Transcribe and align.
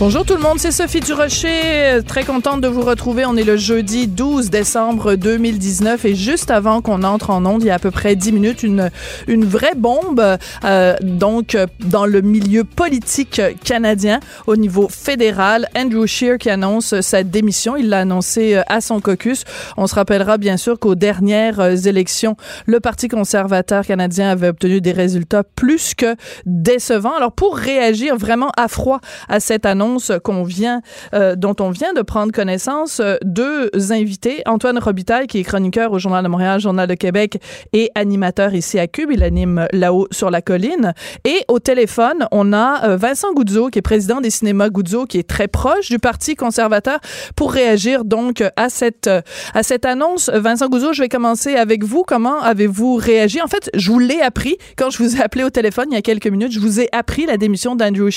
Bonjour 0.00 0.24
tout 0.24 0.36
le 0.36 0.40
monde, 0.40 0.60
c'est 0.60 0.70
Sophie 0.70 1.00
Durocher. 1.00 1.98
Très 2.06 2.22
contente 2.22 2.60
de 2.60 2.68
vous 2.68 2.82
retrouver. 2.82 3.26
On 3.26 3.36
est 3.36 3.42
le 3.42 3.56
jeudi 3.56 4.06
12 4.06 4.48
décembre 4.48 5.16
2019 5.16 6.04
et 6.04 6.14
juste 6.14 6.52
avant 6.52 6.80
qu'on 6.80 7.02
entre 7.02 7.30
en 7.30 7.44
onde, 7.44 7.64
il 7.64 7.66
y 7.66 7.70
a 7.70 7.74
à 7.74 7.78
peu 7.80 7.90
près 7.90 8.14
10 8.14 8.30
minutes, 8.30 8.62
une, 8.62 8.92
une 9.26 9.44
vraie 9.44 9.74
bombe 9.74 10.22
euh, 10.64 10.94
donc 11.02 11.56
dans 11.80 12.06
le 12.06 12.20
milieu 12.20 12.62
politique 12.62 13.42
canadien 13.64 14.20
au 14.46 14.54
niveau 14.54 14.88
fédéral. 14.88 15.66
Andrew 15.76 16.06
Scheer 16.06 16.38
qui 16.38 16.48
annonce 16.48 17.00
sa 17.00 17.24
démission. 17.24 17.76
Il 17.76 17.88
l'a 17.88 17.98
annoncé 17.98 18.54
euh, 18.54 18.62
à 18.68 18.80
son 18.80 19.00
caucus. 19.00 19.42
On 19.76 19.88
se 19.88 19.96
rappellera 19.96 20.38
bien 20.38 20.58
sûr 20.58 20.78
qu'aux 20.78 20.94
dernières 20.94 21.58
euh, 21.58 21.74
élections, 21.74 22.36
le 22.66 22.78
Parti 22.78 23.08
conservateur 23.08 23.84
canadien 23.84 24.30
avait 24.30 24.48
obtenu 24.48 24.80
des 24.80 24.92
résultats 24.92 25.42
plus 25.42 25.94
que 25.94 26.14
décevants. 26.46 27.16
Alors 27.16 27.32
pour 27.32 27.56
réagir 27.56 28.16
vraiment 28.16 28.52
à 28.56 28.68
froid 28.68 29.00
à 29.28 29.40
cette 29.40 29.66
annonce, 29.66 29.87
qu'on 30.22 30.42
vient, 30.42 30.82
euh, 31.14 31.36
dont 31.36 31.54
on 31.60 31.70
vient 31.70 31.92
de 31.92 32.02
prendre 32.02 32.32
connaissance, 32.32 33.00
euh, 33.00 33.16
deux 33.24 33.70
invités. 33.90 34.42
Antoine 34.46 34.78
Robitaille, 34.78 35.26
qui 35.26 35.38
est 35.38 35.44
chroniqueur 35.44 35.92
au 35.92 35.98
Journal 35.98 36.22
de 36.22 36.28
Montréal, 36.28 36.60
Journal 36.60 36.86
de 36.86 36.94
Québec 36.94 37.40
et 37.72 37.90
animateur 37.94 38.54
ici 38.54 38.78
à 38.78 38.86
Cube. 38.86 39.10
Il 39.12 39.22
anime 39.22 39.66
là-haut 39.72 40.08
sur 40.10 40.30
la 40.30 40.42
colline. 40.42 40.92
Et 41.24 41.44
au 41.48 41.58
téléphone, 41.58 42.26
on 42.32 42.52
a 42.52 42.84
euh, 42.84 42.96
Vincent 42.96 43.32
Goudzo, 43.32 43.68
qui 43.68 43.78
est 43.78 43.82
président 43.82 44.20
des 44.20 44.30
cinémas 44.30 44.68
Goudzo, 44.68 45.06
qui 45.06 45.18
est 45.18 45.28
très 45.28 45.48
proche 45.48 45.88
du 45.88 45.98
Parti 45.98 46.34
conservateur, 46.34 46.98
pour 47.36 47.52
réagir 47.52 48.04
donc 48.04 48.42
à 48.56 48.68
cette, 48.68 49.08
à 49.54 49.62
cette 49.62 49.86
annonce. 49.86 50.30
Vincent 50.32 50.68
Goudzo, 50.68 50.92
je 50.92 51.02
vais 51.02 51.08
commencer 51.08 51.54
avec 51.54 51.84
vous. 51.84 52.04
Comment 52.06 52.40
avez-vous 52.40 52.96
réagi? 52.96 53.40
En 53.40 53.46
fait, 53.46 53.70
je 53.74 53.90
vous 53.90 53.98
l'ai 53.98 54.20
appris 54.20 54.56
quand 54.76 54.90
je 54.90 55.02
vous 55.02 55.16
ai 55.16 55.22
appelé 55.22 55.44
au 55.44 55.50
téléphone 55.50 55.86
il 55.90 55.94
y 55.94 55.98
a 55.98 56.02
quelques 56.02 56.26
minutes. 56.26 56.52
Je 56.52 56.60
vous 56.60 56.80
ai 56.80 56.88
appris 56.92 57.26
la 57.26 57.36
démission 57.36 57.76
d'Andrew. 57.76 58.08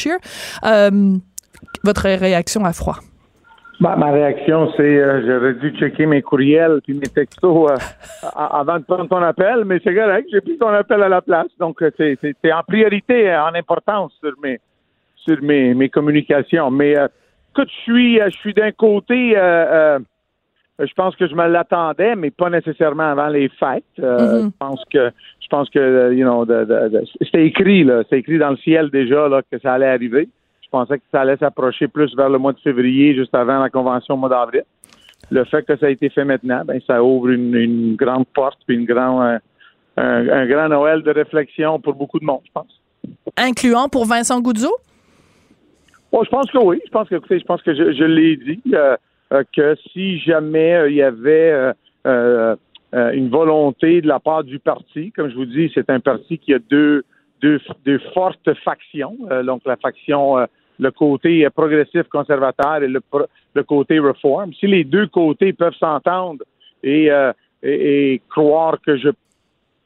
Euh, 0.66 1.18
votre 1.84 2.04
réaction 2.04 2.66
à 2.66 2.74
froid? 2.74 2.98
Ma, 3.82 3.96
ma 3.96 4.12
réaction, 4.12 4.72
c'est 4.78 4.96
euh, 4.96 5.24
j'aurais 5.26 5.56
dû 5.56 5.76
checker 5.76 6.06
mes 6.06 6.22
courriels 6.22 6.82
puis 6.84 6.94
mes 6.94 7.08
textos 7.08 7.72
euh, 7.72 7.76
avant 8.36 8.78
de 8.78 8.84
prendre 8.84 9.10
ton 9.10 9.24
appel, 9.24 9.66
mais 9.66 9.80
c'est 9.84 9.96
correct, 9.96 10.28
j'ai 10.32 10.40
pris 10.40 10.56
ton 10.60 10.68
appel 10.68 11.02
à 11.02 11.10
la 11.10 11.20
place. 11.24 11.48
Donc, 11.60 11.82
euh, 11.82 11.90
c'est 11.98 12.54
en 12.54 12.62
priorité, 12.62 13.36
en 13.36 13.56
importance 13.56 14.14
sur 14.20 14.34
mes 14.44 14.60
sur 15.16 15.42
mes, 15.42 15.74
mes 15.74 15.90
communications. 15.90 16.70
Mais 16.70 16.92
écoute, 16.92 17.70
je 17.70 17.82
suis 17.82 18.20
je 18.20 18.38
suis 18.38 18.54
d'un 18.54 18.72
côté 18.72 19.36
je 20.80 20.94
pense 20.96 21.16
que 21.16 21.28
je 21.28 21.36
me 21.36 21.48
l'attendais, 21.48 22.16
mais 22.16 22.30
pas 22.30 22.52
nécessairement 22.52 23.12
avant 23.12 23.30
les 23.30 23.50
fêtes. 23.50 23.84
Je 23.98 24.50
pense 24.60 24.84
que 24.94 25.12
je 25.40 25.48
pense 25.50 25.70
que 25.72 26.14
you 26.14 26.24
know, 26.24 26.46
c'était 27.20 27.48
écrit 27.48 27.84
là, 27.84 28.04
c'est 28.10 28.20
écrit 28.20 28.38
dans 28.38 28.52
le 28.52 28.58
ciel 28.58 28.92
déjà 28.92 29.28
là 29.28 29.42
que 29.42 29.58
ça 29.58 29.74
allait 29.74 29.88
arriver. 29.88 30.30
Je 30.72 30.78
pensais 30.78 31.00
que 31.00 31.04
ça 31.12 31.20
allait 31.20 31.36
s'approcher 31.36 31.90
plus 31.90 32.16
vers 32.16 32.30
le 32.30 32.38
mois 32.38 32.54
de 32.54 32.60
février, 32.60 33.14
juste 33.14 33.36
avant 33.36 33.60
la 33.60 33.70
convention 33.70 34.14
au 34.14 34.18
mois 34.18 34.30
d'avril. 34.30 34.64
Le 35.30 35.44
fait 35.44 35.64
que 35.64 35.76
ça 35.76 35.88
a 35.88 35.90
été 35.90 36.10
fait 36.10 36.24
maintenant, 36.24 36.64
ben, 36.64 36.80
ça 36.88 37.04
ouvre 37.04 37.28
une, 37.28 37.98
grande 37.98 38.26
porte 38.34 38.58
puis 38.66 38.78
une 38.78 38.86
grande, 38.86 39.42
euh, 40.00 40.34
un, 40.34 40.46
grand 40.46 40.70
Noël 40.70 41.04
de 41.04 41.12
réflexion 41.12 41.78
pour 41.82 41.96
beaucoup 41.96 42.20
de 42.20 42.24
monde, 42.24 42.40
je 42.46 42.52
pense. 42.54 42.82
Incluant 43.36 43.90
pour 43.90 44.06
Vincent 44.06 44.40
Goudzo? 44.40 44.72
Oh, 46.14 46.22
je 46.24 46.30
pense 46.30 46.50
que 46.50 46.58
oui. 46.58 46.80
Je 46.86 46.92
pense 46.92 47.10
que, 47.10 47.18
je 47.30 47.44
pense 47.44 47.62
que 47.64 47.76
je, 47.76 48.04
l'ai 48.06 48.38
dit, 48.38 48.62
euh, 48.74 48.96
euh, 49.34 49.44
que 49.54 49.76
si 49.92 50.20
jamais 50.20 50.86
il 50.88 50.96
y 50.96 51.02
avait 51.02 51.74
une 52.06 53.30
volonté 53.30 54.00
de 54.00 54.08
la 54.08 54.22
part 54.22 54.46
du 54.46 54.58
parti, 54.60 55.12
comme 55.12 55.30
je 55.30 55.36
vous 55.36 55.46
dis, 55.46 55.70
c'est 55.74 55.90
un 55.90 56.00
parti 56.00 56.38
qui 56.38 56.54
a 56.54 56.60
deux, 56.60 57.04
deux, 57.42 57.60
deux 57.84 58.00
fortes 58.14 58.54
factions. 58.64 59.18
donc, 59.44 59.64
la 59.66 59.76
faction 59.76 60.48
le 60.82 60.92
côté 60.92 61.48
progressif 61.52 62.04
conservateur 62.10 62.82
et 62.84 62.88
le, 62.88 63.02
le 63.54 63.64
côté 63.64 64.00
reform. 64.00 64.52
Si 64.54 64.66
les 64.66 64.84
deux 64.84 65.08
côtés 65.08 65.54
peuvent 65.54 65.76
s'entendre 65.80 66.44
et, 66.84 67.12
euh, 67.12 67.32
et, 67.62 68.20
croire 68.30 68.78
que 68.86 68.98
je 68.98 69.10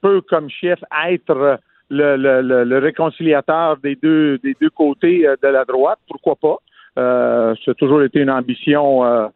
peux, 0.01 0.21
comme 0.21 0.49
chef, 0.49 0.79
être 1.07 1.59
le, 1.89 2.15
le, 2.15 2.63
le, 2.63 2.77
réconciliateur 2.79 3.77
des 3.77 3.95
deux, 3.95 4.37
des 4.37 4.55
deux 4.59 4.69
côtés 4.69 5.27
euh, 5.27 5.35
de 5.43 5.49
la 5.49 5.65
droite, 5.65 5.99
pourquoi 6.07 6.35
pas? 6.37 6.57
Euh, 6.97 7.53
ça 7.65 7.71
a 7.71 7.73
toujours 7.73 8.01
été 8.01 8.21
une 8.21 8.31
ambition 8.31 9.03
euh, 9.03 9.27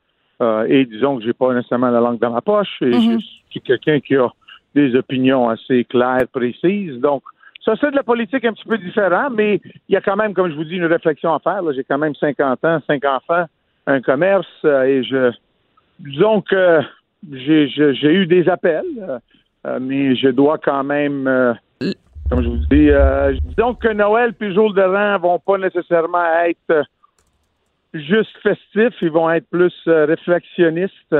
euh, 0.41 0.65
et 0.69 0.85
disons 0.85 1.17
que 1.17 1.25
j'ai 1.25 1.33
pas 1.33 1.53
nécessairement 1.53 1.89
la 1.89 1.99
langue 1.99 2.19
dans 2.19 2.31
ma 2.31 2.39
poche 2.39 2.81
et 2.81 2.85
mm-hmm. 2.85 3.19
je 3.19 3.25
suis 3.49 3.59
quelqu'un 3.59 3.99
qui 3.99 4.15
a 4.15 4.29
des 4.73 4.95
opinions 4.95 5.49
assez 5.49 5.83
claires, 5.83 6.27
précises. 6.31 6.97
Donc, 7.01 7.23
ça, 7.69 7.75
c'est 7.79 7.91
de 7.91 7.95
la 7.95 8.03
politique 8.03 8.43
un 8.45 8.53
petit 8.53 8.67
peu 8.67 8.79
différent, 8.79 9.29
mais 9.29 9.61
il 9.87 9.93
y 9.93 9.95
a 9.95 10.01
quand 10.01 10.15
même, 10.15 10.33
comme 10.33 10.49
je 10.49 10.55
vous 10.55 10.63
dis, 10.63 10.77
une 10.77 10.85
réflexion 10.85 11.33
à 11.35 11.39
faire. 11.39 11.61
J'ai 11.73 11.83
quand 11.83 11.99
même 11.99 12.15
50 12.15 12.65
ans, 12.65 12.79
5 12.87 13.05
enfants, 13.05 13.45
un 13.85 14.01
commerce, 14.01 14.47
euh, 14.65 14.83
et 14.83 15.03
je 15.03 15.31
disons 15.99 16.41
que 16.41 16.79
j'ai 17.31 18.13
eu 18.13 18.25
des 18.25 18.49
appels, 18.49 18.85
euh, 18.99 19.19
euh, 19.67 19.79
mais 19.79 20.15
je 20.15 20.29
dois 20.29 20.57
quand 20.57 20.83
même, 20.83 21.25
comme 22.29 22.43
je 22.43 22.49
vous 22.49 22.65
dis, 22.71 22.89
disons 23.55 23.75
que 23.75 23.89
Noël 23.89 24.33
puis 24.33 24.53
jour 24.53 24.73
de 24.73 24.81
l'an 24.81 25.19
vont 25.19 25.37
pas 25.37 25.59
nécessairement 25.59 26.25
être 26.45 26.85
juste 27.93 28.35
festifs, 28.41 28.95
ils 29.01 29.11
vont 29.11 29.29
être 29.29 29.47
plus 29.49 29.73
réflexionnistes 29.85 31.15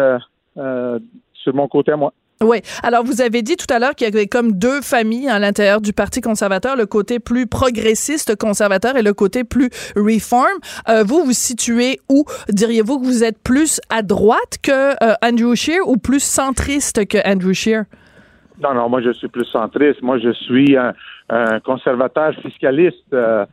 sur 0.56 1.54
mon 1.54 1.68
côté 1.68 1.92
à 1.92 1.98
moi. 1.98 2.14
Oui. 2.42 2.60
Alors, 2.84 3.04
vous 3.04 3.20
avez 3.20 3.42
dit 3.42 3.58
tout 3.58 3.66
à 3.70 3.80
l'heure 3.80 3.96
qu'il 3.96 4.08
y 4.08 4.10
avait 4.10 4.28
comme 4.28 4.54
deux 4.54 4.80
familles 4.80 5.28
à 5.28 5.40
l'intérieur 5.40 5.82
du 5.82 5.92
Parti 5.92 6.22
conservateur, 6.22 6.78
le 6.78 6.86
côté 6.86 7.20
plus 7.20 7.48
progressiste 7.48 8.38
conservateur 8.38 8.96
et 8.96 9.02
le 9.02 9.14
côté 9.14 9.44
plus 9.44 9.70
reform. 9.98 10.58
Euh, 10.88 11.04
vous, 11.06 11.26
vous 11.26 11.34
situez 11.34 12.00
où? 12.08 12.24
Diriez-vous 12.48 13.02
que 13.02 13.06
vous 13.06 13.26
êtes 13.26 13.44
plus 13.44 13.82
à 13.90 14.04
droite 14.04 14.56
que 14.64 14.72
euh, 14.72 15.16
Andrew 15.22 15.54
Scheer 15.54 15.86
ou 15.86 15.98
plus 15.98 16.24
centriste 16.24 17.06
que 17.10 17.18
Andrew 17.30 17.52
Scheer? 17.52 17.84
Non, 18.64 18.74
non, 18.74 18.88
moi, 18.88 19.02
je 19.02 19.12
suis 19.12 19.28
plus 19.28 19.44
centriste. 19.44 20.02
Moi, 20.02 20.18
je 20.20 20.32
suis 20.32 20.78
un, 20.78 20.94
conservateur 21.66 22.34
fiscaliste. 22.36 23.14
Euh, 23.14 23.46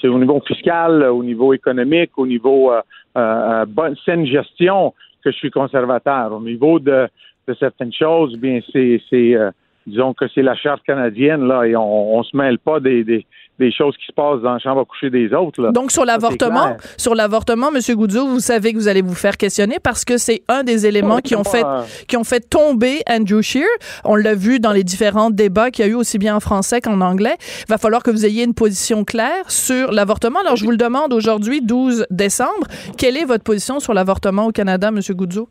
c'est 0.00 0.08
au 0.08 0.18
niveau 0.18 0.40
fiscal, 0.46 1.02
au 1.02 1.22
niveau 1.22 1.52
économique, 1.52 2.12
au 2.16 2.26
niveau 2.26 2.72
bonne 3.14 3.96
saine 4.06 4.24
gestion 4.24 4.94
que 5.22 5.30
je 5.30 5.36
suis 5.36 5.50
conservateur. 5.50 6.32
Au 6.32 6.40
niveau 6.40 6.78
de 6.78 7.06
de 7.48 7.54
certaines 7.54 7.92
choses, 7.92 8.36
bien 8.36 8.60
c'est 8.72 9.00
euh, 9.12 9.50
disons 9.88 10.14
que 10.14 10.26
c'est 10.34 10.42
la 10.42 10.54
charte 10.54 10.82
canadienne 10.86 11.46
là 11.46 11.64
et 11.64 11.74
on, 11.74 12.18
on 12.18 12.22
se 12.22 12.36
mêle 12.36 12.58
pas 12.58 12.78
des, 12.78 13.04
des, 13.04 13.26
des, 13.58 13.72
choses 13.72 13.96
qui 13.96 14.06
se 14.06 14.12
passent 14.12 14.40
dans 14.42 14.52
la 14.52 14.58
chambre 14.58 14.82
à 14.82 14.84
coucher 14.84 15.10
des 15.10 15.32
autres. 15.32 15.62
Là. 15.62 15.72
Donc 15.72 15.90
sur 15.90 16.04
l'avortement, 16.04 16.76
sur 16.96 17.14
l'avortement, 17.14 17.70
Monsieur 17.70 17.96
Goudzo, 17.96 18.26
vous 18.26 18.40
savez 18.40 18.72
que 18.72 18.78
vous 18.78 18.88
allez 18.88 19.02
vous 19.02 19.14
faire 19.14 19.36
questionner 19.36 19.78
parce 19.82 20.04
que 20.04 20.18
c'est 20.18 20.42
un 20.48 20.62
des 20.62 20.86
éléments 20.86 21.20
qui 21.20 21.34
ont 21.34 21.44
fait 21.44 21.64
qui 22.06 22.16
ont 22.16 22.24
fait 22.24 22.40
tomber 22.40 23.00
Andrew 23.08 23.40
Scheer. 23.40 23.66
On 24.04 24.16
l'a 24.16 24.34
vu 24.34 24.60
dans 24.60 24.72
les 24.72 24.84
différents 24.84 25.30
débats 25.30 25.70
qu'il 25.70 25.86
y 25.86 25.88
a 25.88 25.90
eu 25.90 25.94
aussi 25.94 26.18
bien 26.18 26.36
en 26.36 26.40
français 26.40 26.80
qu'en 26.80 27.00
anglais. 27.00 27.36
Il 27.40 27.70
va 27.70 27.78
falloir 27.78 28.02
que 28.02 28.10
vous 28.10 28.26
ayez 28.26 28.44
une 28.44 28.54
position 28.54 29.04
claire 29.04 29.50
sur 29.50 29.90
l'avortement. 29.92 30.40
Alors 30.40 30.56
je 30.56 30.64
vous 30.64 30.70
le 30.70 30.76
demande 30.76 31.12
aujourd'hui, 31.12 31.62
12 31.62 32.06
décembre, 32.10 32.66
quelle 32.98 33.16
est 33.16 33.24
votre 33.24 33.44
position 33.44 33.80
sur 33.80 33.94
l'avortement 33.94 34.46
au 34.46 34.52
Canada, 34.52 34.90
Monsieur 34.90 35.14
Goudzo? 35.14 35.48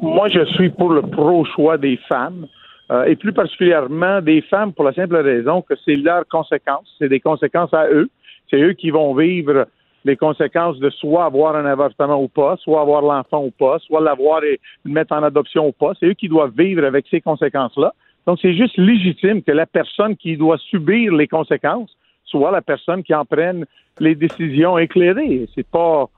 Moi, 0.00 0.28
je 0.28 0.44
suis 0.54 0.70
pour 0.70 0.90
le 0.90 1.02
pro-choix 1.02 1.78
des 1.78 1.96
femmes. 2.08 2.46
Euh, 2.90 3.04
et 3.04 3.14
plus 3.14 3.32
particulièrement 3.32 4.20
des 4.20 4.40
femmes 4.42 4.72
pour 4.72 4.84
la 4.84 4.92
simple 4.92 5.16
raison 5.16 5.62
que 5.62 5.74
c'est 5.84 5.94
leurs 5.94 6.26
conséquences, 6.26 6.92
c'est 6.98 7.08
des 7.08 7.20
conséquences 7.20 7.72
à 7.72 7.88
eux. 7.88 8.10
C'est 8.50 8.60
eux 8.60 8.72
qui 8.72 8.90
vont 8.90 9.14
vivre 9.14 9.66
les 10.04 10.16
conséquences 10.16 10.78
de 10.78 10.90
soit 10.90 11.24
avoir 11.24 11.54
un 11.54 11.66
avortement 11.66 12.20
ou 12.20 12.26
pas, 12.26 12.56
soit 12.56 12.80
avoir 12.80 13.02
l'enfant 13.02 13.44
ou 13.44 13.52
pas, 13.52 13.78
soit 13.78 14.00
l'avoir 14.00 14.42
et 14.42 14.58
le 14.84 14.92
mettre 14.92 15.12
en 15.12 15.22
adoption 15.22 15.68
ou 15.68 15.72
pas. 15.72 15.92
C'est 16.00 16.06
eux 16.06 16.14
qui 16.14 16.28
doivent 16.28 16.54
vivre 16.56 16.84
avec 16.84 17.06
ces 17.10 17.20
conséquences-là. 17.20 17.92
Donc, 18.26 18.38
c'est 18.42 18.54
juste 18.54 18.76
légitime 18.76 19.42
que 19.42 19.52
la 19.52 19.66
personne 19.66 20.16
qui 20.16 20.36
doit 20.36 20.58
subir 20.58 21.14
les 21.14 21.28
conséquences 21.28 21.96
soit 22.24 22.50
la 22.50 22.62
personne 22.62 23.02
qui 23.02 23.14
en 23.14 23.24
prenne 23.24 23.66
les 23.98 24.14
décisions 24.14 24.78
éclairées. 24.78 25.48
C'est 25.54 25.66
pas, 25.66 26.08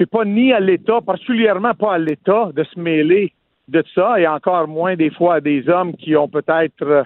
c'est 0.00 0.08
pas 0.08 0.24
ni 0.24 0.50
à 0.50 0.60
l'État, 0.60 1.02
particulièrement 1.02 1.74
pas 1.74 1.92
à 1.92 1.98
l'État, 1.98 2.48
de 2.54 2.64
se 2.64 2.80
mêler 2.80 3.34
de 3.68 3.84
ça, 3.94 4.18
et 4.18 4.26
encore 4.26 4.66
moins 4.66 4.96
des 4.96 5.10
fois 5.10 5.34
à 5.34 5.40
des 5.42 5.68
hommes 5.68 5.94
qui 5.94 6.16
ont 6.16 6.26
peut-être 6.26 6.82
euh, 6.82 7.02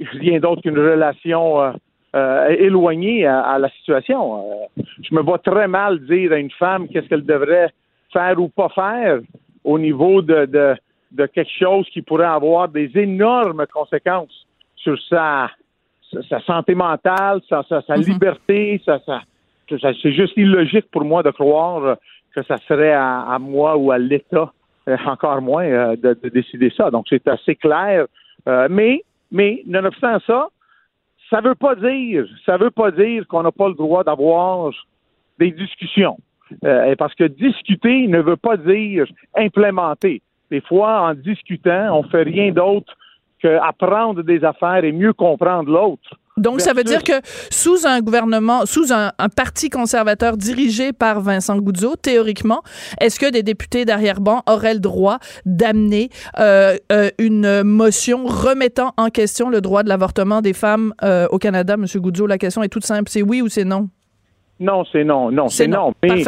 rien 0.00 0.40
d'autre 0.40 0.60
qu'une 0.62 0.78
relation 0.78 1.62
euh, 1.62 1.70
euh, 2.16 2.48
éloignée 2.48 3.24
à, 3.26 3.42
à 3.42 3.58
la 3.60 3.68
situation. 3.70 4.68
Je 4.76 5.14
me 5.14 5.22
vois 5.22 5.38
très 5.38 5.68
mal 5.68 6.00
dire 6.00 6.32
à 6.32 6.38
une 6.38 6.50
femme 6.50 6.88
qu'est-ce 6.88 7.08
qu'elle 7.08 7.24
devrait 7.24 7.70
faire 8.12 8.40
ou 8.40 8.48
pas 8.48 8.70
faire 8.70 9.20
au 9.62 9.78
niveau 9.78 10.20
de, 10.20 10.46
de, 10.46 10.74
de 11.12 11.26
quelque 11.26 11.56
chose 11.58 11.88
qui 11.90 12.02
pourrait 12.02 12.26
avoir 12.26 12.68
des 12.68 12.90
énormes 12.94 13.66
conséquences 13.72 14.46
sur 14.74 15.00
sa, 15.08 15.50
sa, 16.12 16.22
sa 16.28 16.40
santé 16.40 16.74
mentale, 16.74 17.40
sa, 17.48 17.62
sa, 17.68 17.82
sa 17.82 17.96
liberté, 17.96 18.82
sa, 18.84 18.98
sa, 19.06 19.22
c'est 19.68 20.12
juste 20.12 20.36
illogique 20.36 20.90
pour 20.90 21.04
moi 21.04 21.22
de 21.22 21.30
croire 21.30 21.96
que 22.36 22.42
ça 22.44 22.58
serait 22.68 22.92
à, 22.92 23.38
moi 23.40 23.76
ou 23.76 23.90
à 23.90 23.98
l'État, 23.98 24.52
euh, 24.88 24.96
encore 25.06 25.40
moins, 25.40 25.64
euh, 25.64 25.96
de, 25.96 26.16
de 26.22 26.28
décider 26.28 26.70
ça. 26.76 26.90
Donc, 26.90 27.06
c'est 27.08 27.26
assez 27.26 27.56
clair. 27.56 28.06
Euh, 28.46 28.68
mais, 28.70 29.02
mais, 29.32 29.62
nonobstant 29.66 30.18
ça, 30.26 30.48
ça 31.30 31.40
veut 31.40 31.54
pas 31.54 31.74
dire, 31.74 32.26
ça 32.44 32.58
veut 32.58 32.70
pas 32.70 32.90
dire 32.90 33.26
qu'on 33.26 33.42
n'a 33.42 33.52
pas 33.52 33.68
le 33.68 33.74
droit 33.74 34.04
d'avoir 34.04 34.70
des 35.38 35.50
discussions. 35.50 36.18
Parce 36.98 37.12
que 37.16 37.24
discuter 37.24 38.06
ne 38.06 38.20
veut 38.20 38.36
pas 38.36 38.56
dire 38.56 39.04
implémenter. 39.34 40.22
Des 40.48 40.60
fois, 40.60 41.00
en 41.00 41.14
discutant, 41.14 41.98
on 41.98 42.04
fait 42.04 42.22
rien 42.22 42.52
d'autre 42.52 42.94
qu'apprendre 43.40 44.22
des 44.22 44.44
affaires 44.44 44.84
et 44.84 44.92
mieux 44.92 45.12
comprendre 45.12 45.68
l'autre. 45.68 46.08
Donc, 46.38 46.60
ça 46.60 46.74
veut 46.74 46.84
dire 46.84 47.02
que 47.02 47.14
sous 47.50 47.86
un 47.86 48.00
gouvernement, 48.00 48.66
sous 48.66 48.92
un, 48.92 49.12
un 49.18 49.28
parti 49.30 49.70
conservateur 49.70 50.36
dirigé 50.36 50.92
par 50.92 51.22
Vincent 51.22 51.56
Goudzo, 51.56 51.96
théoriquement, 51.96 52.60
est-ce 53.00 53.18
que 53.18 53.30
des 53.30 53.42
députés 53.42 53.86
d'arrière-ban 53.86 54.42
auraient 54.46 54.74
le 54.74 54.80
droit 54.80 55.18
d'amener 55.46 56.10
euh, 56.38 56.76
euh, 56.92 57.08
une 57.18 57.62
motion 57.62 58.26
remettant 58.26 58.92
en 58.98 59.08
question 59.08 59.48
le 59.48 59.62
droit 59.62 59.82
de 59.82 59.88
l'avortement 59.88 60.42
des 60.42 60.52
femmes 60.52 60.92
euh, 61.02 61.26
au 61.30 61.38
Canada? 61.38 61.78
Monsieur 61.78 62.00
Goudzo, 62.00 62.26
la 62.26 62.36
question 62.36 62.62
est 62.62 62.68
toute 62.68 62.84
simple. 62.84 63.08
C'est 63.08 63.22
oui 63.22 63.40
ou 63.40 63.48
c'est 63.48 63.64
non? 63.64 63.88
Non, 64.60 64.84
c'est 64.92 65.04
non, 65.04 65.30
non, 65.30 65.48
C'est 65.48 65.66
non. 65.66 65.88
non. 65.88 65.94
Mais 66.02 66.22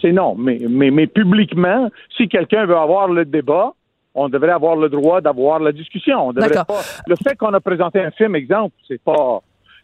c'est 0.00 0.12
non, 0.12 0.34
mais, 0.34 0.58
mais, 0.68 0.90
mais 0.90 1.06
publiquement, 1.06 1.90
si 2.16 2.28
quelqu'un 2.28 2.66
veut 2.66 2.76
avoir 2.76 3.06
le 3.06 3.24
débat, 3.24 3.74
on 4.14 4.28
devrait 4.28 4.52
avoir 4.52 4.76
le 4.76 4.88
droit 4.88 5.20
d'avoir 5.20 5.58
la 5.58 5.72
discussion. 5.72 6.28
On 6.28 6.32
devrait 6.32 6.48
D'accord. 6.50 6.66
pas. 6.66 6.82
Le 7.06 7.16
fait 7.16 7.36
qu'on 7.36 7.52
a 7.52 7.60
présenté 7.60 8.00
un 8.00 8.10
film, 8.12 8.36
exemple, 8.36 8.74
c'est 8.86 9.00
pas, 9.02 9.40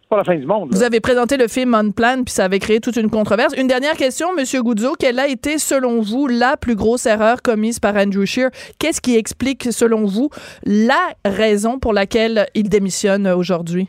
pas 0.08 0.16
la 0.18 0.24
fin 0.24 0.36
du 0.36 0.46
monde. 0.46 0.70
là. 0.70 0.76
Vous 0.76 0.82
avez 0.84 1.00
présenté 1.00 1.36
le 1.36 1.48
film 1.48 1.74
On 1.74 1.90
Plan, 1.90 2.22
puis 2.24 2.32
ça 2.32 2.44
avait 2.44 2.58
créé 2.60 2.80
toute 2.80 2.96
une 2.96 3.10
controverse. 3.10 3.54
Une 3.58 3.66
dernière 3.66 3.94
question, 3.94 4.28
Monsieur 4.36 4.62
Goudzo. 4.62 4.94
Quelle 4.98 5.18
a 5.18 5.26
été, 5.28 5.58
selon 5.58 6.00
vous, 6.00 6.28
la 6.28 6.56
plus 6.56 6.76
grosse 6.76 7.06
erreur 7.06 7.42
commise 7.42 7.80
par 7.80 7.96
Andrew 7.96 8.24
Scheer? 8.24 8.50
Qu'est-ce 8.78 9.00
qui 9.00 9.16
explique, 9.16 9.64
selon 9.72 10.04
vous, 10.04 10.30
la 10.64 11.10
raison 11.24 11.78
pour 11.78 11.92
laquelle 11.92 12.46
il 12.54 12.68
démissionne 12.68 13.26
aujourd'hui? 13.26 13.88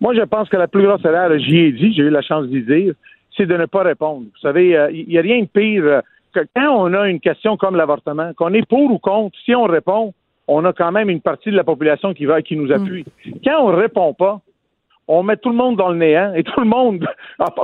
Moi, 0.00 0.14
je 0.14 0.22
pense 0.22 0.48
que 0.48 0.56
la 0.56 0.68
plus 0.68 0.82
grosse 0.86 1.04
erreur, 1.04 1.30
j'y 1.38 1.58
ai 1.58 1.72
dit, 1.72 1.92
j'ai 1.94 2.02
eu 2.02 2.10
la 2.10 2.22
chance 2.22 2.46
d'y 2.46 2.62
dire, 2.62 2.94
c'est 3.36 3.46
de 3.46 3.56
ne 3.56 3.66
pas 3.66 3.82
répondre. 3.82 4.22
Vous 4.22 4.40
savez, 4.40 4.76
euh, 4.76 4.90
il 4.90 5.06
n'y 5.08 5.18
a 5.18 5.22
rien 5.22 5.40
de 5.40 5.46
pire 5.46 5.84
euh, 5.84 6.00
que 6.34 6.46
quand 6.54 6.70
on 6.76 6.92
a 6.94 7.08
une 7.08 7.20
question 7.20 7.56
comme 7.56 7.76
l'avortement, 7.76 8.32
qu'on 8.34 8.52
est 8.52 8.66
pour 8.68 8.90
ou 8.90 8.98
contre, 8.98 9.36
si 9.44 9.54
on 9.54 9.64
répond, 9.64 10.12
on 10.48 10.64
a 10.64 10.72
quand 10.72 10.92
même 10.92 11.08
une 11.08 11.20
partie 11.20 11.50
de 11.50 11.56
la 11.56 11.64
population 11.64 12.12
qui 12.12 12.26
va 12.26 12.42
qui 12.42 12.56
nous 12.56 12.70
appuie. 12.72 13.04
Quand 13.44 13.62
on 13.62 13.74
répond 13.74 14.12
pas, 14.12 14.40
on 15.08 15.22
met 15.22 15.36
tout 15.36 15.50
le 15.50 15.56
monde 15.56 15.76
dans 15.76 15.88
le 15.90 15.96
néant 15.96 16.34
et 16.34 16.42
tout 16.44 16.60
le 16.60 16.66
monde 16.66 17.06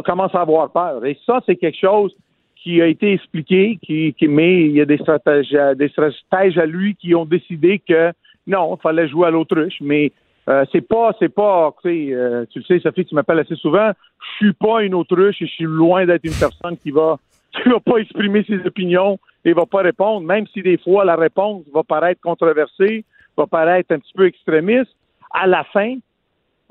commence 0.04 0.34
à 0.34 0.40
avoir 0.42 0.70
peur. 0.70 1.04
Et 1.04 1.18
ça, 1.26 1.40
c'est 1.46 1.56
quelque 1.56 1.78
chose 1.78 2.14
qui 2.56 2.80
a 2.82 2.86
été 2.86 3.12
expliqué, 3.12 3.78
qui, 3.82 4.14
qui 4.14 4.28
mais 4.28 4.64
il 4.66 4.72
y 4.72 4.80
a 4.80 4.84
des 4.84 4.98
stratèges, 4.98 5.54
à- 5.54 5.74
des 5.74 5.88
stratèges 5.88 6.58
à 6.58 6.66
lui 6.66 6.94
qui 6.94 7.14
ont 7.14 7.24
décidé 7.24 7.78
que 7.86 8.12
non, 8.46 8.76
il 8.78 8.82
fallait 8.82 9.08
jouer 9.08 9.28
à 9.28 9.30
l'autruche, 9.30 9.78
mais 9.80 10.12
euh, 10.48 10.64
c'est 10.72 10.86
pas, 10.86 11.12
c'est 11.18 11.28
pas, 11.28 11.74
tu 11.82 11.88
sais, 12.08 12.14
euh, 12.14 12.44
tu 12.50 12.58
le 12.58 12.64
sais, 12.64 12.80
Sophie, 12.80 13.04
tu 13.04 13.14
m'appelles 13.14 13.38
assez 13.38 13.54
souvent. 13.56 13.92
Je 14.20 14.36
suis 14.46 14.52
pas 14.52 14.82
une 14.82 14.94
autruche 14.94 15.40
et 15.40 15.46
je 15.46 15.52
suis 15.52 15.64
loin 15.64 16.04
d'être 16.06 16.24
une 16.24 16.38
personne 16.38 16.76
qui 16.76 16.90
va, 16.90 17.18
qui 17.52 17.68
va 17.68 17.80
pas 17.80 17.98
exprimer 17.98 18.44
ses 18.44 18.64
opinions 18.66 19.18
et 19.44 19.52
va 19.52 19.66
pas 19.66 19.82
répondre, 19.82 20.26
même 20.26 20.46
si 20.48 20.62
des 20.62 20.78
fois 20.78 21.04
la 21.04 21.16
réponse 21.16 21.64
va 21.72 21.82
paraître 21.82 22.20
controversée, 22.20 23.04
va 23.36 23.46
paraître 23.46 23.92
un 23.94 23.98
petit 23.98 24.12
peu 24.14 24.26
extrémiste. 24.26 24.94
À 25.32 25.46
la 25.46 25.64
fin, 25.64 25.96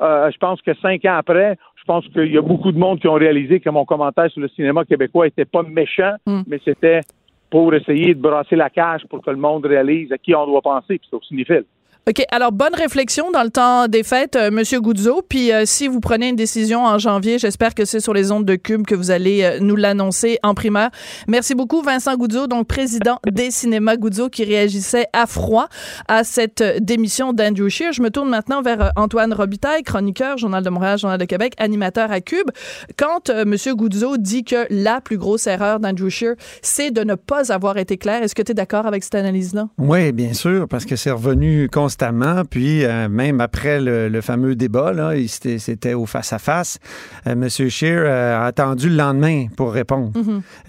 euh, 0.01 0.31
je 0.31 0.37
pense 0.37 0.61
que 0.61 0.73
cinq 0.75 1.03
ans 1.05 1.17
après, 1.17 1.57
je 1.75 1.83
pense 1.83 2.07
qu'il 2.09 2.31
y 2.31 2.37
a 2.37 2.41
beaucoup 2.41 2.71
de 2.71 2.77
monde 2.77 2.99
qui 2.99 3.07
ont 3.07 3.13
réalisé 3.15 3.59
que 3.59 3.69
mon 3.69 3.85
commentaire 3.85 4.29
sur 4.31 4.41
le 4.41 4.47
cinéma 4.49 4.85
québécois 4.85 5.27
était 5.27 5.45
pas 5.45 5.63
méchant, 5.63 6.15
Mm. 6.25 6.41
mais 6.47 6.59
c'était 6.63 7.01
pour 7.49 7.73
essayer 7.73 8.13
de 8.13 8.21
brasser 8.21 8.55
la 8.55 8.69
cage 8.69 9.05
pour 9.09 9.23
que 9.23 9.31
le 9.31 9.37
monde 9.37 9.65
réalise 9.65 10.11
à 10.11 10.17
qui 10.17 10.35
on 10.35 10.45
doit 10.45 10.61
penser, 10.61 10.99
puis 10.99 11.07
c'est 11.09 11.15
au 11.15 11.21
cinéphile. 11.21 11.65
OK. 12.07 12.23
Alors, 12.31 12.51
bonne 12.51 12.73
réflexion 12.73 13.29
dans 13.31 13.43
le 13.43 13.51
temps 13.51 13.87
des 13.87 14.03
fêtes, 14.03 14.35
euh, 14.35 14.49
Monsieur. 14.51 14.79
Puis, 15.27 15.51
euh, 15.51 15.63
si 15.65 15.87
vous 15.87 15.99
prenez 15.99 16.29
une 16.29 16.35
décision 16.35 16.85
en 16.85 16.97
janvier, 16.97 17.37
j'espère 17.37 17.75
que 17.75 17.85
c'est 17.85 17.99
sur 17.99 18.13
les 18.13 18.31
ondes 18.31 18.45
de 18.45 18.55
Cube 18.55 18.85
que 18.85 18.95
vous 18.95 19.11
allez 19.11 19.43
euh, 19.43 19.59
nous 19.59 19.75
l'annoncer 19.75 20.39
en 20.43 20.53
primaire. 20.53 20.89
Merci 21.27 21.53
beaucoup, 21.53 21.81
Vincent 21.81 22.15
Goudzo, 22.15 22.47
donc 22.47 22.67
président 22.67 23.19
des 23.31 23.51
cinémas 23.51 23.97
Goudzo, 23.97 24.29
qui 24.29 24.43
réagissait 24.43 25.07
à 25.13 25.27
froid 25.27 25.67
à 26.07 26.23
cette 26.23 26.61
euh, 26.61 26.79
démission 26.79 27.33
d'Andrew 27.33 27.69
Scheer. 27.69 27.93
Je 27.93 28.01
me 28.01 28.09
tourne 28.09 28.29
maintenant 28.29 28.61
vers 28.61 28.91
Antoine 28.95 29.33
Robitaille, 29.33 29.83
chroniqueur, 29.83 30.37
Journal 30.37 30.63
de 30.63 30.69
Montréal, 30.69 30.97
Journal 30.97 31.19
de 31.19 31.25
Québec, 31.25 31.53
animateur 31.57 32.11
à 32.11 32.21
Cube. 32.21 32.49
Quand 32.97 33.29
Monsieur 33.45 33.75
Goudzo 33.75 34.17
dit 34.17 34.43
que 34.43 34.65
la 34.69 35.01
plus 35.01 35.17
grosse 35.17 35.47
erreur 35.47 35.79
d'Andrew 35.79 36.09
Scheer, 36.09 36.35
c'est 36.61 36.91
de 36.91 37.03
ne 37.03 37.15
pas 37.15 37.51
avoir 37.51 37.77
été 37.77 37.97
clair, 37.97 38.23
est-ce 38.23 38.35
que 38.35 38.41
tu 38.41 38.51
es 38.51 38.55
d'accord 38.55 38.87
avec 38.87 39.03
cette 39.03 39.15
analyse-là? 39.15 39.67
Oui, 39.77 40.11
bien 40.11 40.33
sûr, 40.33 40.67
parce 40.67 40.85
que 40.85 40.95
c'est 40.95 41.11
revenu 41.11 41.69
constamment. 41.89 42.45
Puis 42.45 42.85
euh, 42.85 43.09
même 43.09 43.41
après 43.41 43.81
le, 43.81 44.09
le 44.09 44.21
fameux 44.21 44.55
débat, 44.55 44.93
là, 44.93 45.13
c'était 45.27 45.95
au 45.95 46.05
face-à-face, 46.05 46.77
euh, 47.25 47.31
M. 47.31 47.49
Scheer 47.49 48.03
euh, 48.05 48.37
a 48.37 48.45
attendu 48.45 48.89
le 48.89 48.95
lendemain 48.95 49.47
pour 49.57 49.73
répondre. 49.73 50.11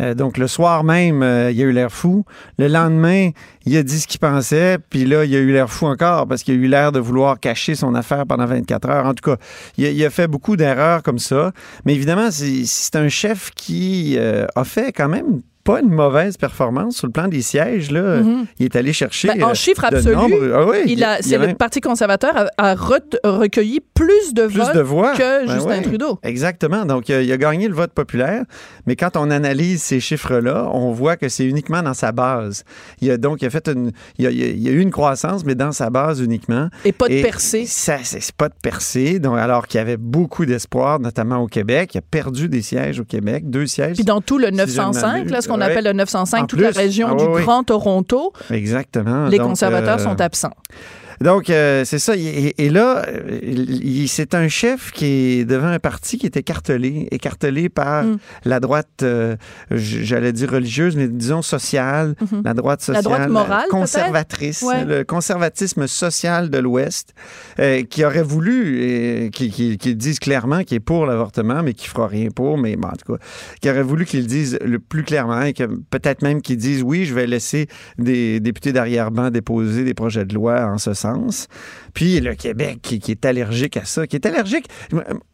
Euh, 0.00 0.14
donc 0.14 0.38
le 0.38 0.46
soir 0.46 0.82
même, 0.82 1.18
il 1.22 1.60
a 1.60 1.64
eu 1.64 1.72
l'air 1.72 1.92
fou. 1.92 2.24
Le 2.58 2.68
lendemain, 2.68 3.30
il 3.66 3.76
a 3.76 3.82
dit 3.82 4.00
ce 4.00 4.06
qu'il 4.06 4.20
pensait. 4.20 4.78
Puis 4.88 5.04
là, 5.04 5.24
il 5.26 5.34
a 5.36 5.38
eu 5.38 5.52
l'air 5.52 5.70
fou 5.70 5.86
encore 5.86 6.26
parce 6.26 6.42
qu'il 6.42 6.54
a 6.54 6.56
eu 6.56 6.68
l'air 6.68 6.90
de 6.90 7.00
vouloir 7.00 7.38
cacher 7.38 7.74
son 7.74 7.94
affaire 7.94 8.24
pendant 8.26 8.46
24 8.46 8.88
heures. 8.88 9.06
En 9.06 9.12
tout 9.12 9.30
cas, 9.30 9.36
il 9.76 9.84
a, 9.84 9.90
il 9.90 10.04
a 10.04 10.10
fait 10.10 10.26
beaucoup 10.26 10.56
d'erreurs 10.56 11.02
comme 11.02 11.18
ça. 11.18 11.52
Mais 11.84 11.94
évidemment, 11.94 12.30
c'est 12.30 12.96
un 12.96 13.08
chef 13.08 13.50
qui 13.54 14.18
a 14.18 14.64
fait 14.64 14.92
quand 14.92 15.08
même 15.08 15.42
pas 15.64 15.80
une 15.80 15.90
mauvaise 15.90 16.36
performance 16.36 16.96
sur 16.96 17.06
le 17.06 17.12
plan 17.12 17.28
des 17.28 17.42
sièges. 17.42 17.90
Là. 17.90 18.22
Il 18.58 18.64
est 18.64 18.76
allé 18.76 18.92
chercher. 18.92 19.28
Ben, 19.28 19.44
en 19.44 19.50
euh, 19.50 19.54
chiffre 19.54 19.88
de 19.90 19.96
absolu, 19.96 20.14
nombre- 20.16 20.52
Ah 20.54 20.66
oui, 20.66 20.96
c'est 21.20 21.38
le 21.38 21.54
Parti 21.54 21.80
conservateur 21.80 22.32
a, 22.36 22.46
a 22.56 22.74
re- 22.74 23.00
recueilli 23.24 23.80
plus 23.94 24.32
de 24.34 24.46
plus 24.46 24.56
votes 24.58 24.74
de 24.74 24.80
voix 24.80 25.12
que 25.14 25.46
Ben 25.46 25.54
Justin 25.54 25.68
ouais. 25.70 25.82
Trudeau. 25.82 26.18
Exactement. 26.22 26.84
Donc, 26.84 27.08
il 27.08 27.32
a, 27.32 27.36
gagné 27.36 27.68
le 27.68 27.74
vote 27.74 27.92
populaire, 27.92 28.44
mais 28.86 28.96
quand 28.96 29.16
on 29.16 29.30
analyse 29.30 29.82
ces 29.82 30.00
chiffres-là, 30.00 30.68
on 30.72 30.92
voit 30.92 31.16
que 31.16 31.28
c'est 31.28 31.44
uniquement 31.44 31.82
dans 31.82 31.94
sa 31.94 32.12
base. 32.12 32.64
Il 33.00 33.10
a 33.10 33.16
donc 33.16 33.42
il 33.42 33.46
a 33.46 33.50
fait 33.50 33.68
une, 33.68 33.92
il 34.18 34.26
a, 34.26 34.30
il 34.30 34.68
eu 34.68 34.80
une 34.80 34.90
croissance, 34.90 35.44
mais 35.44 35.54
dans 35.54 35.72
sa 35.72 35.90
base 35.90 36.20
uniquement. 36.20 36.68
Et 36.84 36.92
pas 36.92 37.08
de 37.08 37.14
Et 37.14 37.22
percée. 37.22 37.66
Ça, 37.66 37.98
c'est 38.02 38.32
pas 38.32 38.48
de 38.48 38.54
percée. 38.62 39.18
Donc, 39.18 39.36
alors 39.38 39.66
qu'il 39.66 39.78
y 39.78 39.80
avait 39.80 39.96
beaucoup 39.96 40.46
d'espoir, 40.46 41.00
notamment 41.00 41.38
au 41.38 41.46
Québec. 41.46 41.94
Il 41.94 41.98
a 41.98 42.02
perdu 42.02 42.48
des 42.48 42.62
sièges 42.62 43.00
au 43.00 43.04
Québec, 43.04 43.48
deux 43.50 43.66
sièges. 43.66 43.96
Puis 43.96 44.04
dans 44.04 44.20
tout 44.20 44.38
le 44.38 44.46
Si 44.46 44.52
je 44.52 44.56
905, 44.58 45.12
m'abuse, 45.12 45.32
là, 45.32 45.40
ce 45.40 45.48
qu'on 45.54 45.60
appelle 45.60 45.84
le 45.84 45.92
905, 45.92 46.42
En 46.42 46.46
toute 46.46 46.60
la 46.60 46.70
région 46.70 47.08
Ah 47.12 47.14
du 47.14 47.24
oui. 47.24 47.42
Grand 47.42 47.62
Toronto, 47.64 48.32
Exactement. 48.50 49.26
les 49.28 49.38
Donc, 49.38 49.48
conservateurs 49.48 49.98
euh, 50.00 50.02
sont 50.04 50.20
absents. 50.20 50.54
Donc, 51.22 51.50
euh, 51.50 51.84
c'est 51.84 51.98
ça. 51.98 52.16
Et, 52.16 52.54
et 52.64 52.70
là, 52.70 53.04
c'est 54.06 54.34
un 54.34 54.48
chef 54.48 54.90
qui 54.92 55.04
est 55.40 55.44
devant 55.44 55.66
un 55.66 55.78
parti 55.78 56.16
qui 56.18 56.26
est 56.26 56.36
écartelé, 56.36 57.08
écartelé 57.10 57.68
par 57.68 58.04
Mm. 58.04 58.18
la 58.44 58.60
droite, 58.60 58.88
euh, 59.02 59.36
j'allais 59.70 60.32
dire 60.32 60.50
religieuse, 60.50 60.96
mais 60.96 61.08
disons 61.08 61.42
sociale, 61.42 62.14
la 62.44 62.54
droite 62.54 62.80
sociale, 62.80 63.00
Mm-hmm. 63.04 63.08
droite 63.08 63.28
morale, 63.28 63.66
conservatrice? 63.70 64.62
Ouais. 64.62 64.84
le 64.84 65.04
conservatisme 65.04 65.86
social 65.86 66.48
de 66.50 66.58
l'Ouest, 66.58 67.14
euh, 67.58 67.82
qui 67.82 68.04
aurait 68.04 68.22
voulu, 68.22 69.30
qui, 69.32 69.50
qui, 69.50 69.76
qui 69.78 69.88
le 69.90 69.94
dise 69.96 70.18
clairement, 70.20 70.62
qui 70.64 70.76
est 70.76 70.80
pour 70.80 71.04
l'avortement, 71.06 71.62
mais 71.62 71.74
qui 71.74 71.88
fera 71.88 72.06
rien 72.06 72.28
pour, 72.34 72.56
mais 72.58 72.76
bon, 72.76 72.88
en 72.88 72.92
tout 72.92 73.12
cas, 73.14 73.18
qui 73.60 73.68
aurait 73.70 73.82
voulu 73.82 74.04
qu'ils 74.06 74.20
le 74.20 74.26
disent 74.26 74.58
le 74.64 74.78
plus 74.78 75.02
clairement 75.02 75.42
et 75.42 75.52
que 75.52 75.64
peut-être 75.64 76.22
même 76.22 76.40
qu'ils 76.40 76.56
disent 76.56 76.82
oui, 76.82 77.04
je 77.04 77.14
vais 77.14 77.26
laisser 77.26 77.66
des 77.98 78.40
députés 78.40 78.72
d'arrière-ban 78.72 79.30
déposer 79.30 79.84
des 79.84 79.94
projets 79.94 80.24
de 80.24 80.34
loi 80.34 80.64
en 80.64 80.78
ce 80.78 80.94
sens 80.94 81.09
Puis 81.94 82.20
le 82.20 82.34
Québec 82.34 82.78
qui, 82.82 82.98
qui 82.98 83.10
est 83.12 83.24
allergique 83.24 83.76
à 83.76 83.84
ça, 83.84 84.06
qui 84.06 84.16
est 84.16 84.26
allergique. 84.26 84.66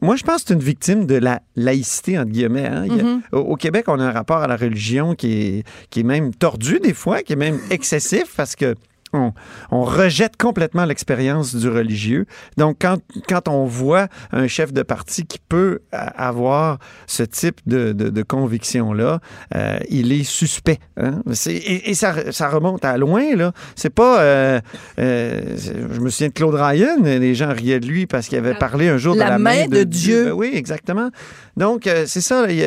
Moi, 0.00 0.16
je 0.16 0.23
pense 0.25 0.42
que 0.42 0.49
c'est 0.49 0.54
une 0.54 0.61
victime 0.61 1.06
de 1.06 1.16
la 1.16 1.40
laïcité, 1.56 2.18
entre 2.18 2.30
guillemets. 2.30 2.66
hein. 2.66 2.85
A- 2.90 3.02
Mhm. 3.02 3.23
au, 3.33 3.38
au 3.38 3.56
Québec, 3.56 3.85
on 3.88 3.99
a 4.00 4.04
un 4.04 4.12
rapport 4.12 4.38
à 4.38 4.47
la 4.47 4.56
religion 4.56 5.14
qui 5.14 5.33
est, 5.59 5.64
qui 5.90 6.00
est 6.00 6.04
même 6.04 6.35
tordu 6.35 6.80
des 6.80 6.95
fois, 6.95 7.23
qui 7.23 7.35
est 7.35 7.37
même 7.37 7.59
excessif 7.71 8.35
parce 8.37 8.56
que 8.56 8.75
on, 9.16 9.32
on 9.70 9.82
rejette 9.82 10.37
complètement 10.37 10.85
l'expérience 10.85 11.54
du 11.54 11.68
religieux. 11.68 12.26
Donc, 12.56 12.76
quand, 12.80 12.99
quand 13.28 13.49
on 13.49 13.64
voit 13.64 14.08
un 14.32 14.46
chef 14.46 14.73
de 14.73 14.82
parti 14.82 15.25
qui 15.26 15.38
peut 15.38 15.80
avoir 15.92 16.78
ce 17.06 17.23
type 17.23 17.61
de, 17.66 17.92
de, 17.92 18.11
de 18.11 18.23
conviction-là, 18.23 19.20
euh, 19.54 19.78
il 19.88 20.12
est 20.12 20.25
suspect. 20.25 20.78
hein. 20.96 21.23
Et, 21.46 21.90
et 21.90 21.94
ça, 21.94 22.32
ça 22.32 22.49
remonte 22.49 22.85
à 22.85 22.96
loin. 22.99 23.35
là. 23.37 23.52
C'est 23.75 23.90
pas... 23.94 24.20
euh, 24.20 24.61
euh, 24.99 25.56
je 25.56 26.00
me 26.00 26.11
souviens 26.11 26.28
de 26.28 26.32
Claude 26.32 26.54
Ryan, 26.54 26.96
les 27.02 27.35
gens 27.35 27.52
riaient 27.52 27.80
de 27.80 27.87
lui 27.87 28.06
parce 28.06 28.28
qu'il 28.28 28.38
avait 28.38 28.54
parlé 28.54 28.88
un 28.88 28.99
jour 28.99 29.14
de 29.14 29.20
La 29.20 29.30
la 29.30 29.38
main 29.38 29.66
de 29.66 29.82
Dieu. 29.82 30.26
Ben 30.26 30.32
oui, 30.32 30.50
exactement. 30.54 31.11
Donc, 31.56 31.86
euh, 31.86 32.04
c'est 32.06 32.20
ça. 32.20 32.46
Il, 32.50 32.58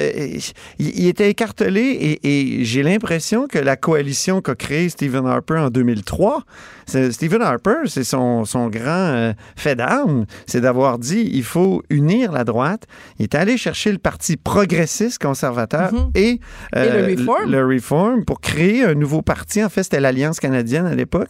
il- 0.79 0.99
il 0.99 1.07
était 1.07 1.29
écartelé 1.29 1.81
et, 1.81 2.59
et 2.59 2.65
j'ai 2.65 2.81
l'impression 2.83 3.47
que 3.47 3.59
la 3.59 3.75
coalition 3.75 4.41
qu'a 4.41 4.55
créée 4.55 4.89
Stephen 4.89 5.25
Harper 5.27 5.57
en 5.57 5.69
2003, 5.69 6.43
c'est- 6.87 7.11
Stephen 7.11 7.41
Harper, 7.41 7.75
c'est 7.85 8.03
son, 8.03 8.45
son 8.45 8.67
grand 8.69 8.89
euh, 8.89 9.33
fait 9.55 9.75
d'armes, 9.75 10.25
c'est 10.47 10.61
d'avoir 10.61 10.97
dit 10.97 11.29
il 11.33 11.43
faut 11.43 11.83
unir 11.89 12.31
la 12.31 12.43
droite. 12.43 12.83
Il 13.19 13.23
est 13.23 13.35
allé 13.35 13.57
chercher 13.57 13.91
le 13.91 13.97
parti 13.99 14.37
progressiste 14.37 15.21
conservateur 15.21 15.93
Mhm. 15.93 16.11
et, 16.15 16.39
euh, 16.75 17.07
Et 17.09 17.15
le 17.15 17.21
Reform. 17.21 17.51
le 17.51 17.65
Reform 17.75 18.25
pour 18.25 18.41
créer 18.41 18.83
un 18.85 18.95
nouveau 18.95 19.21
parti. 19.21 19.63
En 19.63 19.69
fait, 19.69 19.83
c'était 19.83 19.99
l'Alliance 19.99 20.39
canadienne 20.39 20.85
à 20.87 20.95
l'époque. 20.95 21.29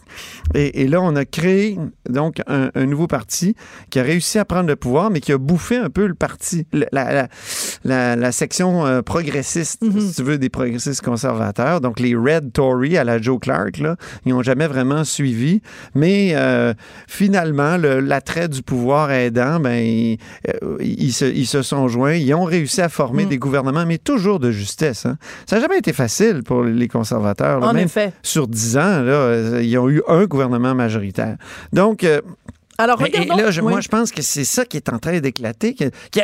Et, 0.54 0.82
et 0.82 0.88
là, 0.88 1.00
on 1.02 1.14
a 1.16 1.24
créé 1.24 1.76
donc 2.08 2.40
un, 2.46 2.70
un 2.74 2.86
nouveau 2.86 3.06
parti 3.06 3.54
qui 3.90 3.98
a 3.98 4.02
réussi 4.02 4.38
à 4.38 4.44
prendre 4.44 4.68
le 4.68 4.76
pouvoir, 4.76 5.10
mais 5.10 5.20
qui 5.20 5.32
a 5.32 5.38
bouffé 5.38 5.76
un 5.76 5.90
peu 5.90 6.06
le 6.06 6.14
parti, 6.14 6.66
le- 6.72 6.86
la, 6.92 7.12
la, 7.12 7.28
la- 7.84 8.16
la 8.16 8.32
section 8.32 8.86
euh, 8.86 9.02
progressiste, 9.02 9.82
Mhm. 9.82 10.00
si 10.00 10.14
tu 10.16 10.22
veux, 10.22 10.38
des 10.38 10.48
progressistes 10.48 11.02
conservateurs. 11.02 11.80
Donc, 11.80 12.00
les 12.00 12.14
Red 12.14 12.52
Tory 12.52 12.96
à 12.96 13.04
la 13.04 13.20
Joe 13.20 13.38
Clark, 13.40 13.78
là, 13.78 13.96
ils 14.26 14.32
n'ont 14.32 14.42
jamais 14.42 14.66
vraiment 14.66 15.04
suivi. 15.04 15.62
Mais 15.94 16.32
euh, 16.34 16.74
finalement, 17.08 17.76
le- 17.76 18.00
l'attrait 18.00 18.48
du 18.48 18.62
pouvoir 18.62 19.10
aidant, 19.10 19.60
ben, 19.60 19.78
ils, 19.84 20.18
ils 20.80 21.12
se, 21.12 21.24
ils 21.24 21.46
se 21.46 21.62
sont 21.62 21.88
joints. 21.88 22.14
Ils 22.14 22.34
ont 22.34 22.44
réussi 22.44 22.80
à 22.80 22.88
former 22.88 23.24
Mhm. 23.24 23.28
des 23.30 23.38
gouvernements, 23.38 23.86
mais 23.86 23.98
toujours 23.98 24.40
de 24.40 24.50
justesse. 24.50 25.06
hein. 25.06 25.16
Ça 25.46 25.56
n'a 25.56 25.62
jamais 25.62 25.78
été 25.78 25.92
facile 25.92 26.42
pour 26.44 26.62
les 26.64 26.88
conservateurs. 26.88 27.60
là. 27.60 27.68
En 27.68 27.72
Même 27.72 27.86
effet. 27.86 28.12
sur 28.22 28.46
10 28.48 28.76
ans, 28.76 28.80
là, 29.02 29.12
euh, 29.12 29.60
ils 29.62 29.76
ont 29.78 29.88
eu 29.88 30.02
un 30.08 30.24
gouvernement 30.24 30.74
majoritaire. 30.74 31.36
Donc, 31.72 32.04
euh, 32.04 32.20
Alors, 32.80 33.00
et- 33.02 33.10
et 33.14 33.20
regardons. 33.20 33.42
là, 33.44 33.50
je- 33.50 33.60
oui. 33.60 33.68
moi, 33.70 33.80
je 33.80 33.88
pense 33.88 34.10
que 34.10 34.22
c'est 34.22 34.44
ça 34.44 34.64
qui 34.64 34.76
est 34.76 34.88
en 34.88 34.98
train 34.98 35.18
d'éclater. 35.20 35.76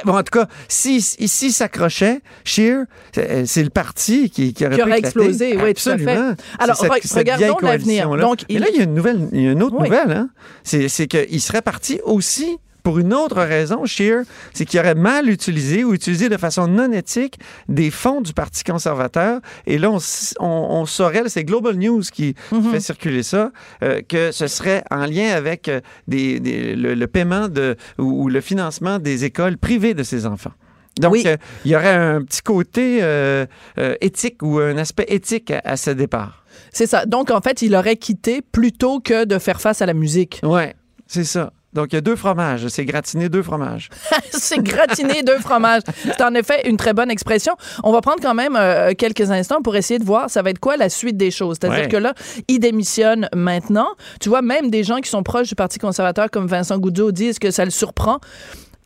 bon, 0.05 0.17
en 0.17 0.23
tout 0.23 0.39
cas, 0.39 0.47
si, 0.69 1.01
si, 1.03 1.53
s'accrochait, 1.53 2.21
Scheer, 2.45 2.85
c'est 3.15 3.47
c'est 3.47 3.63
le 3.63 3.71
parti 3.71 4.31
qui, 4.31 4.53
qui 4.55 4.67
aurait 4.67 4.77
Qui 4.77 4.83
aurait 4.83 4.99
éclater. 4.99 5.07
explosé, 5.19 5.57
oui, 5.57 5.75
tout 5.75 5.89
à 5.89 5.99
fait. 5.99 6.07
Absolument. 6.09 6.35
Alors, 6.59 6.77
C'est 6.77 6.87
re- 6.89 6.93
cette- 6.95 7.07
cette 7.07 7.19
regardons 7.19 7.57
l'avenir. 7.63 8.09
Donc, 8.17 8.45
il- 8.49 8.61
là, 8.61 8.67
il 8.73 8.77
y 8.77 8.81
a 8.81 8.85
une 8.85 8.95
nouvelle, 8.95 9.29
il 9.33 9.41
y 9.43 9.49
a 9.49 9.53
une 9.53 9.63
autre 9.63 9.77
Oui. 9.79 9.89
nouvelle. 9.89 10.11
Hein? 10.13 10.29
C'est 10.65 10.89
c'est 10.89 11.07
qu'il 11.07 11.41
serait 11.41 11.63
parti 11.63 12.01
aussi 12.05 12.59
pour 12.87 13.01
une 13.01 13.13
autre 13.13 13.43
raison, 13.43 13.85
Scheer, 13.85 14.23
c'est 14.55 14.65
qu'il 14.65 14.79
aurait 14.79 14.95
mal 14.95 15.29
utilisé 15.29 15.83
ou 15.83 15.93
utilisé 15.93 16.29
de 16.29 16.37
façon 16.37 16.69
non 16.69 16.93
éthique 16.93 17.37
des 17.69 17.91
fonds 17.91 18.21
du 18.21 18.33
Parti 18.33 18.63
conservateur. 18.63 19.41
Et 19.67 19.77
là, 19.77 19.91
on, 19.91 19.97
s- 19.97 20.37
on- 20.39 20.47
on 20.71 20.87
saurait, 20.87 21.25
c'est 21.29 21.43
Global 21.43 21.75
News 21.75 22.03
qui 22.13 22.37
Mhm. 22.53 22.71
fait 22.71 22.79
circuler 22.79 23.25
ça, 23.25 23.51
euh, 23.83 24.03
que 24.09 24.31
ce 24.31 24.47
serait 24.47 24.85
en 24.93 25.05
lien 25.07 25.31
avec 25.35 25.69
euh, 25.69 25.81
des, 26.07 26.39
des- 26.39 26.77
le, 26.77 26.95
le 26.95 27.07
paiement 27.09 27.49
de, 27.49 27.75
ou, 27.99 28.23
ou 28.23 28.29
le 28.29 28.41
financement 28.41 29.01
des 29.01 29.25
écoles 29.25 29.59
privées 29.59 29.95
de 29.95 30.05
ses 30.05 30.25
enfants. 30.25 30.53
Donc, 31.01 31.11
Oui. 31.15 31.25
euh, 31.27 31.37
il 31.65 31.73
y 31.73 31.75
aurait 31.77 31.89
un 31.93 32.23
petit 32.23 32.43
côté 32.43 33.01
euh, 33.03 33.47
euh, 33.79 33.97
éthique 34.01 34.43
ou 34.45 34.61
un 34.61 34.77
aspect 34.79 35.07
éthique 35.09 35.51
à, 35.51 35.61
à 35.65 35.77
ce 35.77 35.91
départ. 35.91 36.45
C'est 36.73 36.87
ça. 36.87 37.05
Donc, 37.05 37.33
en 37.33 37.41
fait, 37.41 37.63
il 37.63 37.75
aurait 37.75 37.97
quitté 37.97 38.43
plutôt 38.43 39.01
que 39.01 39.25
de 39.25 39.41
faire 39.41 39.61
face 39.61 39.83
à 39.83 39.87
la 39.87 39.93
musique. 39.95 40.39
Ouais, 40.45 40.77
c'est 41.09 41.25
ça. 41.25 41.53
Donc, 41.77 41.93
il 41.93 41.95
y 41.95 41.99
a 41.99 42.01
deux 42.01 42.17
fromages. 42.17 42.67
C'est 42.69 42.85
gratiné 42.85 43.29
deux 43.29 43.43
fromages. 43.43 43.89
c'est 44.31 44.59
gratiner 44.63 45.23
deux 45.23 45.39
fromages. 45.39 45.83
C'est 46.05 46.23
en 46.23 46.35
effet 46.35 46.69
une 46.69 46.77
très 46.77 46.95
bonne 46.95 47.11
expression. 47.11 47.55
On 47.85 47.93
va 47.93 48.01
prendre 48.01 48.21
quand 48.21 48.35
même 48.35 48.57
euh, 48.57 48.95
quelques 48.97 49.31
instants 49.31 49.61
pour 49.63 49.77
essayer 49.77 49.99
de 50.01 50.05
voir 50.05 50.31
ça 50.31 50.43
va 50.43 50.51
être 50.51 50.59
quoi 50.59 50.77
la 50.77 50.89
suite 50.89 51.17
des 51.17 51.31
choses. 51.31 51.59
C'est-à-dire 51.61 51.85
Ouais. 51.85 51.89
que 51.89 51.97
là, 51.99 52.15
il 52.49 52.59
démissionne 52.59 53.29
maintenant. 53.35 53.89
Tu 54.21 54.29
vois, 54.31 54.41
même 54.43 54.71
des 54.71 54.83
gens 54.85 54.97
qui 55.01 55.11
sont 55.11 55.23
proches 55.23 55.49
du 55.49 55.55
Parti 55.55 55.79
conservateur 55.79 56.31
comme 56.31 56.47
Vincent 56.47 56.79
Goudzot 56.79 57.13
disent 57.13 57.39
que 57.39 57.51
ça 57.51 57.65
le 57.65 57.71
surprend 57.71 58.19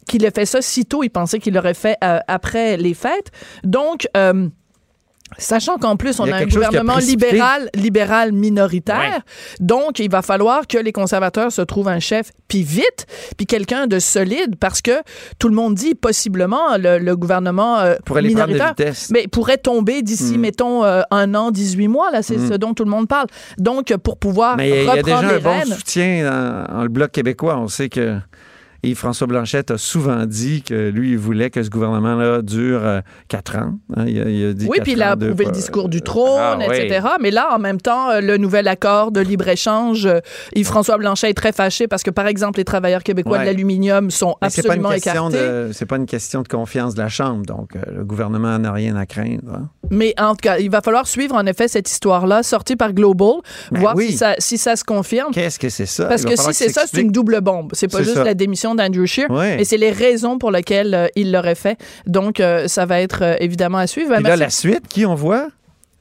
qu'il 0.08 0.24
ait 0.24 0.32
fait 0.32 0.46
ça 0.46 0.60
si 0.60 0.84
tôt. 0.84 1.04
Il 1.04 1.10
pensait 1.10 1.38
qu'il 1.38 1.54
l'aurait 1.54 1.74
fait 1.74 1.96
euh, 2.02 2.18
après 2.26 2.76
les 2.76 2.94
fêtes. 2.94 3.30
Donc, 3.62 4.08
euh, 4.16 4.48
Sachant 5.38 5.78
qu'en 5.78 5.96
plus, 5.96 6.18
on 6.20 6.24
a 6.24 6.32
a, 6.32 6.36
un 6.36 6.40
a 6.40 6.44
gouvernement 6.46 6.96
libéral, 6.98 7.70
libéral 7.74 8.32
minoritaire. 8.32 9.20
Donc, 9.60 9.98
il 9.98 10.10
va 10.10 10.22
falloir 10.22 10.66
que 10.66 10.76
les 10.78 10.92
conservateurs 10.92 11.52
se 11.52 11.62
trouvent 11.62 11.88
un 11.88 12.00
chef, 12.00 12.30
puis 12.48 12.62
vite, 12.62 13.06
puis 13.36 13.46
quelqu'un 13.46 13.86
de 13.86 13.98
solide, 13.98 14.56
parce 14.58 14.82
que 14.82 15.00
tout 15.38 15.48
le 15.48 15.54
monde 15.54 15.74
dit 15.74 15.94
possiblement 15.94 16.76
le, 16.76 16.98
le 16.98 17.16
gouvernement 17.16 17.78
euh, 17.78 17.94
Pour 18.04 18.16
aller 18.16 18.30
prendre 18.34 18.48
de 18.48 18.52
minoritaire 18.54 18.94
mais 19.10 19.26
pourrait 19.28 19.58
tomber 19.58 20.02
d'ici, 20.02 20.36
Mm. 20.36 20.40
mettons, 20.40 20.84
euh, 20.84 21.02
un 21.10 21.34
an, 21.34 21.50
18 21.50 21.88
mois. 21.88 22.10
Là, 22.10 22.22
c'est 22.22 22.36
Mm. 22.36 22.48
ce 22.50 22.54
dont 22.54 22.74
tout 22.74 22.84
le 22.84 22.90
monde 22.90 23.08
parle. 23.08 23.26
Donc, 23.58 23.94
pour 23.98 24.18
pouvoir 24.18 24.56
Mais 24.56 24.68
y 24.68 24.72
a- 24.72 24.76
il 24.80 24.84
y 24.84 24.88
a 24.88 24.92
reprendre 24.92 25.20
déjà 25.22 25.28
un 25.28 25.36
les 25.36 25.42
bon 25.42 25.74
soutien 25.74 26.24
dans, 26.68 26.74
dans 26.76 26.82
le 26.82 26.88
Bloc 26.88 27.12
québécois. 27.12 27.56
On 27.58 27.68
sait 27.68 27.88
que 27.88 28.18
Yves-François 28.82 29.26
Blanchette 29.26 29.70
a 29.70 29.78
souvent 29.78 30.24
dit 30.26 30.62
que 30.62 30.88
lui, 30.88 31.10
il 31.12 31.18
voulait 31.18 31.50
que 31.50 31.62
ce 31.62 31.70
gouvernement-là 31.70 32.42
dure 32.42 32.80
euh, 32.84 33.00
quatre 33.28 33.56
ans. 33.56 33.74
hein. 33.96 34.04
Il, 34.06 34.20
a, 34.20 34.24
il 34.28 34.46
a 34.46 34.52
dit 34.52 34.66
Oui, 34.68 34.78
puis 34.82 34.92
il 34.92 35.02
a 35.02 35.10
approuvé 35.10 35.44
le 35.44 35.50
discours 35.50 35.88
du 35.88 36.00
trône, 36.02 36.38
Ah, 36.40 36.56
oui. 36.68 36.76
etc. 36.76 37.06
Mais 37.20 37.30
là, 37.30 37.48
en 37.54 37.58
même 37.58 37.80
temps, 37.80 38.10
euh, 38.10 38.20
le 38.20 38.36
nouvel 38.38 38.68
accord 38.68 39.12
de 39.12 39.20
libre-échange, 39.20 40.06
euh, 40.06 40.20
Yves-François 40.54 40.96
Blanchet 40.98 41.30
est 41.30 41.34
très 41.34 41.52
fâché 41.52 41.88
parce 41.88 42.02
que, 42.02 42.10
par 42.10 42.26
exemple, 42.26 42.58
les 42.58 42.64
travailleurs 42.64 43.02
québécois 43.02 43.38
Ouais. 43.38 43.40
de 43.40 43.46
l'aluminium 43.46 44.10
sont 44.10 44.34
Mais 44.42 44.50
c'est 44.50 44.62
pas 44.62 44.74
une 44.76 44.84
absolument 44.86 44.90
question 44.90 45.28
écartés. 45.30 45.68
de 45.68 45.72
c'est 45.72 45.86
pas 45.86 45.96
une 45.96 46.06
question 46.06 46.42
de 46.42 46.48
confiance 46.48 46.94
de 46.94 47.00
la 47.02 47.08
Chambre. 47.08 47.44
Donc, 47.46 47.76
euh, 47.76 47.80
le 47.98 48.04
gouvernement 48.04 48.58
n'a 48.58 48.72
rien 48.72 48.96
à 48.96 49.06
craindre. 49.06 49.52
hein. 49.54 49.68
Mais 49.90 50.14
en 50.18 50.30
tout 50.32 50.42
cas, 50.42 50.58
il 50.58 50.70
va 50.70 50.80
falloir 50.80 51.06
suivre, 51.06 51.34
en 51.34 51.44
effet, 51.46 51.68
cette 51.68 51.90
histoire-là, 51.90 52.42
sortie 52.42 52.76
par 52.76 52.92
Global, 52.92 53.34
Ben 53.72 53.80
voir 53.80 53.96
oui. 53.96 54.06
si, 54.12 54.16
ça, 54.16 54.34
si 54.38 54.56
ça 54.56 54.76
se 54.76 54.84
confirme. 54.84 55.32
Qu'est-ce 55.32 55.58
que 55.58 55.68
c'est 55.68 55.86
ça? 55.86 56.06
Parce 56.06 56.24
que 56.24 56.36
si 56.36 56.54
c'est 56.54 56.68
ça, 56.70 56.82
c'est 56.86 57.00
une 57.02 57.10
double 57.12 57.40
bombe. 57.40 57.70
C'est 57.74 57.88
pas 57.90 58.02
juste 58.02 58.14
ça. 58.14 58.24
la 58.24 58.34
démission 58.34 58.69
d'Andrew 58.74 59.06
Ouais. 59.28 59.56
mais 59.56 59.64
c'est 59.64 59.76
les 59.76 59.90
raisons 59.90 60.38
pour 60.38 60.50
lesquelles 60.50 60.94
euh, 60.94 61.06
il 61.16 61.32
l'aurait 61.32 61.54
fait. 61.54 61.78
Donc, 62.06 62.40
euh, 62.40 62.68
ça 62.68 62.86
va 62.86 63.00
être 63.00 63.22
euh, 63.22 63.36
évidemment 63.40 63.78
à 63.78 63.86
suivre. 63.86 64.14
Puis 64.14 64.22
là, 64.22 64.36
Merci. 64.36 64.66
la 64.66 64.72
suite, 64.74 64.88
qui 64.88 65.04
on 65.06 65.14
voit? 65.14 65.48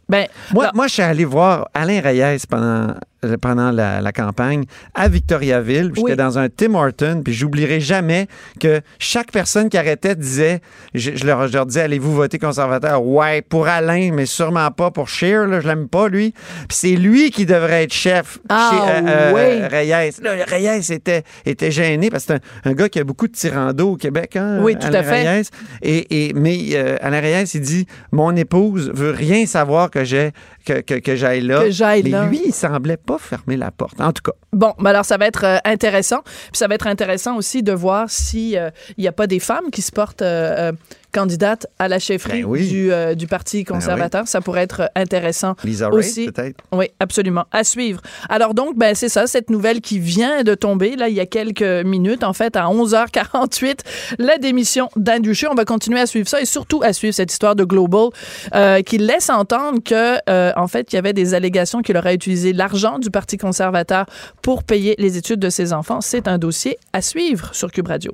Ben, 0.07 0.27
Moi, 0.53 0.71
moi, 0.73 0.87
je 0.87 0.93
suis 0.93 1.01
allé 1.03 1.23
voir 1.25 1.69
Alain 1.73 2.01
Reyes 2.01 2.41
pendant, 2.49 2.93
pendant 3.41 3.71
la, 3.71 4.01
la 4.01 4.11
campagne 4.11 4.63
à 4.95 5.07
Victoriaville. 5.09 5.91
J'étais 5.95 6.01
Oui. 6.11 6.15
dans 6.15 6.37
un 6.39 6.47
Tim 6.49 6.73
Horton, 6.75 7.21
puis 7.23 7.33
j'oublierai 7.33 7.79
jamais 7.79 8.27
que 8.59 8.81
chaque 8.97 9.31
personne 9.31 9.69
qui 9.69 9.77
arrêtait 9.77 10.15
disait, 10.15 10.61
je, 10.93 11.11
je 11.15 11.25
leur, 11.25 11.47
je 11.47 11.53
leur 11.53 11.65
disais, 11.65 11.81
allez-vous 11.81 12.13
voter 12.13 12.39
conservateur? 12.39 13.03
Ouais, 13.03 13.41
pour 13.41 13.67
Alain, 13.67 14.11
mais 14.13 14.25
sûrement 14.25 14.69
pas 14.71 14.91
pour 14.91 15.09
Scheer, 15.09 15.47
là, 15.47 15.59
je 15.59 15.67
l'aime 15.67 15.87
pas, 15.87 16.07
lui. 16.09 16.31
Puis 16.31 16.77
c'est 16.77 16.95
lui 16.95 17.31
qui 17.31 17.45
devrait 17.45 17.83
être 17.83 17.93
chef 17.93 18.39
Ah, 18.49 18.71
chez 18.71 19.09
euh, 19.09 19.31
oui. 19.33 19.67
Reyes. 19.67 20.11
Là, 20.21 20.31
Reyes 20.47 20.91
était, 20.91 21.23
était 21.45 21.71
gêné 21.71 22.09
parce 22.09 22.25
que 22.25 22.33
c'est 22.33 22.67
un, 22.67 22.71
un 22.71 22.73
gars 22.73 22.89
qui 22.89 22.99
a 22.99 23.03
beaucoup 23.03 23.27
de 23.27 23.33
tirando 23.33 23.91
au 23.91 23.95
Québec, 23.97 24.35
hein, 24.35 24.59
Oui, 24.61 24.75
tout 24.75 24.87
Alain 24.87 24.99
à 24.99 25.03
fait. 25.03 25.29
Reyes. 25.29 25.49
Et, 25.81 26.27
et- 26.29 26.33
mais 26.33 26.57
euh, 26.73 26.97
Alain 27.01 27.19
Reyes, 27.19 27.45
il 27.53 27.61
dit 27.61 27.85
Mon 28.11 28.35
épouse 28.35 28.91
veut 28.93 29.11
rien 29.11 29.45
savoir 29.45 29.89
que 29.91 30.03
j'ai 30.03 30.31
que, 30.69 30.81
que, 30.81 30.99
que 30.99 31.15
j'aille 31.15 31.41
là. 31.41 31.63
Que 31.63 31.71
j'aille 31.71 32.03
mais 32.03 32.11
là. 32.11 32.25
lui, 32.25 32.41
il 32.45 32.53
semblait 32.53 32.97
pas 32.97 33.17
fermer 33.17 33.57
la 33.57 33.71
porte. 33.71 33.99
En 33.99 34.13
tout 34.13 34.21
cas, 34.23 34.33
Bon, 34.53 34.73
ben 34.79 34.89
alors 34.91 35.05
ça 35.05 35.17
va 35.17 35.25
être 35.25 35.45
euh, 35.45 35.57
intéressant. 35.65 36.21
Puis 36.23 36.53
ça 36.53 36.67
va 36.67 36.75
être 36.75 36.87
intéressant 36.87 37.37
aussi 37.37 37.63
de 37.63 37.71
voir 37.71 38.09
si 38.09 38.57
euh, 38.57 38.69
il 38.97 39.01
n'y 39.01 39.07
a 39.07 39.11
pas 39.11 39.27
des 39.27 39.39
femmes 39.39 39.71
qui 39.71 39.81
se 39.81 39.91
portent 39.91 40.21
euh, 40.21 40.71
candidates 41.11 41.67
à 41.79 41.87
la 41.87 41.99
chefferie 41.99 42.41
Ben 42.43 42.45
oui. 42.49 42.67
du, 42.67 42.91
euh, 42.91 43.15
du 43.15 43.27
Parti 43.27 43.63
conservateur. 43.63 44.27
Ça 44.27 44.41
pourrait 44.41 44.63
être 44.63 44.89
intéressant 44.95 45.55
Lisa 45.63 45.89
aussi. 45.89 46.25
peut-être? 46.31 46.57
Oui, 46.71 46.87
absolument. 46.99 47.45
À 47.51 47.63
suivre. 47.63 48.01
Alors 48.29 48.53
donc, 48.53 48.77
ben 48.77 48.95
c'est 48.95 49.09
ça, 49.09 49.27
cette 49.27 49.49
nouvelle 49.49 49.81
qui 49.81 49.99
vient 49.99 50.43
de 50.43 50.55
tomber, 50.55 50.95
là, 50.95 51.09
il 51.09 51.15
y 51.15 51.19
a 51.19 51.25
quelques 51.25 51.61
minutes, 51.85 52.23
en 52.23 52.33
fait, 52.33 52.55
à 52.55 52.65
11h48, 52.65 53.79
la 54.17 54.37
démission 54.37 54.89
d'Andrew 54.95 55.33
Scheer. 55.33 55.49
On 55.51 55.55
va 55.55 55.65
continuer 55.65 55.99
à 55.99 56.05
suivre 56.05 56.27
ça 56.27 56.41
et 56.41 56.45
surtout 56.45 56.81
à 56.83 56.93
suivre 56.93 57.13
cette 57.13 57.31
histoire 57.31 57.55
de 57.55 57.63
Global 57.63 58.09
euh, 58.55 58.81
qui 58.81 58.97
laisse 58.97 59.29
entendre 59.29 59.79
que, 59.83 60.17
euh, 60.29 60.51
en 60.55 60.67
fait, 60.67 60.91
il 60.93 60.95
y 60.95 60.99
avait 60.99 61.13
des 61.13 61.33
allégations 61.33 61.81
qu'il 61.81 61.97
aurait 61.97 62.15
utilisé 62.15 62.53
l'argent 62.53 62.99
du 62.99 63.09
Parti 63.11 63.37
conservateur 63.37 64.05
pour 64.41 64.63
payer 64.63 64.95
les 64.97 65.17
études 65.17 65.39
de 65.39 65.49
ses 65.49 65.73
enfants. 65.73 66.01
C'est 66.01 66.27
un 66.27 66.37
dossier 66.37 66.77
à 66.93 67.01
suivre 67.01 67.53
sur 67.53 67.71
Cube 67.71 67.87
Radio. 67.87 68.13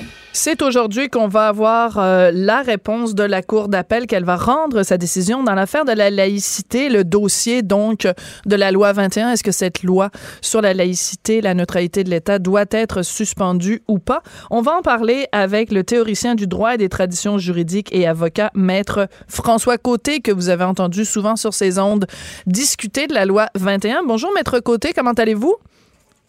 C'est 0.43 0.63
aujourd'hui 0.63 1.07
qu'on 1.07 1.27
va 1.27 1.49
avoir 1.49 1.99
euh, 1.99 2.31
la 2.33 2.63
réponse 2.63 3.13
de 3.13 3.21
la 3.21 3.43
Cour 3.43 3.67
d'appel 3.67 4.07
qu'elle 4.07 4.23
va 4.23 4.37
rendre 4.37 4.81
sa 4.81 4.97
décision 4.97 5.43
dans 5.43 5.53
l'affaire 5.53 5.85
de 5.85 5.91
la 5.91 6.09
laïcité, 6.09 6.89
le 6.89 7.03
dossier 7.03 7.61
donc 7.61 8.07
de 8.47 8.55
la 8.55 8.71
loi 8.71 8.91
21. 8.91 9.33
Est-ce 9.33 9.43
que 9.43 9.51
cette 9.51 9.83
loi 9.83 10.09
sur 10.41 10.59
la 10.59 10.73
laïcité, 10.73 11.41
la 11.41 11.53
neutralité 11.53 12.03
de 12.03 12.09
l'État 12.09 12.39
doit 12.39 12.65
être 12.71 13.03
suspendue 13.03 13.83
ou 13.87 13.99
pas? 13.99 14.23
On 14.49 14.63
va 14.63 14.71
en 14.71 14.81
parler 14.81 15.27
avec 15.31 15.71
le 15.71 15.83
théoricien 15.83 16.33
du 16.33 16.47
droit 16.47 16.73
et 16.73 16.77
des 16.77 16.89
traditions 16.89 17.37
juridiques 17.37 17.93
et 17.93 18.07
avocat 18.07 18.49
maître 18.55 19.07
François 19.27 19.77
Côté 19.77 20.21
que 20.21 20.31
vous 20.31 20.49
avez 20.49 20.63
entendu 20.63 21.05
souvent 21.05 21.35
sur 21.35 21.53
ces 21.53 21.77
ondes 21.77 22.07
discuter 22.47 23.05
de 23.05 23.13
la 23.13 23.25
loi 23.25 23.45
21. 23.53 24.05
Bonjour 24.07 24.33
maître 24.33 24.59
Côté, 24.59 24.91
comment 24.95 25.11
allez-vous? 25.11 25.55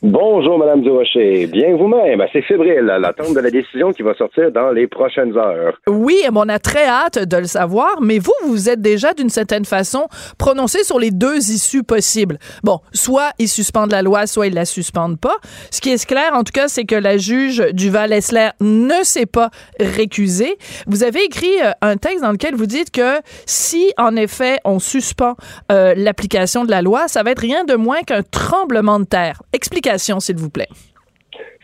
Bonjour, 0.05 0.59
Madame 0.59 0.83
Durocher. 0.83 1.47
Bien 1.47 1.77
vous-même. 1.77 2.21
Assez 2.21 2.43
fébrile 2.43 2.93
l'attente 2.99 3.35
de 3.35 3.39
la 3.39 3.53
décision 3.53 3.93
qui 3.93 4.03
va 4.03 4.15
sortir 4.15 4.51
dans 4.51 4.73
les 4.73 4.89
prochaines 4.89 5.39
heures. 5.39 5.79
Oui, 5.87 6.17
on 6.35 6.49
a 6.49 6.59
très 6.59 6.87
hâte 6.87 7.21
de 7.21 7.37
le 7.37 7.45
savoir, 7.45 8.01
mais 8.01 8.19
vous, 8.19 8.33
vous 8.45 8.69
êtes 8.69 8.81
déjà 8.81 9.15
d'une 9.15 9.29
certaine 9.29 9.65
façon 9.65 10.09
prononcé 10.39 10.83
sur 10.83 10.99
les 10.99 11.13
deux 11.13 11.37
issues 11.53 11.85
possibles. 11.85 12.39
Bon, 12.65 12.81
soit 12.93 13.31
ils 13.39 13.47
suspendent 13.47 13.93
la 13.93 14.03
loi, 14.03 14.27
soit 14.27 14.49
ils 14.49 14.55
la 14.55 14.65
suspendent 14.65 15.21
pas. 15.21 15.37
Ce 15.71 15.81
qui 15.81 15.91
est 15.91 16.05
clair, 16.05 16.33
en 16.35 16.43
tout 16.43 16.53
cas, 16.53 16.67
c'est 16.67 16.85
que 16.85 16.97
la 16.97 17.17
juge 17.17 17.65
Duval-Essler 17.73 18.49
ne 18.61 19.05
s'est 19.05 19.27
pas 19.27 19.51
récusée. 19.79 20.57
Vous 20.89 21.05
avez 21.05 21.23
écrit 21.23 21.63
euh, 21.63 21.71
un 21.81 21.97
texte 21.97 22.23
dans 22.23 22.33
lequel 22.33 22.57
vous 22.57 22.67
dites 22.67 22.91
que 22.91 23.21
si, 23.47 23.93
en 23.99 24.17
effet, 24.17 24.59
on 24.65 24.81
suspend 24.81 25.37
euh, 25.71 25.95
l'application 25.97 26.65
de 26.65 26.73
la 26.73 26.83
loi, 26.83 27.07
ça 27.07 27.23
va 27.23 27.31
être 27.31 27.39
rien 27.39 27.63
de 27.63 27.77
moins 27.77 28.01
qu'un 28.01 28.25
tremblement 28.25 28.99
de 28.99 29.05
terre. 29.05 29.43
Explication 29.63 30.19
s'il 30.19 30.39
vous 30.39 30.51
plaît 30.51 30.67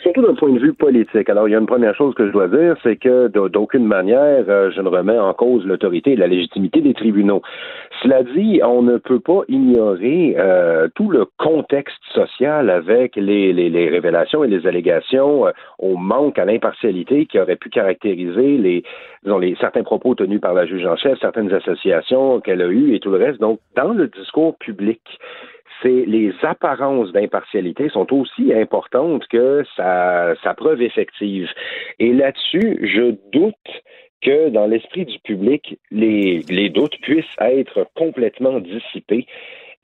surtout 0.02 0.22
d'un 0.22 0.34
point 0.34 0.50
de 0.50 0.58
vue 0.58 0.72
politique. 0.72 1.28
Alors, 1.28 1.48
il 1.48 1.52
y 1.52 1.54
a 1.54 1.58
une 1.58 1.66
première 1.66 1.94
chose 1.94 2.14
que 2.14 2.26
je 2.26 2.32
dois 2.32 2.48
dire, 2.48 2.76
c'est 2.82 2.96
que 2.96 3.28
d'aucune 3.48 3.84
manière, 3.84 4.44
euh, 4.48 4.70
je 4.74 4.80
ne 4.80 4.88
remets 4.88 5.18
en 5.18 5.34
cause 5.34 5.66
l'autorité 5.66 6.12
et 6.12 6.16
la 6.16 6.26
légitimité 6.28 6.80
des 6.80 6.94
tribunaux. 6.94 7.42
Cela 8.02 8.22
dit, 8.22 8.60
on 8.64 8.82
ne 8.82 8.96
peut 8.96 9.20
pas 9.20 9.40
ignorer 9.48 10.36
euh, 10.38 10.88
tout 10.94 11.10
le 11.10 11.26
contexte 11.36 11.98
social 12.14 12.70
avec 12.70 13.16
les, 13.16 13.52
révélations 13.90 14.44
et 14.44 14.48
les 14.48 14.66
allégations 14.66 15.46
euh, 15.46 15.50
au 15.78 15.96
manque 15.96 16.38
à 16.38 16.44
l'impartialité 16.44 17.26
qui 17.26 17.38
aurait 17.38 17.56
pu 17.56 17.68
caractériser 17.68 18.84
certains 19.60 19.82
propos 19.82 20.14
tenus 20.14 20.40
par 20.40 20.54
la 20.54 20.64
juge 20.64 20.86
en 20.86 20.96
chef, 20.96 21.18
certaines 21.20 21.52
associations 21.52 22.40
qu'elle 22.40 22.62
a 22.62 22.68
eues 22.68 22.94
et 22.94 23.00
tout 23.00 23.10
le 23.10 23.18
reste. 23.18 23.40
Donc, 23.40 23.58
dans 23.76 23.92
le 23.92 24.06
discours 24.06 24.56
public, 24.58 25.00
c'est 25.82 26.04
les 26.06 26.32
apparences 26.42 27.12
d'impartialité 27.12 27.88
sont 27.88 28.12
aussi 28.12 28.52
importantes 28.52 29.26
que 29.28 29.64
sa, 29.76 30.34
preuve 30.56 30.82
effective. 30.82 31.48
Et 31.98 32.12
là-dessus, 32.12 32.78
je 32.82 33.14
doute 33.32 33.54
que 34.22 34.48
dans 34.48 34.66
l'esprit 34.66 35.04
du 35.04 35.18
public, 35.20 35.78
les 35.90 36.70
doutes 36.70 36.98
puissent 37.02 37.36
être 37.40 37.86
complètement 37.94 38.58
dissipés. 38.58 39.26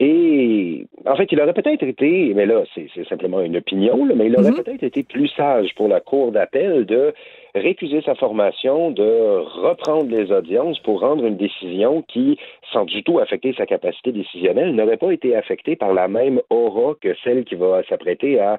Et 0.00 0.86
en 1.06 1.14
fait, 1.14 1.30
il 1.30 1.40
aurait 1.40 1.52
peut-être 1.52 1.84
été, 1.84 2.34
mais 2.34 2.46
là, 2.46 2.64
c'est 2.74 3.08
simplement 3.08 3.40
une 3.40 3.56
opinion, 3.56 4.04
mais 4.06 4.26
il 4.26 4.36
aurait 4.36 4.50
mm-hmm. 4.50 4.64
peut-être 4.64 4.82
été 4.82 5.04
plus 5.04 5.28
sage 5.28 5.72
pour 5.76 5.86
la 5.86 6.00
Cour 6.00 6.32
d'appel 6.32 6.84
de 6.84 7.14
récuser 7.54 8.02
sa 8.02 8.16
formation, 8.16 8.90
de 8.90 9.38
reprendre 9.62 10.10
les 10.10 10.32
audiences 10.32 10.80
pour 10.80 11.00
rendre 11.00 11.24
une 11.24 11.36
décision 11.36 12.02
qui, 12.02 12.36
sans 12.72 12.84
du 12.84 13.04
tout 13.04 13.20
affecter 13.20 13.54
sa 13.56 13.66
capacité 13.66 14.10
décisionnelle, 14.10 14.74
n'aurait 14.74 14.96
pas 14.96 15.12
été 15.12 15.36
affectée 15.36 15.76
par 15.76 15.94
la 15.94 16.08
même 16.08 16.40
aura 16.50 16.94
que 17.00 17.14
celle 17.22 17.44
qui 17.44 17.54
va 17.54 17.84
s'apprêter 17.88 18.40
à 18.40 18.58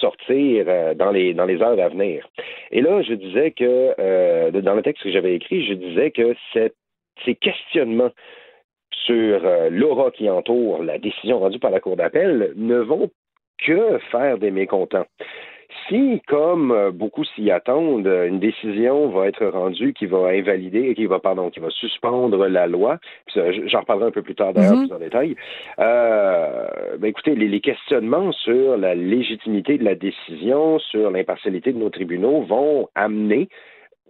sortir 0.00 0.66
euh, 0.68 0.94
dans 0.94 1.10
les 1.10 1.34
dans 1.34 1.46
les 1.46 1.60
heures 1.62 1.80
à 1.80 1.88
venir. 1.88 2.28
Et 2.70 2.80
là, 2.80 3.02
je 3.02 3.14
disais 3.14 3.50
que 3.50 3.92
euh, 3.98 4.52
dans 4.52 4.74
le 4.74 4.82
texte 4.82 5.02
que 5.02 5.10
j'avais 5.10 5.34
écrit, 5.34 5.66
je 5.66 5.74
disais 5.74 6.12
que 6.12 6.36
ces 7.24 7.34
questionnements 7.34 8.12
sur 9.04 9.44
euh, 9.44 9.68
l'aura 9.70 10.10
qui 10.10 10.28
entoure 10.30 10.82
la 10.82 10.98
décision 10.98 11.38
rendue 11.38 11.58
par 11.58 11.70
la 11.70 11.80
Cour 11.80 11.96
d'appel 11.96 12.52
ne 12.56 12.78
vont 12.78 13.10
que 13.64 13.98
faire 14.10 14.38
des 14.38 14.50
mécontents. 14.50 15.06
Si, 15.88 16.22
comme 16.26 16.72
euh, 16.72 16.90
beaucoup 16.90 17.24
s'y 17.24 17.50
attendent, 17.50 18.06
une 18.06 18.40
décision 18.40 19.08
va 19.08 19.28
être 19.28 19.46
rendue 19.46 19.92
qui 19.92 20.06
va 20.06 20.28
invalider, 20.28 20.94
qui 20.94 21.06
va, 21.06 21.18
pardon, 21.18 21.50
qui 21.50 21.60
va 21.60 21.70
suspendre 21.70 22.46
la 22.46 22.66
loi, 22.66 22.98
j'en 23.34 23.80
reparlerai 23.80 24.08
un 24.08 24.10
peu 24.12 24.22
plus 24.22 24.34
tard 24.34 24.52
d'ailleurs 24.52 24.78
plus 24.78 24.92
en 24.92 24.98
détail, 24.98 25.36
euh, 25.78 26.96
ben 26.98 27.08
écoutez, 27.08 27.34
les, 27.34 27.48
les, 27.48 27.60
questionnements 27.60 28.32
sur 28.32 28.76
la 28.76 28.94
légitimité 28.94 29.78
de 29.78 29.84
la 29.84 29.94
décision, 29.94 30.78
sur 30.78 31.10
l'impartialité 31.10 31.72
de 31.72 31.78
nos 31.78 31.90
tribunaux 31.90 32.42
vont 32.42 32.88
amener 32.94 33.48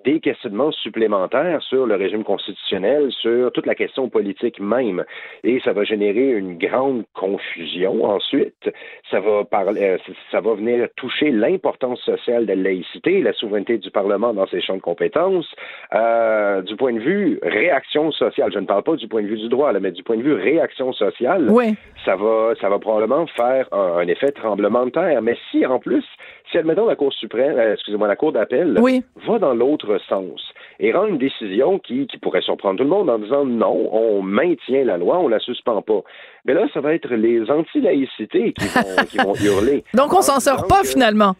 des 0.04 0.20
questionnements 0.20 0.72
supplémentaires 0.72 1.62
sur 1.62 1.86
le 1.86 1.94
régime 1.96 2.24
constitutionnel, 2.24 3.10
sur 3.10 3.50
toute 3.52 3.66
la 3.66 3.74
question 3.74 4.08
politique 4.08 4.60
même. 4.60 5.04
Et 5.42 5.60
ça 5.60 5.72
va 5.72 5.84
générer 5.84 6.30
une 6.30 6.58
grande 6.58 7.04
confusion 7.14 8.04
ensuite. 8.04 8.70
Ça 9.10 9.20
va, 9.20 9.44
parler, 9.44 9.82
euh, 9.82 9.98
ça 10.30 10.40
va 10.40 10.54
venir 10.54 10.88
toucher 10.96 11.30
l'importance 11.30 12.00
sociale 12.00 12.46
de 12.46 12.52
la 12.52 12.62
laïcité, 12.62 13.20
la 13.22 13.32
souveraineté 13.32 13.78
du 13.78 13.90
Parlement 13.90 14.32
dans 14.32 14.46
ses 14.46 14.60
champs 14.60 14.76
de 14.76 14.80
compétences. 14.80 15.52
Euh, 15.94 16.62
du 16.62 16.76
point 16.76 16.92
de 16.92 17.00
vue 17.00 17.38
réaction 17.42 18.12
sociale, 18.12 18.52
je 18.52 18.58
ne 18.58 18.66
parle 18.66 18.82
pas 18.82 18.96
du 18.96 19.08
point 19.08 19.22
de 19.22 19.28
vue 19.28 19.38
du 19.38 19.48
droit, 19.48 19.72
là, 19.72 19.80
mais 19.80 19.92
du 19.92 20.02
point 20.02 20.16
de 20.16 20.22
vue 20.22 20.34
réaction 20.34 20.92
sociale, 20.92 21.48
oui. 21.50 21.74
ça, 22.04 22.16
va, 22.16 22.52
ça 22.60 22.68
va 22.68 22.78
probablement 22.78 23.26
faire 23.26 23.68
un, 23.72 23.98
un 23.98 24.08
effet 24.08 24.30
tremblement 24.30 24.86
de 24.86 24.90
terre. 24.90 25.22
Mais 25.22 25.36
si 25.50 25.64
en 25.66 25.78
plus 25.78 26.04
si, 26.50 26.58
admettons, 26.58 26.86
la 26.86 26.94
Cour 26.94 27.12
suprême, 27.12 27.58
euh, 27.58 27.72
excusez-moi, 27.72 28.06
la 28.06 28.16
Cour 28.16 28.32
d'appel 28.32 28.78
va 29.26 29.38
dans 29.38 29.54
l'autre 29.54 29.85
sens 30.08 30.40
et 30.78 30.92
rend 30.92 31.06
une 31.06 31.18
décision 31.18 31.78
qui, 31.78 32.06
qui 32.06 32.18
pourrait 32.18 32.42
surprendre 32.42 32.78
tout 32.78 32.84
le 32.84 32.90
monde 32.90 33.08
en 33.08 33.18
disant 33.18 33.44
non, 33.44 33.88
on 33.92 34.22
maintient 34.22 34.84
la 34.84 34.98
loi, 34.98 35.18
on 35.18 35.28
la 35.28 35.38
suspend 35.38 35.82
pas. 35.82 36.02
Mais 36.44 36.54
là, 36.54 36.66
ça 36.72 36.80
va 36.80 36.94
être 36.94 37.12
les 37.14 37.50
anti-laïcités 37.50 38.52
qui 38.52 38.66
vont, 38.66 39.04
qui 39.08 39.18
vont 39.18 39.34
hurler. 39.42 39.84
Donc, 39.94 40.12
on 40.12 40.22
s'en 40.22 40.40
sort 40.40 40.66
pas, 40.66 40.84
finalement. 40.84 41.34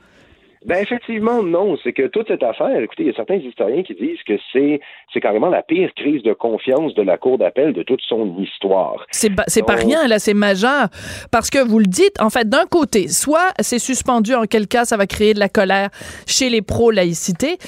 Ben 0.66 0.82
effectivement, 0.82 1.44
non. 1.44 1.76
C'est 1.84 1.92
que 1.92 2.08
toute 2.08 2.26
cette 2.26 2.42
affaire, 2.42 2.80
écoutez, 2.80 3.04
il 3.04 3.06
y 3.06 3.10
a 3.10 3.14
certains 3.14 3.36
historiens 3.36 3.84
qui 3.84 3.94
disent 3.94 4.22
que 4.26 4.34
c'est 4.52 4.80
c'est 5.12 5.20
carrément 5.20 5.48
la 5.48 5.62
pire 5.62 5.90
crise 5.94 6.24
de 6.24 6.32
confiance 6.32 6.92
de 6.94 7.02
la 7.02 7.16
Cour 7.16 7.38
d'appel 7.38 7.72
de 7.72 7.84
toute 7.84 8.00
son 8.02 8.36
histoire. 8.40 9.06
C'est 9.12 9.30
c'est 9.46 9.64
pas 9.64 9.76
rien, 9.76 10.08
là, 10.08 10.18
c'est 10.18 10.34
majeur. 10.34 10.88
Parce 11.30 11.50
que 11.50 11.62
vous 11.62 11.78
le 11.78 11.86
dites, 11.86 12.20
en 12.20 12.30
fait, 12.30 12.48
d'un 12.48 12.64
côté, 12.68 13.06
soit 13.06 13.52
c'est 13.60 13.78
suspendu, 13.78 14.34
en 14.34 14.42
quel 14.46 14.66
cas 14.66 14.84
ça 14.84 14.96
va 14.96 15.06
créer 15.06 15.34
de 15.34 15.38
la 15.38 15.48
colère 15.48 15.90
chez 16.26 16.50
les 16.50 16.62
pro-laïcité. 16.62 17.58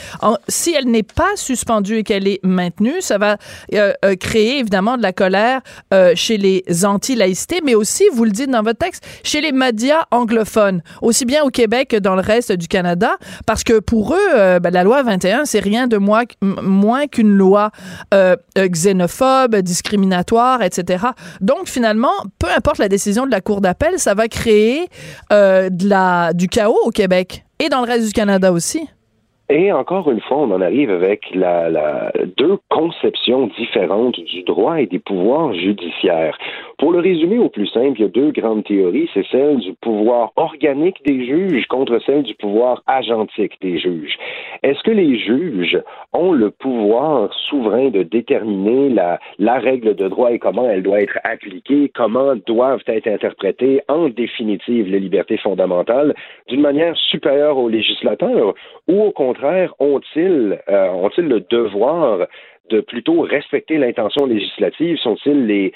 Si 0.49 0.75
elle 0.75 0.91
n'est 0.91 1.05
pas 1.05 1.37
suspendue 1.37 1.99
et 1.99 2.03
qu'elle 2.03 2.27
est 2.27 2.45
maintenue, 2.45 3.01
ça 3.01 3.19
va 3.19 3.37
euh, 3.75 3.93
euh, 4.05 4.17
créer 4.17 4.59
évidemment 4.59 4.97
de 4.97 5.03
la 5.03 5.13
colère 5.13 5.61
euh, 5.95 6.15
chez 6.17 6.37
les 6.37 6.65
anti-laïcités, 6.85 7.61
mais 7.65 7.77
aussi, 7.77 8.05
vous 8.13 8.25
le 8.25 8.33
dites 8.33 8.51
dans 8.51 8.63
votre 8.63 8.79
texte, 8.79 9.07
chez 9.23 9.41
les 9.41 9.53
médias 9.53 10.05
anglophones, 10.11 10.83
aussi 11.01 11.25
bien 11.25 11.45
au 11.45 11.51
Québec 11.51 11.89
que 11.91 11.97
dans 11.97 12.17
le 12.17 12.23
reste 12.23 12.51
du 12.53 12.67
Canada 12.67 12.88
parce 13.47 13.65
que 13.65 13.81
pour 13.81 14.15
eux, 14.15 14.35
euh, 14.37 14.61
ben, 14.61 14.73
la 14.73 14.85
loi 14.85 15.03
21, 15.03 15.45
c'est 15.45 15.61
rien 15.61 15.87
de 15.87 15.97
moins, 15.97 17.07
qu'une 17.07 17.35
loi 17.35 17.71
euh, 18.15 18.37
euh, 18.57 18.69
xénophobe, 18.69 19.57
discriminatoire, 19.57 20.63
etc. 20.63 21.07
Donc, 21.41 21.67
finalement, 21.69 22.13
peu 22.39 22.49
importe 22.57 22.79
la 22.79 22.89
décision 22.89 23.27
de 23.27 23.31
la 23.31 23.41
Cour 23.41 23.61
d'appel, 23.61 23.99
ça 23.99 24.15
va 24.15 24.29
créer 24.29 24.87
du 25.71 26.49
chaos 26.49 26.79
au 26.85 26.91
Québec 26.91 27.45
et 27.59 27.69
dans 27.69 27.81
le 27.81 27.87
reste 27.87 28.07
du 28.07 28.13
Canada 28.13 28.53
aussi. 28.53 28.89
Et 29.51 29.73
encore 29.73 30.11
une 30.11 30.21
fois, 30.21 30.39
on 30.39 30.51
en 30.51 30.61
arrive 30.61 30.91
avec 30.91 31.33
deux 32.37 32.59
conceptions 32.69 33.47
différentes 33.59 34.21
du 34.21 34.43
droit 34.43 34.81
et 34.81 34.87
des 34.87 34.99
pouvoirs 34.99 35.55
judiciaires. 35.55 36.37
Pour 36.79 36.93
le 36.93 37.01
résumer 37.01 37.39
au 37.39 37.49
plus 37.49 37.67
simple, 37.67 37.99
il 37.99 38.03
y 38.03 38.05
a 38.05 38.09
deux 38.09 38.31
grandes 38.31 38.63
théories. 38.63 39.11
C'est 39.13 39.27
celle 39.33 39.59
du 39.59 39.75
pouvoir 39.75 40.31
organique 40.37 41.05
des 41.05 41.27
juges 41.27 41.67
contre 41.67 41.99
celle 42.07 42.23
du 42.23 42.37
pouvoir 42.37 42.85
agentique 42.87 43.61
des 43.61 43.81
juges. 43.81 44.17
Est-ce 44.63 44.81
que 44.85 44.93
les 44.93 45.19
juges 45.19 45.83
ont 46.13 46.31
le 46.31 46.53
pouvoir 46.53 47.35
souverain 47.49 47.89
de 47.89 48.05
déterminer 48.05 48.91
la, 48.91 49.19
la 49.41 49.59
règle 49.59 49.97
de 49.97 50.07
droit 50.07 50.31
et 50.31 50.39
comment 50.39 50.71
elle 50.71 50.85
doit 50.85 51.01
être 51.01 51.19
appliquée, 51.25 51.91
comment 51.93 52.37
doivent 52.47 52.85
être 52.87 53.09
interprétées 53.09 53.81
en 53.89 54.09
définitive 54.09 54.87
les 54.87 55.01
libertés 55.01 55.39
fondamentales? 55.39 56.15
D'une 56.47 56.61
manière 56.61 56.97
supérieure 56.97 57.59
aux 57.59 57.69
législateurs 57.69 58.55
ou 58.87 59.03
au 59.03 59.11
contraire 59.11 59.75
ont-ils 59.81 60.61
euh, 60.69 60.89
ont-ils 60.91 61.27
le 61.27 61.41
devoir 61.41 62.29
de 62.71 62.81
plutôt 62.81 63.21
respecter 63.21 63.79
l'intention 63.79 64.27
législative? 64.27 64.99
Sont-ils 64.99 65.47
les 65.47 65.73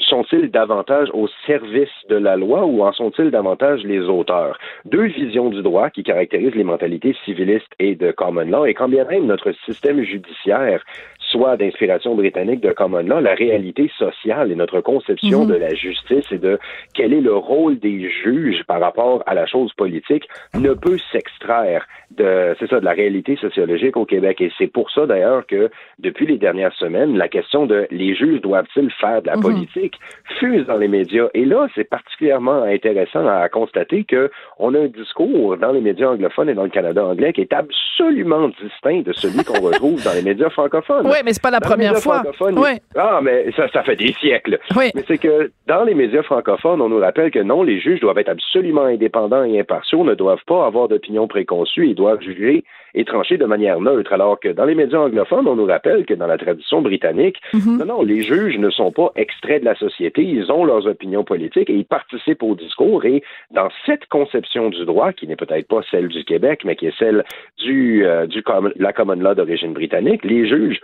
sont-ils 0.00 0.50
davantage 0.50 1.08
au 1.12 1.28
service 1.46 1.88
de 2.08 2.16
la 2.16 2.36
loi 2.36 2.64
ou 2.64 2.82
en 2.82 2.92
sont-ils 2.92 3.30
davantage 3.30 3.82
les 3.84 4.00
auteurs? 4.00 4.58
Deux 4.84 5.06
visions 5.06 5.50
du 5.50 5.62
droit 5.62 5.90
qui 5.90 6.02
caractérisent 6.02 6.54
les 6.54 6.64
mentalités 6.64 7.14
civilistes 7.24 7.72
et 7.78 7.94
de 7.94 8.10
common 8.10 8.48
law, 8.48 8.66
et 8.66 8.74
quand 8.74 8.88
bien 8.88 9.04
même 9.04 9.26
notre 9.26 9.52
système 9.64 10.02
judiciaire 10.02 10.84
soit 11.30 11.56
d'inspiration 11.56 12.14
britannique 12.14 12.60
de 12.60 12.72
common 12.72 13.00
law, 13.02 13.20
la 13.20 13.34
réalité 13.34 13.90
sociale 13.98 14.50
et 14.50 14.54
notre 14.54 14.80
conception 14.80 15.42
Mhm. 15.44 15.48
de 15.50 15.54
la 15.54 15.74
justice 15.74 16.30
et 16.32 16.38
de 16.38 16.58
quel 16.94 17.12
est 17.12 17.20
le 17.20 17.34
rôle 17.34 17.78
des 17.78 18.08
juges 18.10 18.62
par 18.66 18.80
rapport 18.80 19.22
à 19.26 19.34
la 19.34 19.46
chose 19.46 19.72
politique 19.74 20.28
ne 20.54 20.72
peut 20.74 20.98
s'extraire 21.12 21.86
de, 22.16 22.56
c'est 22.58 22.68
ça, 22.70 22.80
de 22.80 22.84
la 22.84 22.92
réalité 22.92 23.36
sociologique 23.36 23.96
au 23.96 24.06
Québec. 24.06 24.40
Et 24.40 24.50
c'est 24.56 24.66
pour 24.66 24.90
ça 24.90 25.04
d'ailleurs 25.06 25.46
que 25.46 25.70
depuis 25.98 26.26
les 26.26 26.38
dernières 26.38 26.72
semaines, 26.74 27.16
la 27.18 27.28
question 27.28 27.66
de 27.66 27.86
les 27.90 28.14
juges 28.14 28.40
doivent-ils 28.40 28.90
faire 28.92 29.20
de 29.22 29.26
la 29.26 29.36
Mhm. 29.36 29.42
politique 29.42 29.94
fuse 30.38 30.64
dans 30.66 30.78
les 30.78 30.88
médias. 30.88 31.28
Et 31.34 31.44
là, 31.44 31.68
c'est 31.74 31.88
particulièrement 31.88 32.62
intéressant 32.62 33.26
à 33.26 33.48
constater 33.50 34.04
que 34.04 34.30
on 34.58 34.74
a 34.74 34.78
un 34.80 34.86
discours 34.86 35.56
dans 35.58 35.72
les 35.72 35.80
médias 35.82 36.08
anglophones 36.08 36.48
et 36.48 36.54
dans 36.54 36.62
le 36.64 36.70
Canada 36.70 37.04
anglais 37.04 37.32
qui 37.32 37.42
est 37.42 37.52
absolument 37.52 38.48
distinct 38.62 39.02
de 39.02 39.12
celui 39.12 39.44
qu'on 39.44 39.60
retrouve 39.68 40.02
dans 40.04 40.14
les 40.14 40.22
médias 40.22 40.48
francophones. 40.50 41.06
Oui, 41.06 41.17
mais 41.24 41.32
c'est 41.32 41.42
pas 41.42 41.50
la 41.50 41.60
Dans 41.60 41.68
première 41.68 41.96
fois. 41.98 42.22
Oui. 42.40 42.78
Ah, 42.96 43.20
mais 43.22 43.50
ça, 43.56 43.68
ça 43.68 43.82
fait 43.82 43.96
des 43.96 44.12
siècles. 44.14 44.58
Oui. 44.76 44.90
Mais 44.94 45.02
c'est 45.06 45.18
que 45.18 45.50
dans 45.66 45.84
les 45.84 45.94
médias 45.94 46.22
francophones, 46.22 46.80
on 46.80 46.88
nous 46.88 46.98
rappelle 47.00 47.30
que 47.30 47.38
non, 47.40 47.62
les 47.62 47.78
juges 47.80 48.00
doivent 48.00 48.18
être 48.18 48.28
absolument 48.28 48.84
indépendants 48.84 49.44
et 49.44 49.58
impartiaux, 49.60 50.04
ne 50.04 50.14
doivent 50.14 50.44
pas 50.46 50.66
avoir 50.66 50.88
d'opinion 50.88 51.26
préconçue, 51.28 51.86
ils 51.88 51.94
doivent 51.94 52.20
juger 52.20 52.64
et 52.94 53.04
trancher 53.04 53.36
de 53.36 53.44
manière 53.44 53.80
neutre. 53.80 54.12
Alors 54.12 54.40
que 54.40 54.48
dans 54.48 54.64
les 54.64 54.74
médias 54.74 54.98
anglophones, 55.00 55.46
on 55.46 55.56
nous 55.56 55.66
rappelle 55.66 56.06
que 56.06 56.14
dans 56.14 56.26
la 56.26 56.38
tradition 56.38 56.80
britannique, 56.82 57.36
Mhm. 57.52 57.78
non, 57.78 57.84
non, 57.84 58.02
les 58.02 58.22
juges 58.22 58.58
ne 58.58 58.70
sont 58.70 58.92
pas 58.92 59.12
extraits 59.16 59.60
de 59.60 59.64
la 59.66 59.74
société, 59.76 60.22
ils 60.22 60.50
ont 60.50 60.64
leurs 60.64 60.86
opinions 60.86 61.24
politiques 61.24 61.70
et 61.70 61.74
ils 61.74 61.84
participent 61.84 62.42
au 62.42 62.54
discours. 62.54 63.04
Et 63.04 63.22
dans 63.50 63.68
cette 63.86 64.06
conception 64.06 64.70
du 64.70 64.84
droit, 64.84 65.12
qui 65.12 65.26
n'est 65.26 65.36
peut-être 65.36 65.68
pas 65.68 65.80
celle 65.90 66.08
du 66.08 66.24
Québec, 66.24 66.62
mais 66.64 66.76
qui 66.76 66.86
est 66.86 66.98
celle 66.98 67.24
du, 67.58 68.04
euh, 68.06 68.26
du 68.26 68.42
com- 68.42 68.72
la 68.76 68.92
common 68.92 69.14
law 69.20 69.34
d'origine 69.34 69.72
britannique, 69.74 70.24
les 70.24 70.48
juges 70.48 70.80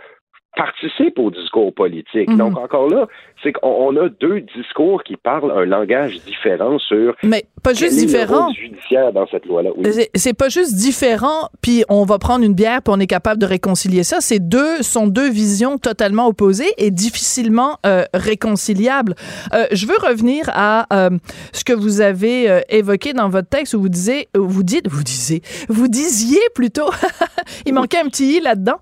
participent 0.55 1.19
au 1.19 1.31
discours 1.31 1.73
politique. 1.73 2.29
Mhm. 2.29 2.37
Donc 2.37 2.57
encore 2.57 2.87
là, 2.89 3.07
c'est 3.43 3.51
qu'on 3.51 3.69
on 3.69 3.95
a 3.97 4.09
deux 4.09 4.41
discours 4.55 5.03
qui 5.03 5.15
parlent 5.17 5.51
un 5.51 5.65
langage 5.65 6.19
différent 6.25 6.79
sur 6.79 7.15
Mais 7.23 7.45
pas 7.63 7.73
juste 7.73 7.97
différent. 7.97 8.49
judiciaire 8.53 9.11
dans 9.13 9.27
cette 9.27 9.45
loi-là. 9.45 9.69
Oui. 9.75 9.85
C'est- 10.15 10.33
pas 10.35 10.49
juste 10.49 10.75
différent, 10.75 11.49
puis 11.61 11.83
on 11.87 12.03
va 12.03 12.17
prendre 12.19 12.43
une 12.43 12.53
bière, 12.53 12.81
puis 12.81 12.93
on 12.95 12.99
est 12.99 13.07
capable 13.07 13.39
de 13.39 13.45
réconcilier 13.45 14.03
ça. 14.03 14.17
C'est 14.19 14.39
deux 14.39 14.81
sont 14.81 15.07
deux 15.07 15.29
visions 15.29 15.77
totalement 15.77 16.27
opposées 16.27 16.71
et 16.77 16.91
difficilement 16.91 17.77
euh, 17.85 18.03
réconciliables. 18.13 19.15
Euh, 19.53 19.65
je 19.71 19.85
veux 19.87 19.95
revenir 20.01 20.49
à 20.53 20.85
euh, 20.93 21.09
ce 21.53 21.63
que 21.63 21.73
vous 21.73 22.01
avez 22.01 22.61
évoqué 22.69 23.13
dans 23.13 23.29
votre 23.29 23.47
texte 23.49 23.73
où 23.73 23.81
vous 23.81 23.89
disiez, 23.89 24.27
vous 24.35 24.63
dites, 24.63 24.87
vous 24.89 25.03
disiez, 25.03 25.41
vous 25.69 25.87
disiez 25.87 26.39
plutôt, 26.53 26.89
il 27.65 27.73
manquait 27.73 27.99
un 27.99 28.07
petit 28.09 28.37
i 28.37 28.39
là-dedans. 28.41 28.79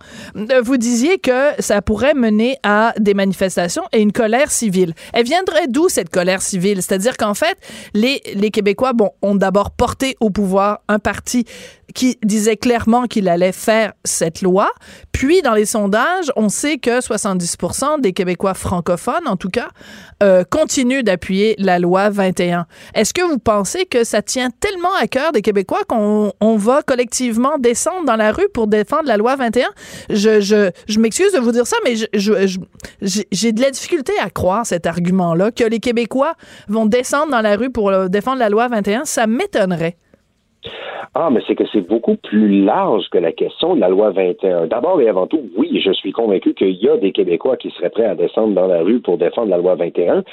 Vous 0.64 0.78
disiez 0.78 1.18
que 1.20 1.62
ça 1.64 1.82
pourrait 1.82 2.14
mener 2.14 2.58
à 2.64 2.94
des 3.00 3.14
manifestations 3.14 3.84
et 3.92 4.02
une 4.02 4.12
colère 4.12 4.52
civile. 4.52 4.94
Elle 5.14 5.26
viendrait 5.26 5.68
d'où 5.68 5.90
cette 5.90 6.10
colère 6.10 6.42
civile? 6.42 6.82
C'est-à-dire 6.82 7.18
qu'en 7.18 7.34
fait, 7.34 7.58
les 7.94 8.22
les 8.36 8.52
Québécois, 8.52 8.94
bon, 8.94 9.12
ont 9.22 9.36
d'abord 9.36 9.72
porté 9.72 10.16
au 10.20 10.30
pouvoir 10.30 10.82
un 10.88 11.00
parti 11.00 11.46
qui 11.94 12.18
disait 12.24 12.58
clairement 12.58 13.06
qu'il 13.06 13.30
allait 13.30 13.52
faire 13.52 13.94
cette 14.04 14.42
loi. 14.42 14.70
Puis, 15.12 15.42
dans 15.42 15.54
les 15.54 15.66
sondages, 15.66 16.32
on 16.36 16.50
sait 16.50 16.78
que 16.78 17.00
70% 17.00 18.02
des 18.02 18.14
Québécois 18.14 18.54
francophones, 18.54 19.28
en 19.28 19.36
tout 19.36 19.50
cas, 19.50 19.70
euh, 20.24 20.44
continuent 20.44 21.04
d'appuyer 21.04 21.56
la 21.60 21.80
loi 21.80 22.10
21. 22.10 22.66
Est-ce 22.96 23.14
que 23.14 23.22
vous 23.22 23.38
pensez 23.38 23.86
que 23.86 24.04
ça 24.04 24.22
tient 24.22 24.50
tellement 24.50 24.94
à 25.00 25.08
cœur 25.08 25.32
des 25.32 25.42
Québécois 25.42 25.82
qu'on 25.88 26.34
on 26.42 26.58
va 26.58 26.82
collectivement 26.82 27.58
descendre 27.60 28.06
dans 28.06 28.16
la 28.16 28.32
rue 28.32 28.48
pour 28.54 28.68
défendre 28.68 29.08
la 29.08 29.18
loi 29.18 29.36
21? 29.36 29.68
Je, 30.10 30.42
je, 30.42 30.72
je 30.88 31.00
m'excuse 31.00 31.32
de 31.34 31.40
vous 31.40 31.52
dire 31.54 31.66
ça, 31.66 31.78
mais 31.86 31.96
je, 31.96 32.06
je- 32.14 32.48
je- 32.48 32.60
j'ai 33.02 33.24
j'ai 33.32 33.52
de 33.52 33.62
la 33.62 33.72
difficulté 33.72 34.12
à 34.22 34.30
croire 34.30 34.66
cet 34.66 34.86
argument-là, 34.86 35.52
que 35.52 35.64
les 35.64 35.80
Québécois 35.80 36.34
vont 36.68 36.86
descendre 36.86 37.32
dans 37.32 37.42
la 37.42 37.56
rue 37.56 37.70
pour 37.72 37.90
euh, 37.90 38.08
défendre 38.10 38.40
la 38.40 38.50
loi 38.50 38.68
21. 38.68 39.06
Ça 39.06 39.28
m'étonnerait. 39.28 39.96
Ah, 41.16 41.30
mais 41.32 41.42
c'est 41.46 41.54
que 41.54 41.66
c'est 41.72 41.82
beaucoup 41.88 42.16
plus 42.16 42.64
large 42.64 43.04
que 43.12 43.20
la 43.20 43.32
question 43.32 43.76
de 43.76 43.80
la 43.82 43.88
loi 43.90 44.10
21. 44.12 44.66
D'abord 44.66 45.00
et 45.00 45.08
avant 45.08 45.28
tout, 45.28 45.42
oui, 45.58 45.80
je 45.86 45.92
suis 45.94 46.12
convaincu 46.12 46.56
qu'il 46.56 46.72
y 46.72 46.90
a 46.90 46.98
des 46.98 47.12
Québécois 47.12 47.56
qui 47.56 47.70
seraient 47.72 47.92
prêts 47.92 48.06
à 48.08 48.16
descendre 48.16 48.56
dans 48.56 48.66
la 48.66 48.82
rue 48.82 49.00
pour 49.00 49.20
défendre 49.20 49.50
la 49.52 49.58
loi 49.58 49.76
21. 49.76 50.24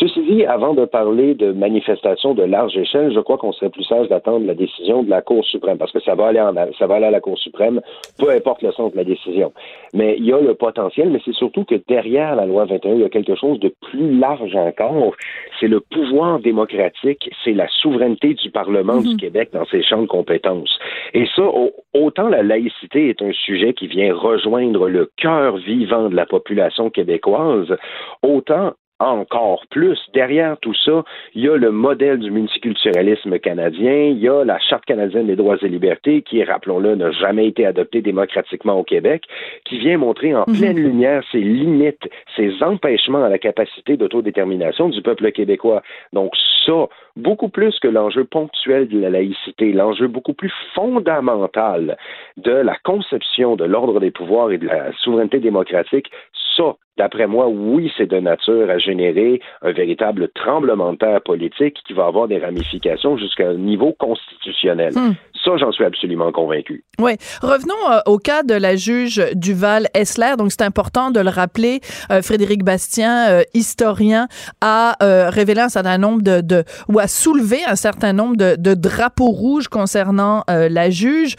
Ceci 0.00 0.22
dit, 0.22 0.44
avant 0.46 0.72
de 0.72 0.86
parler 0.86 1.34
de 1.34 1.52
manifestations 1.52 2.32
de 2.32 2.42
large 2.42 2.74
échelle, 2.76 3.12
je 3.14 3.20
crois 3.20 3.36
qu'on 3.36 3.52
serait 3.52 3.68
plus 3.68 3.84
sage 3.84 4.08
d'attendre 4.08 4.46
la 4.46 4.54
décision 4.54 5.02
de 5.02 5.10
la 5.10 5.20
Cour 5.20 5.44
suprême, 5.44 5.76
parce 5.76 5.92
que 5.92 6.00
ça 6.00 6.14
va 6.14 6.28
aller 6.28 6.40
en, 6.40 6.54
ça 6.78 6.86
va 6.86 6.94
aller 6.94 7.04
à 7.06 7.10
la 7.10 7.20
Cour 7.20 7.38
suprême, 7.38 7.82
peu 8.18 8.30
importe 8.30 8.62
le 8.62 8.72
sens 8.72 8.92
de 8.92 8.96
la 8.96 9.04
décision. 9.04 9.52
Mais 9.92 10.16
il 10.18 10.24
y 10.24 10.32
a 10.32 10.40
le 10.40 10.54
potentiel, 10.54 11.10
mais 11.10 11.20
c'est 11.24 11.34
surtout 11.34 11.64
que 11.64 11.74
derrière 11.86 12.34
la 12.34 12.46
loi 12.46 12.64
21, 12.64 12.94
il 12.94 13.00
y 13.00 13.04
a 13.04 13.10
quelque 13.10 13.34
chose 13.34 13.60
de 13.60 13.74
plus 13.90 14.18
large 14.18 14.56
encore. 14.56 15.12
C'est 15.60 15.68
le 15.68 15.80
pouvoir 15.80 16.38
démocratique, 16.38 17.28
c'est 17.44 17.52
la 17.52 17.68
souveraineté 17.68 18.32
du 18.34 18.50
Parlement 18.50 19.02
du 19.02 19.16
Québec 19.18 19.50
dans 19.52 19.66
ses 19.66 19.82
champs 19.82 20.00
de 20.00 20.06
compétences. 20.06 20.78
Et 21.12 21.26
ça, 21.36 21.42
au- 21.42 21.72
autant 21.92 22.28
la 22.28 22.42
laïcité 22.42 23.10
est 23.10 23.20
un 23.20 23.32
sujet 23.32 23.74
qui 23.74 23.86
vient 23.86 24.14
rejoindre 24.14 24.88
le 24.88 25.10
cœur 25.18 25.58
vivant 25.58 26.08
de 26.08 26.16
la 26.16 26.24
population 26.24 26.88
québécoise, 26.88 27.76
autant 28.22 28.72
encore 29.00 29.64
plus. 29.70 29.98
Derrière 30.14 30.56
tout 30.58 30.74
ça, 30.74 31.04
il 31.34 31.42
y 31.42 31.48
a 31.48 31.56
le 31.56 31.70
modèle 31.70 32.18
du 32.18 32.30
multiculturalisme 32.30 33.38
canadien, 33.38 33.94
il 33.94 34.18
y 34.18 34.28
a 34.28 34.44
la 34.44 34.58
Charte 34.58 34.84
canadienne 34.84 35.26
des 35.26 35.36
droits 35.36 35.56
et 35.62 35.68
libertés, 35.68 36.22
qui, 36.22 36.44
rappelons-le, 36.44 36.94
n'a 36.94 37.10
jamais 37.10 37.48
été 37.48 37.66
adoptée 37.66 38.02
démocratiquement 38.02 38.74
au 38.74 38.84
Québec, 38.84 39.24
qui 39.64 39.78
vient 39.78 39.98
montrer 39.98 40.34
en 40.34 40.44
pleine 40.44 40.78
lumière 40.78 41.22
ses 41.32 41.40
limites, 41.40 42.08
ses 42.36 42.62
empêchements 42.62 43.24
à 43.24 43.28
la 43.28 43.38
capacité 43.38 43.96
d'autodétermination 43.96 44.88
du 44.88 45.02
peuple 45.02 45.32
québécois. 45.32 45.82
Donc 46.12 46.32
ça, 46.66 46.88
beaucoup 47.16 47.48
plus 47.48 47.78
que 47.80 47.88
l'enjeu 47.88 48.24
ponctuel 48.24 48.88
de 48.88 48.98
la 48.98 49.10
laïcité, 49.10 49.72
l'enjeu 49.72 50.08
beaucoup 50.08 50.34
plus 50.34 50.52
fondamental 50.74 51.96
de 52.36 52.52
la 52.52 52.76
conception 52.84 53.56
de 53.56 53.64
l'ordre 53.64 54.00
des 54.00 54.10
pouvoirs 54.10 54.50
et 54.50 54.58
de 54.58 54.66
la 54.66 54.92
souveraineté 54.98 55.38
démocratique, 55.38 56.10
ça, 56.56 56.76
d'après 56.96 57.26
moi, 57.26 57.48
oui, 57.48 57.90
c'est 57.96 58.06
de 58.06 58.18
nature 58.18 58.68
à 58.70 58.78
générer 58.78 59.40
un 59.62 59.72
véritable 59.72 60.28
tremblement 60.34 60.92
de 60.92 60.98
terre 60.98 61.22
politique 61.22 61.78
qui 61.86 61.92
va 61.92 62.06
avoir 62.06 62.28
des 62.28 62.38
ramifications 62.38 63.16
jusqu'à 63.16 63.48
un 63.48 63.54
niveau 63.54 63.94
constitutionnel. 63.98 64.92
Hmm. 64.94 65.14
Ça, 65.44 65.52
j'en 65.56 65.72
suis 65.72 65.84
absolument 65.84 66.32
convaincu. 66.32 66.84
Oui. 66.98 67.12
Revenons 67.40 67.90
euh, 67.90 68.00
au 68.04 68.18
cas 68.18 68.42
de 68.42 68.52
la 68.52 68.76
juge 68.76 69.24
Duval-Essler. 69.34 70.34
Donc, 70.36 70.50
c'est 70.50 70.62
important 70.62 71.10
de 71.10 71.20
le 71.20 71.30
rappeler. 71.30 71.80
Euh, 72.12 72.20
Frédéric 72.20 72.62
Bastien, 72.62 73.30
euh, 73.30 73.42
historien, 73.54 74.28
a 74.60 74.96
révélé 75.00 75.60
un 75.60 75.68
certain 75.68 75.96
nombre 75.96 76.22
de, 76.22 76.42
de 76.42 76.64
ou 76.88 76.98
a 76.98 77.06
soulevé 77.06 77.58
un 77.66 77.76
certain 77.76 78.12
nombre 78.12 78.36
de, 78.36 78.56
de 78.56 78.74
drapeaux 78.74 79.30
rouges 79.30 79.68
concernant 79.68 80.44
la 80.48 80.90
juge. 80.90 81.36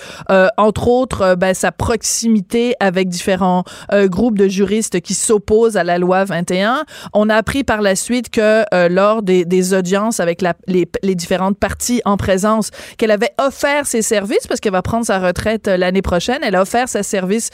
Entre 0.58 0.88
autres, 0.88 1.36
ben, 1.36 1.54
sa 1.54 1.72
proximité 1.72 2.74
avec 2.80 3.10
différents 3.10 3.64
groupes 4.06 4.38
de 4.38 4.48
juristes 4.48 5.02
qui 5.02 5.14
s'opposent 5.14 5.41
à 5.76 5.84
la 5.84 5.98
loi 5.98 6.24
21. 6.24 6.86
On 7.14 7.30
a 7.30 7.36
appris 7.36 7.64
par 7.64 7.82
la 7.82 7.96
suite 7.96 8.30
que 8.30 8.64
euh, 8.74 8.90
lors 8.90 9.22
des, 9.22 9.74
audiences 9.74 10.20
avec 10.20 10.42
les 10.68 11.16
différentes 11.16 11.58
parties 11.58 12.02
en 12.06 12.18
présence, 12.18 12.72
qu'elle 12.98 13.12
avait 13.12 13.32
offert 13.40 13.86
ses 13.86 14.02
services 14.02 14.48
parce 14.48 14.60
qu'elle 14.60 14.72
va 14.72 14.82
prendre 14.82 15.06
sa 15.06 15.20
retraite 15.20 15.68
euh, 15.68 15.78
l'année 15.78 16.02
prochaine. 16.02 16.40
Elle 16.44 16.56
a 16.56 16.62
offert 16.62 16.90
ses 16.90 17.04
services 17.04 17.50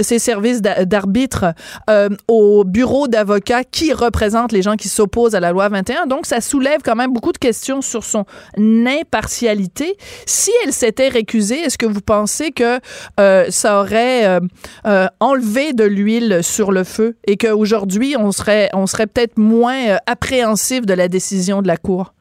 ses 0.00 0.18
services 0.18 0.62
d'a- 0.62 0.84
d'arbitre 0.84 1.46
euh, 1.90 2.08
au 2.28 2.64
bureau 2.64 3.08
d'avocats 3.08 3.64
qui 3.64 3.92
représente 3.92 4.52
les 4.52 4.62
gens 4.62 4.76
qui 4.76 4.88
s'opposent 4.88 5.34
à 5.34 5.40
la 5.40 5.52
loi 5.52 5.68
21. 5.68 6.06
Donc, 6.06 6.26
ça 6.26 6.40
soulève 6.40 6.80
quand 6.84 6.96
même 6.96 7.12
beaucoup 7.12 7.32
de 7.32 7.38
questions 7.38 7.82
sur 7.82 8.04
son 8.04 8.24
impartialité. 8.58 9.96
Si 10.26 10.50
elle 10.64 10.72
s'était 10.72 11.08
récusée, 11.08 11.60
est-ce 11.60 11.78
que 11.78 11.86
vous 11.86 12.00
pensez 12.00 12.50
que 12.52 12.78
euh, 13.20 13.46
ça 13.50 13.80
aurait 13.80 14.26
euh, 14.26 14.40
euh, 14.86 15.06
enlevé 15.20 15.72
de 15.72 15.84
l'huile 15.84 16.40
sur 16.42 16.72
le 16.72 16.84
feu 16.84 17.16
et 17.26 17.36
qu'aujourd'hui, 17.36 18.16
on 18.18 18.32
serait, 18.32 18.70
on 18.74 18.86
serait 18.86 19.06
peut-être 19.06 19.38
moins 19.38 19.88
euh, 19.88 19.96
appréhensif 20.06 20.86
de 20.86 20.94
la 20.94 21.08
décision 21.08 21.62
de 21.62 21.68
la 21.68 21.76
Cour? 21.76 22.14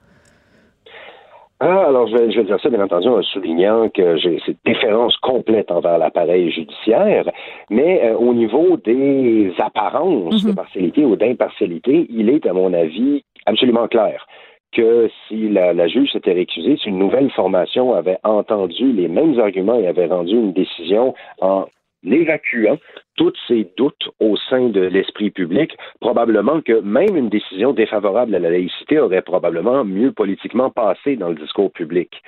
Ah, 1.59 1.87
alors 1.87 2.07
je 2.07 2.15
vais, 2.15 2.31
je 2.31 2.37
vais 2.37 2.45
dire 2.45 2.59
ça, 2.61 2.69
bien 2.69 2.83
entendu, 2.83 3.07
en 3.07 3.23
soulignant 3.23 3.89
que 3.89 4.15
j'ai 4.17 4.39
cette 4.45 4.59
déférence 4.63 5.17
complète 5.17 5.71
envers 5.71 5.97
l'appareil 5.97 6.51
judiciaire, 6.51 7.31
mais 7.71 8.05
euh, 8.05 8.15
au 8.15 8.35
niveau 8.35 8.77
des 8.77 9.51
apparences 9.57 10.43
de 10.45 10.51
partialité 10.51 11.03
ou 11.03 11.15
d'impartialité, 11.15 12.05
il 12.11 12.29
est, 12.29 12.45
à 12.45 12.53
mon 12.53 12.73
avis, 12.73 13.23
absolument 13.47 13.87
clair 13.87 14.27
que 14.71 15.09
si 15.27 15.49
la, 15.49 15.73
la 15.73 15.87
juge 15.87 16.11
s'était 16.11 16.33
récusée, 16.33 16.77
si 16.77 16.89
une 16.89 16.99
nouvelle 16.99 17.31
formation 17.31 17.93
avait 17.93 18.19
entendu 18.23 18.91
les 18.91 19.07
mêmes 19.07 19.39
arguments 19.39 19.79
et 19.79 19.87
avait 19.87 20.05
rendu 20.05 20.33
une 20.33 20.53
décision 20.53 21.15
en 21.41 21.65
évacuant 22.11 22.77
tous 23.15 23.33
ces 23.47 23.67
doutes 23.77 24.09
au 24.19 24.37
sein 24.37 24.69
de 24.69 24.81
l'esprit 24.81 25.31
public, 25.31 25.75
probablement 25.99 26.61
que 26.61 26.79
même 26.81 27.15
une 27.15 27.29
décision 27.29 27.73
défavorable 27.73 28.35
à 28.35 28.39
la 28.39 28.51
laïcité 28.51 28.99
aurait 28.99 29.21
probablement 29.21 29.83
mieux 29.83 30.11
politiquement 30.11 30.69
passé 30.69 31.15
dans 31.15 31.29
le 31.29 31.35
discours 31.35 31.71
public. 31.71 32.21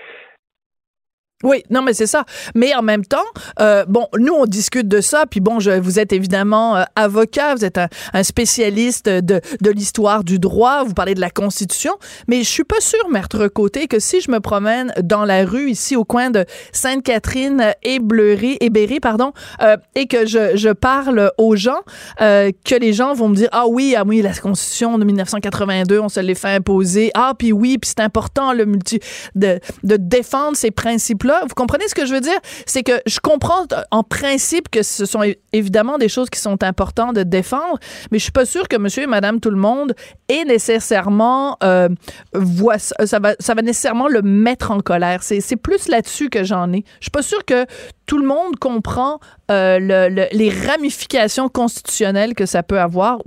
Oui, 1.41 1.63
non, 1.69 1.81
mais 1.81 1.93
c'est 1.93 2.05
ça. 2.05 2.25
Mais 2.53 2.75
en 2.75 2.81
même 2.81 3.05
temps, 3.05 3.23
euh, 3.61 3.85
bon, 3.87 4.07
nous, 4.17 4.33
on 4.33 4.45
discute 4.45 4.89
de 4.89 4.99
ça, 4.99 5.23
puis 5.25 5.39
bon, 5.39 5.61
je, 5.61 5.71
vous 5.71 5.97
êtes 5.97 6.11
évidemment 6.11 6.75
euh, 6.75 6.83
avocat, 6.97 7.55
vous 7.55 7.63
êtes 7.63 7.77
un, 7.77 8.23
spécialiste 8.23 9.07
de, 9.07 9.39
de 9.61 9.69
l'histoire 9.71 10.25
du 10.25 10.37
droit, 10.37 10.83
vous 10.83 10.93
parlez 10.93 11.13
de 11.13 11.21
la 11.21 11.29
Constitution, 11.29 11.93
mais 12.27 12.43
je 12.43 12.49
suis 12.49 12.65
pas 12.65 12.81
sûre, 12.81 13.07
Maître 13.09 13.47
Côté, 13.47 13.87
que 13.87 13.99
si 13.99 14.19
je 14.19 14.29
me 14.31 14.41
promène 14.41 14.91
dans 15.01 15.23
la 15.23 15.45
rue, 15.45 15.69
ici, 15.69 15.95
au 15.95 16.03
coin 16.03 16.29
de 16.29 16.43
Sainte-Catherine 16.73 17.73
et 17.83 17.99
Bleury, 17.99 18.57
et 18.59 18.99
pardon, 18.99 19.31
euh, 19.61 19.77
et 19.95 20.07
que 20.07 20.25
je, 20.25 20.57
je 20.57 20.69
parle 20.69 21.31
aux 21.37 21.55
gens, 21.55 21.79
que 22.17 22.75
les 22.75 22.91
gens 22.91 23.13
vont 23.13 23.29
me 23.29 23.35
dire, 23.35 23.49
ah 23.53 23.65
oui, 23.65 23.95
ah 23.97 24.03
oui, 24.05 24.21
la 24.21 24.33
Constitution 24.33 24.97
de 24.97 25.05
1982, 25.05 25.99
on 25.99 26.09
se 26.09 26.19
l'est 26.19 26.35
fait 26.35 26.49
imposer, 26.49 27.11
ah, 27.13 27.33
puis 27.37 27.53
oui, 27.53 27.77
puis 27.77 27.89
c'est 27.95 28.03
important, 28.03 28.51
le 28.51 28.65
multi, 28.65 28.99
de, 29.35 29.61
de 29.83 29.95
défendre 29.95 30.57
ces 30.57 30.71
principes 30.71 31.23
vous 31.47 31.55
comprenez 31.55 31.87
ce 31.87 31.95
que 31.95 32.05
je 32.05 32.13
veux 32.13 32.21
dire? 32.21 32.39
C'est 32.65 32.83
que 32.83 33.01
je 33.05 33.19
comprends 33.19 33.63
euh, 33.71 33.81
en 33.91 34.03
principe 34.03 34.69
que 34.69 34.83
ce 34.83 35.05
sont 35.05 35.21
évidemment 35.53 35.97
des 35.97 36.09
choses 36.09 36.29
qui 36.29 36.39
sont 36.39 36.63
importantes 36.63 37.15
de 37.15 37.23
défendre, 37.23 37.79
mais 38.11 38.19
je 38.19 38.23
suis 38.23 38.31
pas 38.31 38.45
sûre 38.45 38.67
que 38.67 38.77
monsieur 38.77 39.03
et 39.03 39.07
madame 39.07 39.39
tout 39.39 39.49
le 39.49 39.57
monde 39.57 39.93
est 40.27 40.45
nécessairement, 40.45 41.57
euh, 41.63 41.89
voit, 42.33 42.79
ça, 42.79 43.19
va, 43.19 43.35
ça 43.39 43.53
va 43.53 43.61
nécessairement 43.61 44.07
le 44.07 44.21
mettre 44.21 44.71
en 44.71 44.79
colère. 44.79 45.23
C'est 45.23 45.55
plus 45.55 45.87
là-dessus 45.87 46.29
que 46.29 46.43
j'en 46.43 46.71
ai. 46.73 46.83
Je 46.99 47.05
suis 47.05 47.11
pas 47.11 47.21
sûre 47.21 47.45
que 47.45 47.65
tout 48.05 48.17
le 48.17 48.25
monde 48.25 48.55
comprend 48.59 49.19
euh, 49.51 49.77
le, 49.79 50.27
les 50.31 50.49
ramifications 50.49 51.49
constitutionnelles 51.49 52.33
que 52.33 52.45
ça 52.45 52.63
peut 52.63 52.79
avoir 52.79 53.19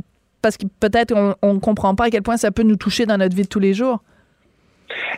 parce 0.42 0.56
que 0.56 0.66
peut-être 0.80 1.14
on 1.40 1.54
ne 1.54 1.58
comprend 1.60 1.94
pas 1.94 2.06
à 2.06 2.10
quel 2.10 2.22
point 2.22 2.36
ça 2.36 2.50
peut 2.50 2.64
nous 2.64 2.76
toucher 2.76 3.06
dans 3.06 3.16
notre 3.16 3.36
vie 3.36 3.42
de 3.42 3.48
tous 3.48 3.60
les 3.60 3.74
jours. 3.74 4.02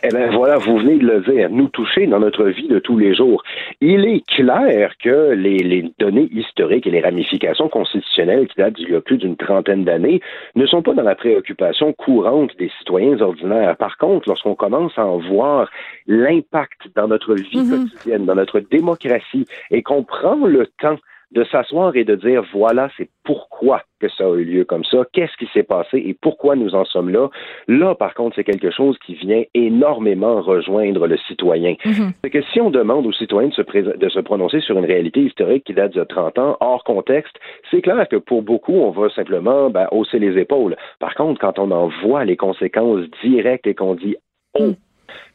Eh 0.03 0.09
bien 0.09 0.31
voilà, 0.31 0.57
vous 0.57 0.77
venez 0.77 0.97
de 0.97 1.07
le 1.07 1.21
dire, 1.21 1.49
nous 1.49 1.67
toucher 1.69 2.07
dans 2.07 2.19
notre 2.19 2.45
vie 2.45 2.67
de 2.67 2.79
tous 2.79 2.97
les 2.97 3.15
jours. 3.15 3.43
Il 3.81 4.05
est 4.05 4.25
clair 4.27 4.93
que 5.03 5.31
les, 5.33 5.91
données 5.99 6.29
historiques 6.31 6.87
et 6.87 6.91
les 6.91 7.01
ramifications 7.01 7.69
constitutionnelles 7.69 8.47
qui 8.47 8.55
datent 8.57 8.75
d'il 8.75 8.89
y 8.89 8.95
a 8.95 9.01
plus 9.01 9.17
d'une 9.17 9.35
trentaine 9.35 9.83
d'années 9.83 10.21
ne 10.55 10.65
sont 10.65 10.81
pas 10.81 10.93
dans 10.93 11.03
la 11.03 11.15
préoccupation 11.15 11.93
courante 11.93 12.51
des 12.57 12.71
citoyens 12.79 13.19
ordinaires. 13.21 13.75
Par 13.77 13.97
contre, 13.97 14.27
lorsqu'on 14.27 14.55
commence 14.55 14.97
à 14.97 15.05
en 15.05 15.17
voir 15.17 15.69
l'impact 16.07 16.89
dans 16.95 17.07
notre 17.07 17.35
vie 17.35 17.57
mm-hmm. 17.57 17.89
quotidienne, 17.89 18.25
dans 18.25 18.35
notre 18.35 18.59
démocratie, 18.59 19.45
et 19.71 19.83
qu'on 19.83 20.03
prend 20.03 20.45
le 20.45 20.67
temps 20.79 20.97
de 21.31 21.43
s'asseoir 21.45 21.95
et 21.95 22.03
de 22.03 22.15
dire 22.15 22.43
voilà, 22.53 22.89
c'est 22.97 23.09
pourquoi 23.23 23.81
que 23.99 24.09
ça 24.09 24.25
a 24.25 24.35
eu 24.35 24.43
lieu 24.43 24.65
comme 24.65 24.83
ça, 24.83 25.05
qu'est-ce 25.13 25.35
qui 25.37 25.51
s'est 25.53 25.63
passé 25.63 25.97
et 25.97 26.13
pourquoi 26.13 26.55
nous 26.55 26.75
en 26.75 26.85
sommes 26.85 27.09
là. 27.09 27.29
Là, 27.67 27.95
par 27.95 28.13
contre, 28.13 28.35
c'est 28.35 28.43
quelque 28.43 28.71
chose 28.71 28.97
qui 29.05 29.15
vient 29.15 29.43
énormément 29.53 30.41
rejoindre 30.41 31.07
le 31.07 31.17
citoyen. 31.27 31.75
Mhm. 31.85 32.11
C'est 32.23 32.29
que 32.29 32.41
si 32.53 32.61
on 32.61 32.69
demande 32.69 33.05
aux 33.05 33.13
citoyens 33.13 33.49
de 33.49 33.53
se, 33.53 33.97
de 33.97 34.09
se 34.09 34.19
prononcer 34.19 34.59
sur 34.59 34.77
une 34.77 34.85
réalité 34.85 35.21
historique 35.21 35.63
qui 35.63 35.73
date 35.73 35.93
de 35.93 36.03
30 36.03 36.37
ans, 36.39 36.57
hors 36.59 36.83
contexte, 36.83 37.35
c'est 37.71 37.81
clair 37.81 38.07
que 38.07 38.17
pour 38.17 38.41
beaucoup, 38.41 38.75
on 38.75 38.91
va 38.91 39.09
simplement 39.09 39.69
ben, 39.69 39.87
hausser 39.91 40.19
les 40.19 40.37
épaules. 40.39 40.75
Par 40.99 41.15
contre, 41.15 41.39
quand 41.39 41.59
on 41.59 41.71
en 41.71 41.89
voit 42.03 42.25
les 42.25 42.37
conséquences 42.37 43.05
directes 43.23 43.67
et 43.67 43.75
qu'on 43.75 43.95
dit 43.95 44.15
oh, 44.53 44.67
mhm. 44.67 44.75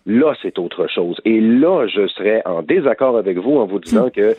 Là, 0.07 0.35
c'est 0.43 0.59
autre 0.59 0.87
chose. 0.87 1.21
Et 1.25 1.41
là, 1.41 1.87
je 1.87 2.07
serais 2.09 2.43
en 2.45 2.63
désaccord 2.63 3.17
avec 3.17 3.39
vous 3.39 3.59
en 3.59 3.67
vous 3.67 3.79
disant 3.79 4.07
hmm. 4.07 4.11
que 4.13 4.37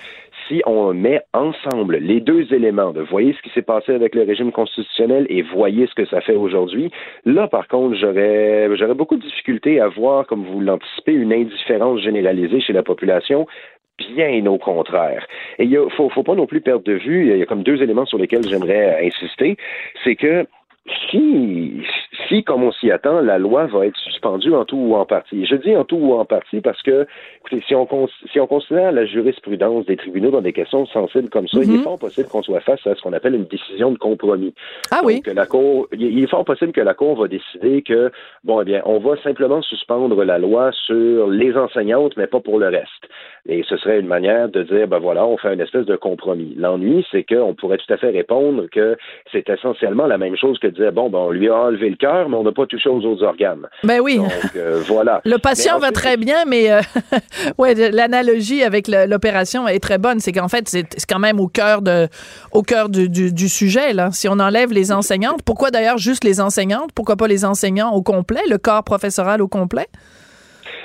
si 0.47 0.61
on 0.65 0.93
met 0.93 1.21
ensemble 1.33 1.97
les 1.97 2.19
deux 2.19 2.53
éléments 2.53 2.91
de 2.91 3.01
voyez 3.01 3.33
ce 3.33 3.41
qui 3.41 3.49
s'est 3.51 3.61
passé 3.61 3.93
avec 3.93 4.15
le 4.15 4.23
régime 4.23 4.51
constitutionnel 4.51 5.25
et 5.29 5.43
voyez 5.43 5.87
ce 5.87 5.95
que 5.95 6.05
ça 6.05 6.21
fait 6.21 6.35
aujourd'hui, 6.35 6.91
là, 7.25 7.47
par 7.47 7.67
contre, 7.67 7.95
j'aurais, 7.95 8.69
j'aurais 8.75 8.95
beaucoup 8.95 9.17
de 9.17 9.21
difficultés 9.21 9.79
à 9.79 9.87
voir, 9.87 10.25
comme 10.25 10.43
vous 10.45 10.59
l'anticipez, 10.59 11.13
une 11.13 11.33
indifférence 11.33 12.01
généralisée 12.01 12.59
chez 12.59 12.73
la 12.73 12.83
population 12.83 13.47
bien 14.15 14.45
au 14.47 14.57
contraire. 14.57 15.25
Et 15.59 15.65
il 15.65 15.79
faut, 15.95 16.09
faut 16.09 16.23
pas 16.23 16.35
non 16.35 16.47
plus 16.47 16.61
perdre 16.61 16.83
de 16.83 16.93
vue, 16.93 17.29
il 17.29 17.37
y 17.37 17.41
a 17.41 17.45
comme 17.45 17.63
deux 17.63 17.81
éléments 17.83 18.05
sur 18.05 18.17
lesquels 18.17 18.47
j'aimerais 18.47 19.05
insister, 19.05 19.57
c'est 20.03 20.15
que 20.15 20.47
si, 21.09 21.83
si, 22.27 22.43
comme 22.43 22.63
on 22.63 22.71
s'y 22.71 22.91
attend, 22.91 23.21
la 23.21 23.37
loi 23.37 23.65
va 23.67 23.85
être 23.85 23.97
suspendue 23.97 24.53
en 24.53 24.65
tout 24.65 24.77
ou 24.77 24.95
en 24.95 25.05
partie. 25.05 25.45
Je 25.45 25.55
dis 25.55 25.75
en 25.75 25.83
tout 25.83 25.97
ou 25.97 26.13
en 26.13 26.25
partie 26.25 26.61
parce 26.61 26.81
que, 26.81 27.05
écoutez, 27.39 27.63
si 27.67 27.75
on, 27.75 27.87
si 28.31 28.39
on 28.39 28.47
considère 28.47 28.91
la 28.91 29.05
jurisprudence 29.05 29.85
des 29.85 29.97
tribunaux 29.97 30.31
dans 30.31 30.41
des 30.41 30.53
questions 30.53 30.85
sensibles 30.87 31.29
comme 31.29 31.47
ça, 31.47 31.59
il 31.61 31.73
est 31.73 31.77
mhm. 31.77 31.83
fort 31.83 31.99
possible 31.99 32.27
qu'on 32.29 32.43
soit 32.43 32.61
face 32.61 32.85
à 32.87 32.95
ce 32.95 33.01
qu'on 33.01 33.13
appelle 33.13 33.35
une 33.35 33.45
décision 33.45 33.91
de 33.91 33.97
compromis. 33.97 34.53
Ah 34.91 35.01
oui. 35.03 35.21
la 35.25 35.45
cour, 35.45 35.87
il 35.91 36.23
est 36.23 36.27
fort 36.27 36.45
possible 36.45 36.71
que 36.71 36.81
la 36.81 36.93
Cour 36.93 37.19
va 37.19 37.27
décider 37.27 37.81
que, 37.81 38.11
bon, 38.43 38.61
eh 38.61 38.65
bien, 38.65 38.81
on 38.85 38.99
va 38.99 39.17
simplement 39.23 39.61
suspendre 39.61 40.23
la 40.23 40.37
loi 40.37 40.71
sur 40.85 41.27
les 41.27 41.55
enseignantes, 41.55 42.15
mais 42.17 42.27
pas 42.27 42.39
pour 42.39 42.59
le 42.59 42.67
reste. 42.67 43.07
Et 43.47 43.63
ce 43.67 43.75
serait 43.77 43.99
une 43.99 44.07
manière 44.07 44.49
de 44.49 44.63
dire, 44.63 44.87
ben 44.87 44.99
voilà, 44.99 45.25
on 45.25 45.37
fait 45.37 45.53
une 45.53 45.61
espèce 45.61 45.85
de 45.85 45.95
compromis. 45.95 46.53
L'ennui, 46.57 47.05
c'est 47.11 47.23
qu'on 47.23 47.55
pourrait 47.55 47.77
tout 47.77 47.91
à 47.91 47.97
fait 47.97 48.11
répondre 48.11 48.67
que 48.71 48.97
c'est 49.31 49.49
essentiellement 49.49 50.05
la 50.05 50.17
même 50.17 50.35
chose 50.35 50.59
que 50.59 50.67
dire, 50.67 50.91
bon, 50.91 51.09
ben, 51.09 51.19
on 51.19 51.31
lui 51.31 51.49
a 51.49 51.55
enlevé 51.55 51.89
le 51.89 51.95
cœur, 51.95 52.10
mais 52.27 52.35
on 52.35 52.43
n'a 52.43 52.51
pas 52.51 52.65
touché 52.65 52.89
aux 52.89 53.01
autres 53.01 53.23
organes. 53.23 53.67
Ben 53.83 53.99
oui. 53.99 54.17
Donc, 54.17 54.31
euh, 54.55 54.81
voilà. 54.87 55.21
Le 55.25 55.37
patient 55.37 55.79
va 55.79 55.91
très 55.91 56.17
bien, 56.17 56.45
mais 56.45 56.71
euh, 56.71 56.81
ouais, 57.57 57.73
l'analogie 57.91 58.63
avec 58.63 58.87
l'opération 58.87 59.67
est 59.67 59.79
très 59.79 59.97
bonne. 59.97 60.19
C'est 60.19 60.31
qu'en 60.31 60.47
fait, 60.47 60.67
c'est 60.67 60.85
quand 61.07 61.19
même 61.19 61.39
au 61.39 61.47
cœur 61.47 61.81
de, 61.81 62.07
au 62.51 62.63
cœur 62.63 62.89
du, 62.89 63.09
du, 63.09 63.49
sujet, 63.49 63.93
là. 63.93 64.09
Si 64.11 64.27
on 64.27 64.39
enlève 64.39 64.71
les 64.71 64.91
enseignantes, 64.91 65.41
pourquoi 65.43 65.71
d'ailleurs 65.71 65.97
juste 65.97 66.23
les 66.23 66.41
enseignantes? 66.41 66.91
Pourquoi 66.93 67.15
pas 67.15 67.27
les 67.27 67.45
enseignants 67.45 67.91
au 67.91 68.01
complet, 68.01 68.41
le 68.49 68.57
corps 68.57 68.83
professoral 68.83 69.41
au 69.41 69.47
complet? 69.47 69.87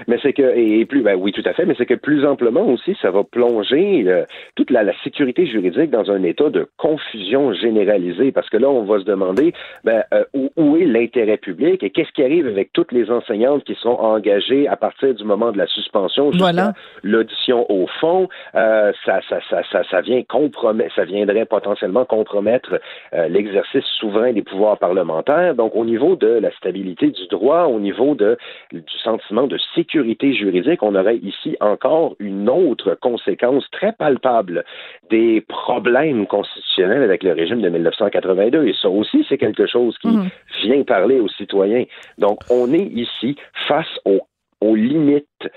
Mais 0.07 0.19
c'est 0.23 0.33
que, 0.33 0.57
et 0.57 0.85
plus, 0.85 1.03
ben 1.03 1.17
oui, 1.17 1.33
tout 1.33 1.43
à 1.45 1.53
fait, 1.53 1.65
mais 1.65 1.75
c'est 1.77 1.87
que 1.87 1.95
plus 1.95 2.25
amplement 2.25 2.67
aussi, 2.67 2.97
ça 3.01 3.11
va 3.11 3.25
plonger 3.25 4.05
euh, 4.07 4.25
toute 4.55 4.71
la, 4.71 4.83
la, 4.83 4.93
sécurité 5.05 5.47
juridique 5.47 5.91
dans 5.91 6.11
un 6.11 6.23
état 6.23 6.51
de 6.51 6.69
confusion 6.77 7.53
généralisée, 7.53 8.33
parce 8.33 8.49
que 8.49 8.57
là, 8.57 8.69
on 8.69 8.85
va 8.85 8.99
se 8.99 9.05
demander 9.05 9.53
ben, 9.85 10.03
euh, 10.13 10.25
où, 10.35 10.51
où, 10.57 10.77
est 10.77 10.85
l'intérêt 10.85 11.37
public 11.37 11.83
et 11.83 11.91
qu'est-ce 11.91 12.13
qui 12.13 12.23
arrive 12.23 12.47
avec 12.47 12.73
toutes 12.73 12.93
les 12.93 13.11
enseignantes 13.11 13.65
qui 13.65 13.75
sont 13.75 13.91
engagées 13.91 14.69
à 14.69 14.77
partir 14.77 15.15
du 15.15 15.25
moment 15.25 15.53
de 15.53 15.59
la 15.59 15.67
suspension 15.67 16.33
jusqu'à 16.33 16.75
l'audition 17.03 17.71
au 17.71 17.87
fond. 18.01 18.29
Euh, 18.55 18.93
ça, 19.05 19.21
ça, 19.29 19.39
ça, 19.49 19.63
ça, 19.71 19.83
ça 19.91 20.01
vient 20.01 20.23
compromettre, 20.23 20.95
ça 20.95 21.05
viendrait 21.05 21.45
potentiellement 21.45 22.05
compromettre 22.05 22.81
l'exercice 23.29 23.85
souverain 23.99 24.33
des 24.33 24.43
pouvoirs 24.43 24.79
parlementaires. 24.79 25.55
Donc, 25.55 25.75
au 25.75 25.85
niveau 25.85 26.17
de 26.17 26.27
la 26.27 26.51
stabilité 26.53 27.11
du 27.11 27.27
droit, 27.29 27.65
au 27.65 27.79
niveau 27.79 28.15
de, 28.15 28.37
du 28.73 28.99
sentiment 29.03 29.47
de 29.47 29.59
sécurité, 29.75 29.86
sécurité 29.87 30.35
juridique, 30.35 30.83
on 30.83 30.95
aurait 30.95 31.19
ici 31.19 31.57
encore 31.61 32.17
une 32.19 32.49
autre 32.49 32.97
conséquence 33.01 33.65
très 33.71 33.93
palpable 33.93 34.65
des 35.11 35.41
problèmes 35.43 36.27
constitutionnels 36.27 37.03
avec 37.03 37.23
le 37.23 37.33
régime 37.33 37.61
de 37.61 37.69
1982. 37.69 38.67
Et 38.67 38.75
ça 38.83 38.89
aussi, 38.89 39.25
c'est 39.29 39.39
quelque 39.39 39.67
chose 39.67 39.97
qui 39.99 40.09
mhm. 40.09 40.29
vient 40.63 40.83
parler 40.83 41.21
aux 41.21 41.29
citoyens. 41.29 41.85
Donc, 42.19 42.41
on 42.51 42.73
est 42.73 42.87
ici 42.87 43.37
face 43.69 44.01
aux, 44.05 44.23
aux 44.61 44.75
limites 44.75 45.49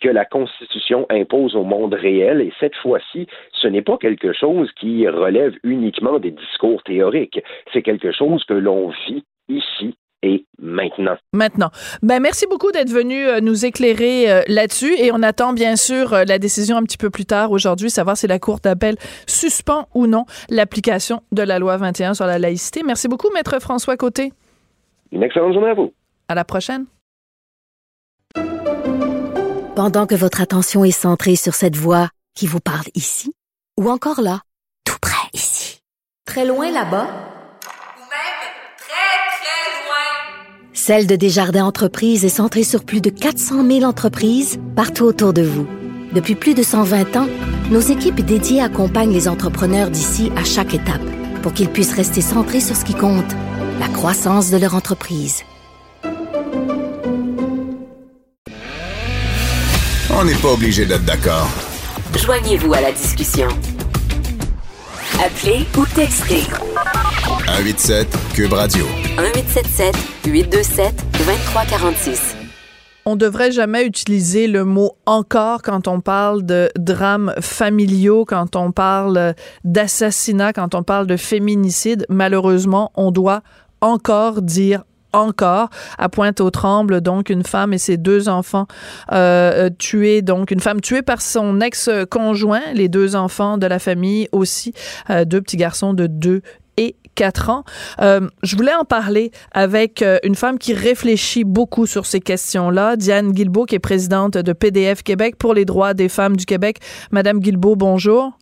que 0.00 0.08
la 0.08 0.24
Constitution 0.24 1.06
impose 1.08 1.54
au 1.54 1.62
monde 1.62 1.94
réel. 1.94 2.40
Et 2.40 2.52
cette 2.60 2.74
fois-ci, 2.76 3.28
ce 3.52 3.68
n'est 3.68 3.82
pas 3.82 3.98
quelque 3.98 4.32
chose 4.32 4.70
qui 4.72 5.08
relève 5.08 5.54
uniquement 5.62 6.18
des 6.18 6.32
discours 6.32 6.82
théoriques. 6.82 7.40
C'est 7.72 7.82
quelque 7.82 8.12
chose 8.12 8.44
que 8.44 8.54
l'on 8.54 8.88
vit 9.06 9.24
ici 9.48 9.96
maintenant. 10.58 11.16
Maintenant. 11.32 11.70
Ben, 12.02 12.20
merci 12.20 12.46
beaucoup 12.48 12.72
d'être 12.72 12.90
venu 12.90 13.26
euh, 13.26 13.40
nous 13.40 13.64
éclairer 13.64 14.30
euh, 14.30 14.42
là-dessus 14.48 14.94
et 14.98 15.10
on 15.12 15.22
attend 15.22 15.52
bien 15.52 15.76
sûr 15.76 16.12
euh, 16.12 16.24
la 16.24 16.38
décision 16.38 16.76
un 16.76 16.82
petit 16.82 16.98
peu 16.98 17.10
plus 17.10 17.26
tard 17.26 17.50
aujourd'hui, 17.50 17.90
savoir 17.90 18.16
si 18.16 18.26
la 18.26 18.38
Cour 18.38 18.60
d'appel 18.60 18.96
suspend 19.26 19.88
ou 19.94 20.06
non 20.06 20.24
l'application 20.48 21.22
de 21.32 21.42
la 21.42 21.58
loi 21.58 21.76
21 21.76 22.14
sur 22.14 22.26
la 22.26 22.38
laïcité. 22.38 22.82
Merci 22.84 23.08
beaucoup, 23.08 23.28
Maître 23.34 23.60
François 23.60 23.96
Côté. 23.96 24.32
Une 25.12 25.22
excellente 25.22 25.52
journée 25.52 25.70
à 25.70 25.74
vous. 25.74 25.92
À 26.28 26.34
la 26.34 26.44
prochaine. 26.44 26.86
Pendant 29.76 30.06
que 30.06 30.14
votre 30.14 30.40
attention 30.40 30.84
est 30.84 30.90
centrée 30.90 31.36
sur 31.36 31.54
cette 31.54 31.76
voix 31.76 32.08
qui 32.34 32.46
vous 32.46 32.60
parle 32.60 32.86
ici 32.94 33.32
ou 33.78 33.90
encore 33.90 34.22
là, 34.22 34.40
tout 34.84 34.96
près 35.02 35.28
ici, 35.34 35.80
très 36.24 36.46
loin 36.46 36.70
là-bas, 36.70 37.35
Celle 40.76 41.06
de 41.06 41.16
Desjardins 41.16 41.64
Entreprises 41.64 42.26
est 42.26 42.28
centrée 42.28 42.62
sur 42.62 42.84
plus 42.84 43.00
de 43.00 43.08
400 43.08 43.66
000 43.66 43.82
entreprises 43.84 44.60
partout 44.76 45.04
autour 45.04 45.32
de 45.32 45.40
vous. 45.40 45.66
Depuis 46.12 46.34
plus 46.34 46.52
de 46.52 46.62
120 46.62 47.16
ans, 47.16 47.28
nos 47.70 47.80
équipes 47.80 48.20
dédiées 48.20 48.60
accompagnent 48.60 49.12
les 49.12 49.26
entrepreneurs 49.26 49.88
d'ici 49.90 50.30
à 50.36 50.44
chaque 50.44 50.74
étape 50.74 51.00
pour 51.42 51.54
qu'ils 51.54 51.70
puissent 51.70 51.94
rester 51.94 52.20
centrés 52.20 52.60
sur 52.60 52.76
ce 52.76 52.84
qui 52.84 52.92
compte, 52.92 53.24
la 53.80 53.88
croissance 53.88 54.50
de 54.50 54.58
leur 54.58 54.74
entreprise. 54.74 55.44
On 60.10 60.24
n'est 60.24 60.34
pas 60.34 60.52
obligé 60.52 60.84
d'être 60.84 61.06
d'accord. 61.06 61.48
Joignez-vous 62.14 62.74
à 62.74 62.82
la 62.82 62.92
discussion. 62.92 63.48
Appelez 65.24 65.66
ou 65.78 65.86
textez. 65.86 66.42
187 67.46 68.08
Cube 68.34 68.52
Radio. 68.52 68.84
1877 69.18 69.94
827 70.26 70.94
2346. 71.12 72.36
on 73.06 73.14
devrait 73.14 73.52
jamais 73.52 73.86
utiliser 73.86 74.48
le 74.48 74.64
mot 74.64 74.96
encore 75.06 75.62
quand 75.62 75.86
on 75.86 76.00
parle 76.00 76.44
de 76.44 76.68
drames 76.76 77.32
familiaux, 77.40 78.24
quand 78.24 78.56
on 78.56 78.72
parle 78.72 79.34
d'assassinat, 79.64 80.52
quand 80.52 80.74
on 80.74 80.82
parle 80.82 81.06
de 81.06 81.16
féminicide. 81.16 82.04
Malheureusement, 82.08 82.90
on 82.96 83.12
doit 83.12 83.42
encore 83.80 84.42
dire 84.42 84.82
encore 85.12 85.70
à 85.98 86.08
Pointe-aux-Trembles, 86.08 87.00
donc 87.00 87.30
une 87.30 87.44
femme 87.44 87.72
et 87.72 87.78
ses 87.78 87.96
deux 87.96 88.28
enfants 88.28 88.66
euh, 89.12 89.70
tués, 89.78 90.20
donc 90.20 90.50
une 90.50 90.60
femme 90.60 90.80
tuée 90.80 91.02
par 91.02 91.22
son 91.22 91.60
ex-conjoint, 91.60 92.72
les 92.74 92.88
deux 92.88 93.16
enfants 93.16 93.56
de 93.56 93.66
la 93.66 93.78
famille 93.78 94.28
aussi, 94.32 94.74
euh, 95.10 95.24
deux 95.24 95.40
petits 95.40 95.56
garçons 95.56 95.94
de 95.94 96.06
deux 96.06 96.42
et 97.16 97.22
quatre 97.22 97.50
ans. 97.50 97.64
Euh, 98.00 98.28
je 98.42 98.56
voulais 98.56 98.74
en 98.74 98.84
parler 98.84 99.30
avec 99.52 100.02
euh, 100.02 100.18
une 100.22 100.34
femme 100.34 100.58
qui 100.58 100.74
réfléchit 100.74 101.44
beaucoup 101.44 101.86
sur 101.86 102.06
ces 102.06 102.20
questions-là, 102.20 102.96
Diane 102.96 103.32
Guilbeault, 103.32 103.64
qui 103.64 103.74
est 103.74 103.80
présidente 103.80 104.34
de 104.34 104.52
PDF 104.52 105.02
Québec 105.02 105.36
pour 105.38 105.54
les 105.54 105.64
droits 105.64 105.94
des 105.94 106.08
femmes 106.08 106.36
du 106.36 106.44
Québec. 106.44 106.78
Madame 107.10 107.40
Guilbeault, 107.40 107.76
bonjour. 107.76 108.32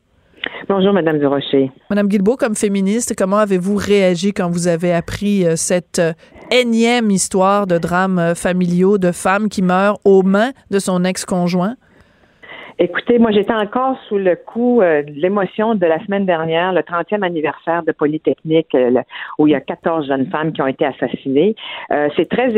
Bonjour, 0.69 0.93
Madame 0.93 1.19
Durocher. 1.19 1.71
Madame 1.91 2.09
Guilbeault, 2.09 2.37
comme 2.37 2.55
féministe, 2.55 3.15
comment 3.17 3.39
avez-vous 3.39 3.77
réagi 3.77 4.33
quand 4.33 4.51
vous 4.51 4.67
avez 4.67 4.93
appris 4.93 5.47
euh, 5.47 5.57
cette 5.57 6.03
énième 6.51 7.11
histoire 7.11 7.67
de 7.67 7.79
drames 7.79 8.35
familiaux 8.35 8.99
de 8.99 9.13
femmes 9.13 9.49
qui 9.49 9.63
meurent 9.63 9.99
aux 10.05 10.23
mains 10.23 10.53
de 10.71 10.79
son 10.79 11.05
ex-conjoint? 11.05 11.77
Écoutez, 12.81 13.21
moi, 13.21 13.31
j'étais 13.31 13.55
encore 13.55 13.97
sous 14.09 14.19
le 14.19 14.35
coup 14.35 14.83
euh, 14.83 15.05
de 15.05 15.13
l'émotion 15.13 15.77
de 15.77 15.87
la 15.87 16.05
semaine 16.05 16.27
dernière, 16.27 16.73
le 16.73 16.81
30e 16.81 17.23
anniversaire 17.23 17.85
de 17.85 17.93
Polytechnique, 17.93 18.75
euh, 18.75 19.01
où 19.39 19.47
il 19.47 19.53
y 19.53 19.55
a 19.55 19.61
14 19.61 20.09
jeunes 20.09 20.27
femmes 20.27 20.53
qui 20.53 20.61
ont 20.61 20.67
été 20.67 20.85
assassinées. 20.85 21.55
Euh, 21.93 22.09
c'est 22.17 22.29
très 22.29 22.53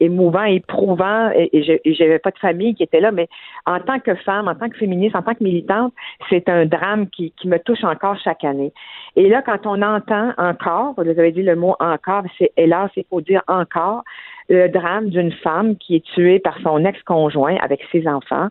émouvant, 0.00 0.42
éprouvant, 0.42 1.30
et, 1.36 1.48
et 1.84 1.94
j'avais 1.94 2.18
pas 2.18 2.32
de 2.32 2.38
famille 2.38 2.74
qui 2.74 2.82
était 2.82 2.98
là, 2.98 3.12
mais 3.12 3.28
en 3.64 3.78
tant 3.78 4.00
que 4.00 4.16
femme, 4.16 4.48
en 4.48 4.56
tant 4.56 4.68
que 4.68 4.76
féministe, 4.76 5.14
en 5.14 5.22
tant 5.22 5.34
que 5.34 5.44
militante, 5.44 5.92
c'est 6.28 6.48
un 6.48 6.66
drame 6.66 7.08
qui, 7.08 7.32
qui 7.40 7.46
me 7.46 7.58
touche 7.60 7.84
encore 7.84 8.18
chaque 8.18 8.42
année. 8.42 8.72
Et 9.14 9.28
là, 9.28 9.42
quand 9.42 9.64
on 9.66 9.80
entend 9.80 10.32
encore, 10.38 10.94
vous 10.96 11.08
avez 11.08 11.30
dit 11.30 11.42
le 11.42 11.54
mot 11.54 11.76
encore, 11.78 12.24
c'est 12.36 12.50
hélas, 12.56 12.90
il 12.96 13.04
faut 13.08 13.20
dire 13.20 13.42
encore, 13.46 14.02
le 14.48 14.68
drame 14.68 15.08
d'une 15.08 15.32
femme 15.32 15.76
qui 15.76 15.96
est 15.96 16.04
tuée 16.04 16.38
par 16.38 16.58
son 16.62 16.84
ex-conjoint 16.84 17.56
avec 17.62 17.80
ses 17.92 18.06
enfants 18.08 18.48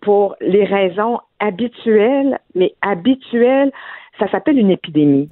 pour 0.00 0.36
les 0.40 0.64
raisons 0.64 1.18
habituelles, 1.40 2.38
mais 2.54 2.74
habituelles, 2.82 3.72
ça 4.18 4.28
s'appelle 4.30 4.58
une 4.58 4.70
épidémie. 4.70 5.28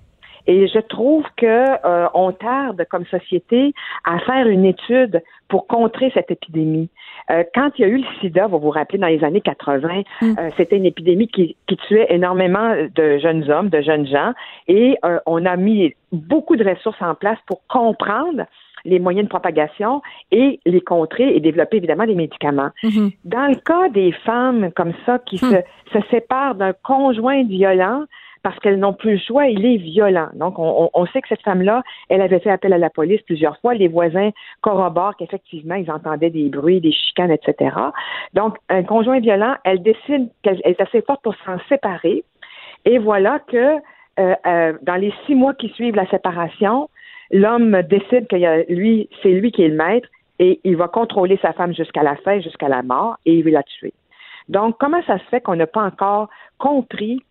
Et 0.47 0.67
je 0.67 0.81
trouve 0.81 1.25
que 1.37 1.47
euh, 1.47 2.09
on 2.15 2.33
tarde 2.33 2.85
comme 2.91 3.07
société 3.07 3.73
à 4.05 4.19
faire 4.21 4.49
une 4.49 4.65
étude 4.65 5.23
pour 5.49 5.69
contrer 5.69 6.11
cette 6.15 6.31
épidémie. 6.31 6.89
Euh, 7.31 7.45
quand 7.55 7.71
il 7.79 7.83
y 7.83 7.85
a 7.85 7.89
eu 7.89 7.99
le 7.99 8.21
sida, 8.21 8.49
vous 8.49 8.59
vous 8.59 8.71
rappelez, 8.71 8.99
dans 8.99 9.07
les 9.07 9.23
années 9.23 9.41
80, 9.41 10.03
mm. 10.21 10.35
c'était 10.57 10.77
une 10.79 10.87
épidémie 10.87 11.29
qui, 11.29 11.57
qui, 11.69 11.77
tuait 11.77 12.07
énormément 12.11 12.75
de 12.93 13.19
jeunes 13.19 13.49
hommes, 13.51 13.69
de 13.69 13.83
jeunes 13.83 14.07
gens, 14.07 14.33
et 14.67 14.97
on 15.27 15.47
a 15.47 15.57
mis 15.57 15.95
beaucoup 16.11 16.57
de 16.57 16.69
ressources 16.69 17.01
en 17.01 17.15
place 17.15 17.39
pour 17.47 17.61
comprendre 17.69 18.45
les 18.85 18.99
moyens 18.99 19.27
de 19.27 19.29
propagation 19.29 20.03
et 20.31 20.61
les 20.65 20.81
contrer 20.81 21.35
et 21.35 21.41
développer 21.41 21.79
évidemment 21.79 22.07
des 22.07 22.15
médicaments. 22.15 22.71
Mm-hmm. 22.83 23.13
Dans 23.25 23.47
le 23.47 23.57
cas 23.57 23.89
des 23.91 24.13
femmes 24.13 24.71
comme 24.73 24.93
ça 25.07 25.19
qui 25.21 25.37
mm. 25.37 25.51
se, 25.51 25.57
se 25.93 26.07
séparent 26.11 26.55
d'un 26.55 26.73
conjoint 26.83 27.45
violent, 27.45 28.05
parce 28.43 28.59
qu'elles 28.59 28.79
n'ont 28.79 28.93
plus 28.93 29.13
le 29.13 29.19
choix, 29.19 29.47
il 29.47 29.65
est 29.65 29.77
violent. 29.77 30.29
Donc, 30.35 30.59
on, 30.59 30.91
on, 30.93 31.07
sait 31.07 31.23
que 31.23 31.29
cette 31.29 31.43
femme-là, 31.43 31.83
elle 32.09 32.21
avait 32.21 32.41
fait 32.41 32.51
appel 32.51 32.73
à 32.73 32.79
la 32.79 32.91
police 32.91 33.21
plusieurs 33.23 33.59
fois. 33.61 33.75
Les 33.75 33.89
voisins 33.89 34.31
corroborent 34.61 35.17
qu'effectivement, 35.17 35.77
ils 35.77 35.91
entendaient 35.91 36.31
des 36.31 36.49
bruits, 36.49 36.81
des 36.81 36.93
chicanes, 36.93 37.31
etc. 37.31 37.77
Donc, 38.35 38.57
un 38.69 38.83
conjoint 38.83 39.21
violent, 39.21 39.55
elle 39.65 39.83
décide 39.83 40.29
qu'elle 40.43 40.61
est 40.65 40.81
assez 40.81 41.03
forte 41.03 41.23
pour 41.23 41.35
s'en 41.47 41.59
séparer. 41.69 42.25
Et 42.85 42.99
voilà 42.99 43.39
que 43.39 43.77
euh, 44.19 44.35
euh, 44.47 44.73
dans 44.83 44.97
les 44.97 45.13
six 45.25 45.35
mois 45.35 45.55
qui 45.55 45.69
suivent 45.71 45.95
la 45.95 46.07
séparation, 46.11 46.91
l'homme 47.33 47.83
décide 47.83 48.29
que 48.29 48.73
lui, 48.73 49.09
c'est 49.23 49.31
lui 49.31 49.51
qui 49.53 49.63
est 49.63 49.69
le 49.69 49.77
maître 49.77 50.09
et 50.39 50.61
il 50.65 50.77
va 50.77 50.89
contrôler 50.89 51.39
sa 51.43 51.53
femme 51.53 51.75
jusqu'à 51.75 52.03
la 52.03 52.17
fin, 52.17 52.41
jusqu'à 52.41 52.69
la 52.69 52.83
mort, 52.83 53.17
et 53.27 53.35
il 53.35 53.45
va 53.45 53.51
la 53.51 53.63
tuer. 53.63 53.93
Donc, 54.49 54.77
comment 54.79 55.03
ça 55.07 55.19
se 55.19 55.25
fait 55.25 55.41
qu'on 55.41 55.57
n'a 55.57 55.67
pas 55.67 55.83
encore 55.83 56.29
compris 56.59 57.23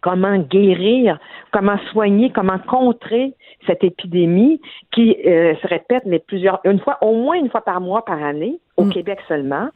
comment 0.00 0.36
guérir, 0.36 1.18
comment 1.50 1.78
soigner, 1.90 2.30
comment 2.30 2.58
contrer 2.58 3.32
cette 3.66 3.82
épidémie 3.82 4.60
qui 4.92 5.16
euh, 5.26 5.54
se 5.56 5.66
répète 5.66 6.02
mais 6.04 6.18
plusieurs 6.18 6.60
une 6.64 6.78
fois 6.78 6.98
au 7.00 7.14
moins 7.14 7.36
une 7.36 7.48
fois 7.48 7.62
par 7.62 7.80
mois 7.80 8.04
par 8.04 8.22
année 8.22 8.58
au 8.76 8.84
mm. 8.84 8.92
Québec 8.92 9.18
seulement, 9.28 9.68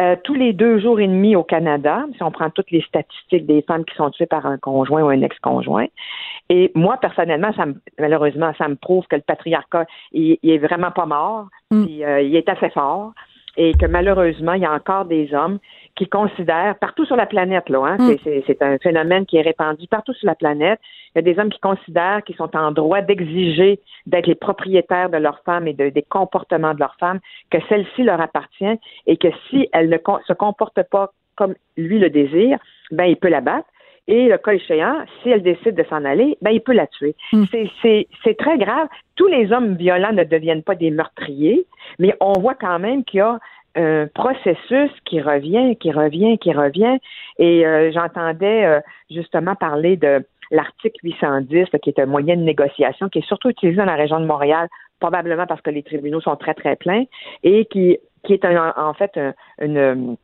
euh, 0.00 0.16
tous 0.24 0.34
les 0.34 0.52
deux 0.52 0.80
jours 0.80 0.98
et 0.98 1.06
demi 1.06 1.36
au 1.36 1.44
Canada, 1.44 2.04
si 2.16 2.22
on 2.22 2.30
prend 2.30 2.50
toutes 2.50 2.70
les 2.70 2.82
statistiques 2.82 3.46
des 3.46 3.62
femmes 3.62 3.84
qui 3.84 3.94
sont 3.94 4.10
tuées 4.10 4.26
par 4.26 4.44
un 4.44 4.58
conjoint 4.58 5.02
ou 5.02 5.08
un 5.08 5.22
ex-conjoint. 5.22 5.86
Et 6.50 6.72
moi 6.74 6.96
personnellement, 6.96 7.52
ça 7.54 7.66
me, 7.66 7.74
malheureusement, 7.98 8.52
ça 8.58 8.68
me 8.68 8.74
prouve 8.74 9.06
que 9.06 9.16
le 9.16 9.22
patriarcat 9.22 9.86
il, 10.12 10.38
est 10.42 10.58
vraiment 10.58 10.90
pas 10.90 11.06
mort, 11.06 11.46
mm. 11.70 11.84
puis, 11.84 12.04
euh, 12.04 12.20
il 12.22 12.34
est 12.34 12.48
assez 12.48 12.70
fort 12.70 13.12
et 13.56 13.72
que 13.74 13.86
malheureusement, 13.86 14.54
il 14.54 14.62
y 14.62 14.66
a 14.66 14.72
encore 14.72 15.04
des 15.04 15.32
hommes 15.32 15.58
qui 15.96 16.08
considèrent, 16.08 16.76
partout 16.78 17.04
sur 17.04 17.16
la 17.16 17.26
planète, 17.26 17.68
là, 17.68 17.84
hein, 17.84 17.96
mm. 17.98 18.16
c'est 18.46 18.62
un 18.62 18.78
phénomène 18.78 19.26
qui 19.26 19.36
est 19.36 19.42
répandu 19.42 19.86
partout 19.86 20.12
sur 20.14 20.26
la 20.26 20.34
planète, 20.34 20.80
il 21.14 21.18
y 21.18 21.18
a 21.20 21.22
des 21.22 21.38
hommes 21.38 21.50
qui 21.50 21.60
considèrent 21.60 22.22
qu'ils 22.24 22.36
sont 22.36 22.56
en 22.56 22.72
droit 22.72 23.00
d'exiger 23.00 23.80
d'être 24.06 24.26
les 24.26 24.34
propriétaires 24.34 25.08
de 25.10 25.18
leur 25.18 25.40
femme 25.44 25.68
et 25.68 25.72
de, 25.72 25.90
des 25.90 26.02
comportements 26.02 26.74
de 26.74 26.80
leur 26.80 26.96
femme, 26.98 27.20
que 27.50 27.58
celle-ci 27.68 28.02
leur 28.02 28.20
appartient 28.20 28.78
et 29.06 29.16
que 29.16 29.28
si 29.48 29.68
elle 29.72 29.88
ne 29.88 29.98
se 30.26 30.32
comporte 30.32 30.82
pas 30.90 31.12
comme 31.36 31.54
lui 31.76 31.98
le 31.98 32.10
désire, 32.10 32.58
ben 32.90 33.04
il 33.04 33.16
peut 33.16 33.28
la 33.28 33.40
battre. 33.40 33.68
Et 34.06 34.28
le 34.28 34.36
cas 34.36 34.52
échéant, 34.52 35.02
si 35.22 35.30
elle 35.30 35.42
décide 35.42 35.74
de 35.74 35.84
s'en 35.84 36.04
aller, 36.04 36.36
ben 36.42 36.50
il 36.50 36.60
peut 36.60 36.74
la 36.74 36.86
tuer. 36.86 37.14
Mm. 37.32 37.44
C'est 37.82 38.36
très 38.36 38.58
grave. 38.58 38.88
Tous 39.16 39.28
les 39.28 39.50
hommes 39.50 39.76
violents 39.76 40.12
ne 40.12 40.24
deviennent 40.24 40.62
pas 40.62 40.74
des 40.74 40.90
meurtriers, 40.90 41.64
mais 41.98 42.14
on 42.20 42.32
voit 42.38 42.54
quand 42.54 42.78
même 42.78 43.04
qu'il 43.04 43.18
y 43.18 43.22
a 43.22 43.38
un 43.76 44.06
processus 44.14 44.90
qui 45.04 45.20
revient, 45.20 45.76
qui 45.76 45.90
revient, 45.90 46.38
qui 46.38 46.52
revient. 46.52 46.98
Et 47.38 47.66
euh, 47.66 47.90
j'entendais 47.92 48.64
euh, 48.64 48.80
justement 49.10 49.54
parler 49.54 49.96
de 49.96 50.24
l'article 50.50 50.98
810, 51.02 51.66
qui 51.82 51.90
est 51.90 51.98
un 51.98 52.06
moyen 52.06 52.36
de 52.36 52.42
négociation, 52.42 53.08
qui 53.08 53.18
est 53.18 53.26
surtout 53.26 53.50
utilisé 53.50 53.78
dans 53.78 53.84
la 53.84 53.96
région 53.96 54.20
de 54.20 54.26
Montréal, 54.26 54.68
probablement 55.00 55.46
parce 55.46 55.60
que 55.60 55.70
les 55.70 55.82
tribunaux 55.82 56.20
sont 56.20 56.36
très, 56.36 56.54
très 56.54 56.76
pleins, 56.76 57.04
et 57.42 57.64
qui, 57.66 57.98
qui 58.24 58.34
est 58.34 58.44
en 58.44 58.94
fait 58.94 59.18
une, 59.60 60.16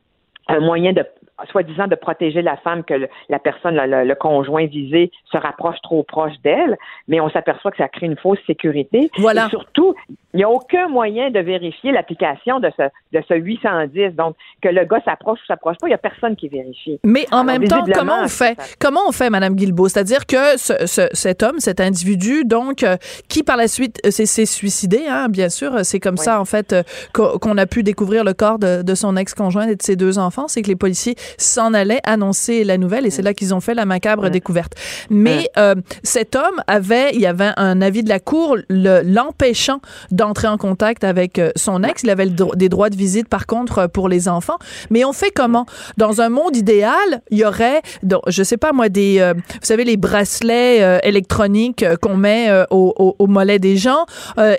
un 0.48 0.60
moyen 0.60 0.92
de 0.92 1.04
soi-disant 1.50 1.86
de 1.86 1.94
protéger 1.94 2.42
la 2.42 2.56
femme 2.56 2.84
que 2.84 3.08
la 3.28 3.38
personne, 3.38 3.76
le, 3.76 4.14
conjoint 4.14 4.66
visé, 4.66 5.10
se 5.30 5.36
rapproche 5.36 5.80
trop 5.82 6.02
proche 6.02 6.34
d'elle, 6.42 6.76
mais 7.08 7.20
on 7.20 7.30
s'aperçoit 7.30 7.70
que 7.70 7.76
ça 7.76 7.88
crée 7.88 8.06
une 8.06 8.16
fausse 8.16 8.38
sécurité. 8.46 9.10
Voilà. 9.18 9.46
Et 9.46 9.50
surtout, 9.50 9.94
il 10.32 10.36
n'y 10.36 10.44
a 10.44 10.50
aucun 10.50 10.88
moyen 10.88 11.30
de 11.30 11.40
vérifier 11.40 11.90
l'application 11.90 12.60
de 12.60 12.70
ce, 12.76 12.82
de 13.12 13.22
ce 13.26 13.34
810. 13.34 14.14
Donc, 14.14 14.36
que 14.62 14.68
le 14.68 14.84
gars 14.84 15.00
s'approche 15.04 15.40
ou 15.42 15.46
s'approche 15.46 15.76
pas, 15.80 15.88
il 15.88 15.90
n'y 15.90 15.94
a 15.94 15.98
personne 15.98 16.36
qui 16.36 16.48
vérifie. 16.48 17.00
Mais 17.04 17.26
en 17.32 17.42
même 17.42 17.64
temps, 17.64 17.84
comment 17.92 18.22
on 18.22 18.28
fait? 18.28 18.56
Comment 18.78 19.00
on 19.08 19.12
fait, 19.12 19.30
Madame 19.30 19.54
Guilbeault? 19.54 19.88
C'est-à-dire 19.88 20.26
que 20.26 20.56
ce, 20.56 21.08
cet 21.12 21.42
homme, 21.42 21.58
cet 21.58 21.80
individu, 21.80 22.44
donc, 22.44 22.82
euh, 22.82 22.96
qui 23.28 23.42
par 23.42 23.56
la 23.56 23.66
suite 23.66 24.00
euh, 24.06 24.10
s'est 24.10 24.46
suicidé, 24.46 25.06
hein, 25.08 25.28
bien 25.28 25.48
sûr, 25.48 25.84
c'est 25.84 26.00
comme 26.00 26.16
ça, 26.16 26.40
en 26.40 26.44
fait, 26.44 26.72
euh, 26.72 26.82
qu'on 27.12 27.58
a 27.58 27.66
pu 27.66 27.82
découvrir 27.82 28.22
le 28.22 28.34
corps 28.34 28.58
de, 28.58 28.82
de 28.82 28.94
son 28.94 29.16
ex-conjoint 29.16 29.66
et 29.66 29.76
de 29.76 29.82
ses 29.82 29.96
deux 29.96 30.18
enfants, 30.18 30.46
c'est 30.46 30.62
que 30.62 30.68
les 30.68 30.76
policiers 30.76 31.16
s'en 31.38 31.74
allait 31.74 32.00
annoncer 32.04 32.64
la 32.64 32.78
nouvelle 32.78 33.06
et 33.06 33.10
c'est 33.10 33.22
là 33.22 33.34
qu'ils 33.34 33.54
ont 33.54 33.60
fait 33.60 33.74
la 33.74 33.84
macabre 33.84 34.30
découverte. 34.30 34.74
Mais 35.10 35.50
euh, 35.58 35.74
cet 36.02 36.36
homme 36.36 36.62
avait, 36.66 37.10
il 37.14 37.20
y 37.20 37.26
avait 37.26 37.50
un 37.56 37.82
avis 37.82 38.02
de 38.02 38.08
la 38.08 38.20
cour 38.20 38.56
l'empêchant 38.68 39.80
d'entrer 40.10 40.48
en 40.48 40.56
contact 40.56 41.04
avec 41.04 41.38
euh, 41.38 41.50
son 41.56 41.82
ex. 41.82 42.02
Il 42.02 42.10
avait 42.10 42.28
des 42.28 42.68
droits 42.68 42.90
de 42.90 42.96
visite 42.96 43.28
par 43.28 43.46
contre 43.46 43.86
pour 43.86 44.08
les 44.08 44.28
enfants. 44.28 44.58
Mais 44.90 45.04
on 45.04 45.12
fait 45.12 45.30
comment? 45.30 45.66
Dans 45.96 46.20
un 46.20 46.28
monde 46.28 46.56
idéal, 46.56 47.22
il 47.30 47.38
y 47.38 47.44
aurait, 47.44 47.82
donc, 48.02 48.22
je 48.26 48.42
sais 48.42 48.56
pas 48.56 48.72
moi, 48.72 48.88
des, 48.88 49.18
euh, 49.20 49.34
vous 49.34 49.58
savez, 49.62 49.84
les 49.84 49.96
bracelets 49.96 51.00
électroniques 51.02 51.84
qu'on 52.00 52.16
met 52.16 52.50
au, 52.70 53.14
au, 53.18 53.26
mollet 53.26 53.58
des 53.58 53.76
gens 53.76 54.06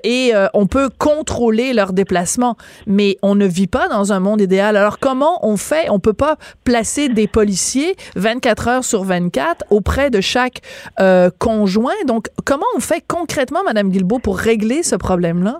et 0.03 0.33
on 0.53 0.67
peut 0.67 0.89
contrôler 0.97 1.73
leurs 1.73 1.93
déplacements. 1.93 2.57
Mais 2.87 3.17
on 3.21 3.35
ne 3.35 3.45
vit 3.45 3.67
pas 3.67 3.87
dans 3.87 4.13
un 4.13 4.19
monde 4.19 4.41
idéal. 4.41 4.77
Alors 4.77 4.99
comment 4.99 5.45
on 5.45 5.57
fait? 5.57 5.89
On 5.89 5.99
peut 5.99 6.13
pas 6.13 6.37
placer 6.63 7.09
des 7.09 7.27
policiers 7.27 7.95
24 8.15 8.67
heures 8.67 8.83
sur 8.83 9.03
24 9.03 9.65
auprès 9.69 10.09
de 10.09 10.21
chaque 10.21 10.61
euh, 10.99 11.29
conjoint. 11.39 11.93
Donc, 12.07 12.27
comment 12.45 12.65
on 12.75 12.79
fait 12.79 13.03
concrètement, 13.07 13.63
Madame 13.63 13.89
Guilbeault, 13.89 14.19
pour 14.19 14.37
régler 14.37 14.83
ce 14.83 14.95
problème-là? 14.95 15.59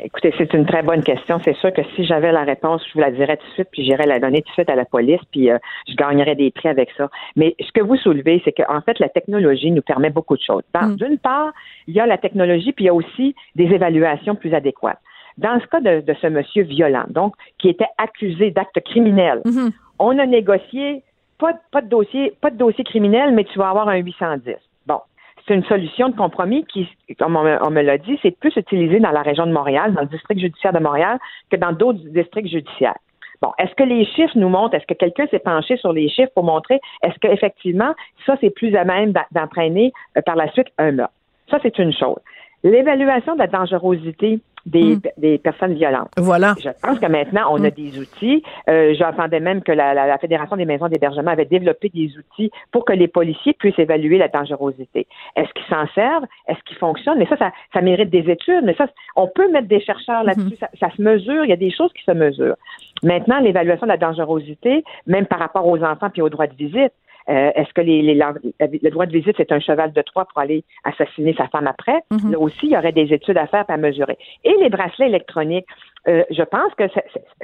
Écoutez, 0.00 0.32
c'est 0.38 0.54
une 0.54 0.64
très 0.64 0.82
bonne 0.82 1.02
question. 1.02 1.40
C'est 1.44 1.56
sûr 1.56 1.72
que 1.72 1.82
si 1.96 2.04
j'avais 2.04 2.30
la 2.30 2.44
réponse, 2.44 2.82
je 2.86 2.92
vous 2.94 3.00
la 3.00 3.10
dirais 3.10 3.36
tout 3.36 3.46
de 3.48 3.52
suite, 3.54 3.68
puis 3.72 3.84
j'irais 3.84 4.06
la 4.06 4.20
donner 4.20 4.42
tout 4.42 4.48
de 4.50 4.52
suite 4.52 4.70
à 4.70 4.76
la 4.76 4.84
police, 4.84 5.20
puis 5.32 5.50
euh, 5.50 5.58
je 5.88 5.94
gagnerais 5.96 6.36
des 6.36 6.52
prix 6.52 6.68
avec 6.68 6.90
ça. 6.96 7.10
Mais 7.34 7.56
ce 7.58 7.72
que 7.72 7.80
vous 7.80 7.96
soulevez, 7.96 8.40
c'est 8.44 8.52
qu'en 8.52 8.80
fait, 8.82 9.00
la 9.00 9.08
technologie 9.08 9.72
nous 9.72 9.82
permet 9.82 10.10
beaucoup 10.10 10.36
de 10.36 10.42
choses. 10.42 10.62
Mm. 10.72 10.94
D'une 10.94 11.18
part, 11.18 11.52
il 11.88 11.94
y 11.94 12.00
a 12.00 12.06
la 12.06 12.16
technologie, 12.16 12.72
puis 12.72 12.84
il 12.84 12.86
y 12.86 12.90
a 12.90 12.94
aussi 12.94 13.34
des 13.56 13.64
évaluations 13.64 14.36
plus 14.36 14.54
adéquates. 14.54 15.00
Dans 15.38 15.58
ce 15.60 15.66
cas 15.66 15.80
de, 15.80 16.00
de 16.00 16.14
ce 16.20 16.26
monsieur 16.26 16.64
violent, 16.64 17.04
donc, 17.08 17.34
qui 17.58 17.68
était 17.68 17.86
accusé 17.96 18.50
d'actes 18.50 18.80
criminels, 18.84 19.40
Mhm. 19.46 19.70
on 19.98 20.18
a 20.18 20.26
négocié 20.26 21.02
pas, 21.38 21.52
de- 21.52 21.58
pas 21.70 21.80
de 21.80 21.88
dossier, 21.88 22.32
pas 22.40 22.50
de 22.50 22.56
dossier 22.56 22.84
criminel, 22.84 23.32
mais 23.32 23.44
tu 23.44 23.58
vas 23.58 23.70
avoir 23.70 23.88
un 23.88 23.96
810. 23.96 24.56
Bon. 24.86 24.98
C'est 25.46 25.54
une 25.54 25.64
solution 25.64 26.08
de 26.10 26.16
compromis 26.16 26.64
qui, 26.66 26.88
comme 27.18 27.36
on, 27.36 27.42
me- 27.44 27.58
on 27.64 27.70
me 27.70 27.80
l'a 27.82 27.96
dit, 27.98 28.18
c'est 28.22 28.36
plus 28.38 28.54
utilisé 28.56 28.98
dans 29.00 29.12
la 29.12 29.22
région 29.22 29.46
de 29.46 29.52
Montréal, 29.52 29.94
dans 29.94 30.02
le 30.02 30.08
district 30.08 30.40
judiciaire 30.40 30.72
de 30.72 30.80
Montréal, 30.80 31.18
que 31.50 31.56
dans 31.56 31.72
d'autres 31.72 32.00
districts 32.00 32.48
judiciaires. 32.50 32.98
Bon, 33.40 33.52
est-ce 33.58 33.72
que 33.76 33.84
les 33.84 34.04
chiffres 34.04 34.36
nous 34.36 34.48
montrent, 34.48 34.74
est-ce 34.74 34.86
que 34.86 34.94
quelqu'un 34.94 35.28
s'est 35.28 35.38
penché 35.38 35.76
sur 35.76 35.92
les 35.92 36.08
chiffres 36.08 36.32
pour 36.34 36.42
montrer, 36.42 36.80
est-ce 37.04 37.16
qu'effectivement, 37.20 37.94
ça, 38.26 38.36
c'est 38.40 38.50
plus 38.50 38.74
à 38.74 38.82
même 38.84 39.12
d'entraîner 39.30 39.92
euh, 40.16 40.22
par 40.22 40.34
la 40.34 40.50
suite 40.50 40.66
un 40.76 40.90
meurtre? 40.90 41.14
Ça, 41.48 41.58
c'est 41.62 41.78
une 41.78 41.92
chose. 41.92 42.18
L'évaluation 42.64 43.34
de 43.34 43.38
la 43.38 43.46
dangerosité 43.46 44.40
des, 44.68 44.96
Mm. 44.96 45.00
des 45.18 45.38
personnes 45.38 45.74
violentes. 45.74 46.10
Voilà. 46.16 46.54
Je 46.62 46.68
pense 46.82 46.98
que 46.98 47.06
maintenant, 47.06 47.48
on 47.50 47.62
a 47.64 47.70
des 47.70 47.98
outils. 47.98 48.42
Euh, 48.68 48.94
J'entendais 48.98 49.40
même 49.40 49.62
que 49.62 49.72
la, 49.72 49.94
la- 49.94 50.06
la 50.06 50.18
Fédération 50.18 50.56
des 50.56 50.64
maisons 50.64 50.88
d'hébergement 50.88 51.30
avait 51.30 51.44
développé 51.44 51.88
des 51.88 52.10
outils 52.18 52.50
pour 52.72 52.84
que 52.84 52.92
les 52.92 53.08
policiers 53.08 53.52
puissent 53.54 53.78
évaluer 53.78 54.18
la 54.18 54.28
dangerosité. 54.28 55.06
Est-ce 55.36 55.52
qu'ils 55.54 55.66
s'en 55.74 55.86
servent? 55.94 56.24
Est-ce 56.48 56.58
qu'ils 56.66 56.76
fonctionnent? 56.78 57.18
Mais 57.18 57.26
ça, 57.26 57.36
ça, 57.36 57.50
ça 57.72 57.80
mérite 57.80 58.10
des 58.10 58.30
études. 58.30 58.64
Mais 58.64 58.74
ça, 58.74 58.86
on 59.16 59.26
peut 59.28 59.50
mettre 59.50 59.68
des 59.68 59.80
chercheurs 59.80 60.24
là-dessus. 60.24 60.56
ça, 60.60 60.68
ça 60.80 60.88
se 60.96 61.00
mesure. 61.02 61.44
Il 61.44 61.50
y 61.50 61.52
a 61.52 61.56
des 61.56 61.70
choses 61.70 61.92
qui 61.92 62.02
se 62.04 62.12
mesurent. 62.12 62.56
Maintenant, 63.02 63.38
l'évaluation 63.40 63.86
de 63.86 63.92
la 63.92 63.96
dangerosité, 63.98 64.84
même 65.06 65.26
par 65.26 65.38
rapport 65.38 65.66
aux 65.66 65.82
enfants 65.82 66.10
puis 66.10 66.22
aux 66.22 66.28
droits 66.28 66.46
de 66.46 66.54
visite, 66.54 66.92
euh, 67.28 67.50
Est-ce 67.54 67.72
que 67.74 67.80
les, 67.80 68.02
le 68.14 68.90
droit 68.90 69.06
de 69.06 69.12
visite, 69.12 69.34
c'est 69.36 69.52
un 69.52 69.60
cheval 69.60 69.92
de 69.92 70.02
Troie 70.02 70.24
pour 70.26 70.38
aller 70.40 70.64
assassiner 70.84 71.34
sa 71.34 71.48
femme 71.48 71.66
après? 71.66 72.00
Mhm. 72.10 72.32
Là 72.32 72.38
aussi, 72.38 72.58
il 72.66 72.70
y 72.70 72.76
aurait 72.76 72.92
des 72.92 73.12
études 73.12 73.38
à 73.38 73.46
faire 73.46 73.66
pour 73.66 73.76
mesurer. 73.78 74.16
Et 74.44 74.54
les 74.60 74.68
bracelets 74.70 75.06
électroniques, 75.08 75.66
euh, 76.06 76.24
je 76.30 76.42
pense 76.42 76.72
que 76.74 76.84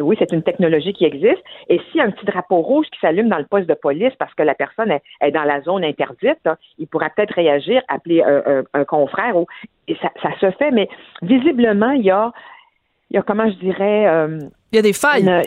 oui, 0.01 0.17
c'est 0.19 0.33
une 0.33 0.43
technologie 0.43 0.93
qui 0.95 1.05
existe. 1.05 1.43
Et 1.69 1.79
s'il 1.79 1.97
y 1.97 2.01
a 2.01 2.05
un 2.05 2.11
petit 2.11 2.25
drapeau 2.25 2.59
rouge 2.63 2.87
qui 2.93 2.99
s'allume 3.01 3.29
dans 3.29 3.39
le 3.39 3.45
poste 3.45 3.69
de 3.69 3.75
police 3.75 4.15
parce 4.19 4.33
que 4.35 4.43
la 4.43 4.55
personne 4.55 4.91
est, 4.91 5.03
est 5.21 5.31
dans 5.33 5.45
la 5.45 5.61
zone 5.61 5.85
interdite, 5.85 6.39
là, 6.45 6.57
il 6.79 6.87
pourra 6.87 7.11
peut-être 7.11 7.35
réagir, 7.35 7.83
appeler 7.89 8.23
un, 8.23 8.43
un- 8.47 8.65
un 8.73 8.85
confrère. 8.85 9.37
Ou, 9.37 9.47
et 9.89 9.97
ça, 9.97 10.11
ça 10.23 10.31
se 10.41 10.51
fait, 10.53 10.71
mais 10.71 10.89
visiblement, 11.23 11.91
il 11.91 12.05
y 12.05 12.11
a, 12.11 12.33
il 13.11 13.17
y 13.17 13.19
a 13.19 13.23
comment 13.23 13.49
je 13.49 13.57
dirais, 13.57 14.07
euh, 14.07 14.39
Il 14.75 14.77
y 14.77 14.79
a 14.79 14.83
des 14.83 14.93
failles. 14.93 15.23
une- 15.23 15.43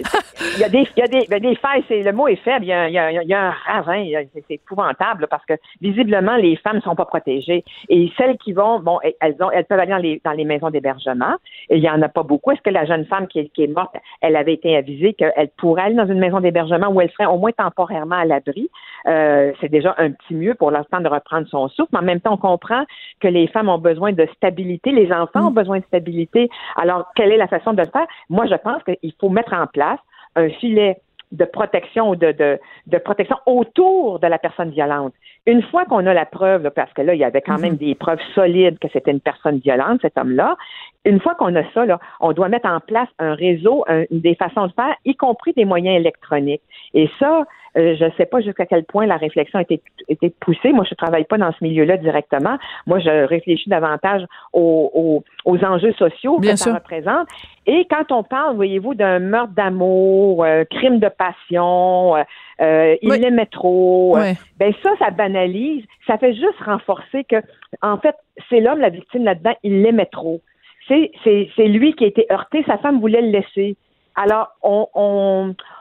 il 0.56 0.62
y 0.62 0.64
a 0.64 0.70
des, 0.70 0.88
il 0.96 1.00
y 1.00 1.02
a 1.04 1.08
des, 1.08 1.26
ben, 1.30 1.40
des 1.40 1.56
failles, 1.56 1.84
c'est, 1.88 2.02
le 2.04 2.12
mot 2.14 2.28
est 2.28 2.36
faible, 2.38 2.66
il 2.66 2.70
y 2.70 2.74
a, 2.74 2.88
il 2.88 2.94
y 2.94 2.98
a- 3.00 3.12
il 3.24 3.28
y 3.30 3.34
a 3.34 3.48
un 3.48 3.54
ravin, 3.66 4.04
c'est, 4.34 4.44
épouvantable 4.56 5.22
là, 5.22 5.28
parce 5.28 5.46
que 5.46 5.54
visiblement 5.82 6.36
les 6.36 6.56
femmes 6.58 6.78
ne 6.78 6.82
sont 6.82 6.96
pas 6.96 7.06
protégées. 7.06 7.64
Et 7.90 8.12
celles 8.18 8.38
qui 8.38 8.54
vont, 8.54 8.80
bon, 8.80 9.00
elles 9.20 9.36
ont, 9.42 9.52
elles 9.52 9.66
peuvent 9.66 9.80
aller 9.80 9.92
dans 9.92 9.98
les, 9.98 10.22
dans 10.24 10.32
les 10.32 10.46
maisons 10.46 10.70
d'hébergement. 10.70 11.36
Il 11.70 11.80
y 11.80 11.90
en 11.90 12.02
a 12.02 12.10
pas 12.10 12.24
beaucoup. 12.24 12.52
Est-ce 12.52 12.62
que 12.62 12.70
la 12.70 12.86
jeune 12.86 13.06
femme 13.06 13.28
qui 13.28 13.40
est, 13.40 13.50
qui 13.50 13.64
est 13.64 13.68
morte, 13.68 13.96
elle 14.22 14.36
avait 14.36 14.54
été 14.54 14.76
avisée 14.78 15.14
qu'elle 15.14 15.50
pourrait 15.58 15.84
aller 15.84 15.96
dans 15.96 16.08
une 16.08 16.20
maison 16.20 16.40
d'hébergement 16.40 16.88
où 16.88 17.02
elle 17.02 17.12
serait 17.12 17.26
au 17.26 17.38
moins 17.38 17.52
temporairement 17.52 18.16
à 18.16 18.26
l'abri? 18.26 18.70
Euh, 19.08 19.52
C'est 19.62 19.70
déjà 19.70 19.96
un 19.98 20.12
petit 20.12 20.34
mieux 20.34 20.54
pour 20.56 20.72
l'instant 20.72 21.00
de 21.02 21.08
reprendre 21.08 21.48
son 21.50 21.68
souffle, 21.70 21.90
mais 21.94 22.00
en 22.00 22.04
même 22.04 22.22
temps 22.22 22.34
on 22.34 22.38
comprend 22.38 22.84
que 23.20 23.28
les 23.28 23.48
femmes 23.48 23.70
ont 23.70 23.78
besoin 23.78 24.12
de 24.12 24.28
stabilité, 24.36 24.92
les 24.92 25.12
enfants 25.12 25.48
ont 25.48 25.52
besoin 25.52 25.80
de 25.80 25.84
stabilité. 25.86 26.50
Alors 26.76 27.06
quelle 27.16 27.32
est 27.32 27.38
la 27.38 27.48
façon 27.48 27.74
de 27.74 27.82
le 27.82 27.88
faire? 27.88 28.08
Moi 28.30 28.46
je 28.48 28.56
pense 28.56 28.82
qu'il 28.84 29.14
faut 29.20 29.30
mettre 29.30 29.54
en 29.54 29.68
place 29.68 30.00
un 30.36 30.50
filet 30.50 30.98
de 31.34 31.44
protection 31.44 32.12
ou 32.12 32.16
de, 32.16 32.32
de, 32.32 32.58
de 32.88 32.98
protection 33.00 33.36
autour 33.46 34.20
de 34.20 34.28
la 34.28 34.38
personne 34.38 34.70
violente. 34.70 35.14
Une 35.46 35.62
fois 35.62 35.84
qu'on 35.84 36.06
a 36.06 36.14
la 36.14 36.26
preuve, 36.26 36.64
là, 36.64 36.72
parce 36.72 36.94
que 36.94 37.02
là, 37.02 37.14
il 37.16 37.20
y 37.20 37.24
avait 37.26 37.42
quand 37.42 37.58
même 37.60 37.76
des 37.76 37.96
preuves 37.96 38.22
solides 38.34 38.80
que 38.80 38.88
c'était 38.94 39.12
une 39.12 39.20
personne 39.20 39.58
violente, 39.58 40.00
cet 40.02 40.18
homme-là, 40.18 40.56
une 41.04 41.20
fois 41.20 41.36
qu'on 41.36 41.54
a 41.56 41.64
ça, 41.74 41.86
là, 41.86 42.00
on 42.22 42.32
doit 42.32 42.48
mettre 42.48 42.70
en 42.70 42.80
place 42.80 43.10
un 43.20 43.34
réseau, 43.34 43.84
un- 43.88 44.06
des 44.10 44.36
façons 44.36 44.68
de 44.68 44.72
faire, 44.74 44.96
y 45.04 45.16
compris 45.16 45.52
des 45.54 45.66
moyens 45.66 45.98
électroniques. 45.98 46.62
Et 46.94 47.10
ça, 47.20 47.44
euh, 47.78 47.96
je 48.00 48.06
ne 48.06 48.10
sais 48.18 48.26
pas 48.26 48.42
jusqu'à 48.42 48.66
quel 48.66 48.84
point 48.84 49.06
la 49.06 49.18
réflexion 49.18 49.60
a 49.60 49.62
été, 49.62 49.82
été 50.10 50.30
poussée. 50.40 50.72
Moi, 50.74 50.84
je 50.86 50.94
ne 50.94 50.96
travaille 50.96 51.26
pas 51.26 51.38
dans 51.38 51.52
ce 51.52 51.64
milieu-là 51.64 51.98
directement. 51.98 52.58
Moi, 52.86 53.00
je 53.00 53.26
réfléchis 53.26 53.70
davantage 53.70 54.24
aux, 54.54 54.92
aux, 54.94 55.24
aux 55.46 55.64
enjeux 55.64 55.94
sociaux 55.94 56.40
Bien 56.40 56.54
que 56.54 56.58
sûr. 56.60 56.72
ça 56.72 56.78
représente. 56.80 57.28
Et 57.66 57.86
quand 57.90 58.12
on 58.12 58.24
parle, 58.24 58.56
voyez-vous, 58.56 58.96
d'un 58.96 59.20
meurtre 59.20 59.54
d'amour, 59.54 60.44
euh, 60.44 60.64
crime 60.64 61.00
de 61.00 61.10
passion, 61.10 62.16
euh, 62.62 62.96
il 63.02 63.12
Oui. 63.12 63.20
l'aimait 63.20 63.46
trop, 63.46 64.18
ben 64.60 64.74
ça, 64.82 64.90
ça 65.00 65.12
banalise. 65.12 65.84
Ça 66.08 66.18
fait 66.18 66.34
juste 66.34 66.60
renforcer 66.66 67.24
que, 67.26 67.36
en 67.82 67.98
fait, 67.98 68.16
c'est 68.50 68.60
l'homme 68.62 68.80
la 68.80 68.90
victime 68.90 69.24
là-dedans. 69.24 69.54
Il 69.64 69.82
l'aimait 69.84 70.06
trop. 70.06 70.42
C'est 70.88 71.12
lui 71.68 71.94
qui 71.94 72.06
a 72.06 72.08
été 72.08 72.26
heurté. 72.32 72.64
Sa 72.66 72.78
femme 72.78 73.00
voulait 73.00 73.22
le 73.22 73.30
laisser. 73.30 73.76
Alors, 74.18 74.50
on, 74.64 74.88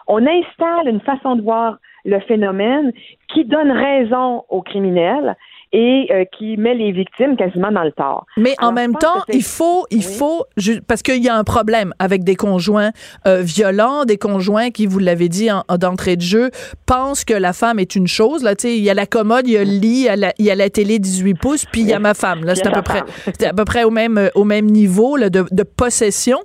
on, 0.08 0.26
installe 0.26 0.88
une 0.88 1.00
façon 1.00 1.36
de 1.36 1.42
voir 1.42 1.78
le 2.04 2.20
phénomène 2.20 2.92
qui 3.32 3.46
donne 3.46 3.70
raison 3.70 4.44
aux 4.50 4.60
criminels 4.60 5.36
et 5.72 6.06
euh, 6.10 6.24
qui 6.38 6.56
met 6.56 6.74
les 6.74 6.92
victimes 6.92 7.36
quasiment 7.36 7.70
dans 7.72 7.82
le 7.82 7.92
tort. 7.92 8.24
Mais 8.36 8.54
en 8.60 8.72
même 8.72 8.94
temps, 8.94 9.22
il 9.28 9.42
faut, 9.42 9.84
il 9.90 9.98
Oui. 9.98 10.02
faut, 10.02 10.44
parce 10.86 11.02
qu'il 11.02 11.22
y 11.22 11.28
a 11.28 11.34
un 11.36 11.44
problème 11.44 11.92
avec 11.98 12.24
des 12.24 12.36
conjoints 12.36 12.90
euh, 13.26 13.42
violents, 13.42 14.04
des 14.04 14.16
conjoints 14.16 14.70
qui, 14.70 14.86
vous 14.86 14.98
l'avez 14.98 15.28
dit 15.28 15.50
en, 15.50 15.64
en- 15.68 15.76
d'entrée 15.76 16.16
de 16.16 16.22
jeu, 16.22 16.50
pensent 16.86 17.24
que 17.24 17.34
la 17.34 17.52
femme 17.52 17.78
est 17.78 17.96
une 17.96 18.06
chose. 18.06 18.42
Là, 18.42 18.54
tu 18.54 18.68
sais, 18.68 18.76
il 18.78 18.82
y 18.84 18.90
a 18.90 18.94
la 18.94 19.06
commode, 19.06 19.46
il 19.48 19.52
y 19.54 19.56
a 19.56 19.64
le 19.64 19.70
lit, 19.70 20.06
il 20.38 20.44
y 20.44 20.50
a 20.50 20.54
la, 20.54 20.70
télé 20.70 20.98
18 20.98 21.34
pouces, 21.34 21.64
puis 21.66 21.80
il 21.82 21.88
y 21.88 21.92
a 21.92 21.98
ma 21.98 22.14
femme. 22.14 22.44
Là, 22.44 22.54
c'est 22.54 22.66
à 22.66 22.70
peu 22.70 22.82
près, 22.82 22.98
femme. 22.98 23.08
c'est 23.38 23.46
à 23.46 23.52
peu 23.52 23.64
près 23.64 23.84
au 23.84 23.90
même, 23.90 24.18
euh, 24.18 24.28
au 24.34 24.44
même 24.44 24.66
niveau 24.66 25.16
là, 25.16 25.30
de, 25.30 25.44
de 25.50 25.62
possession. 25.62 26.38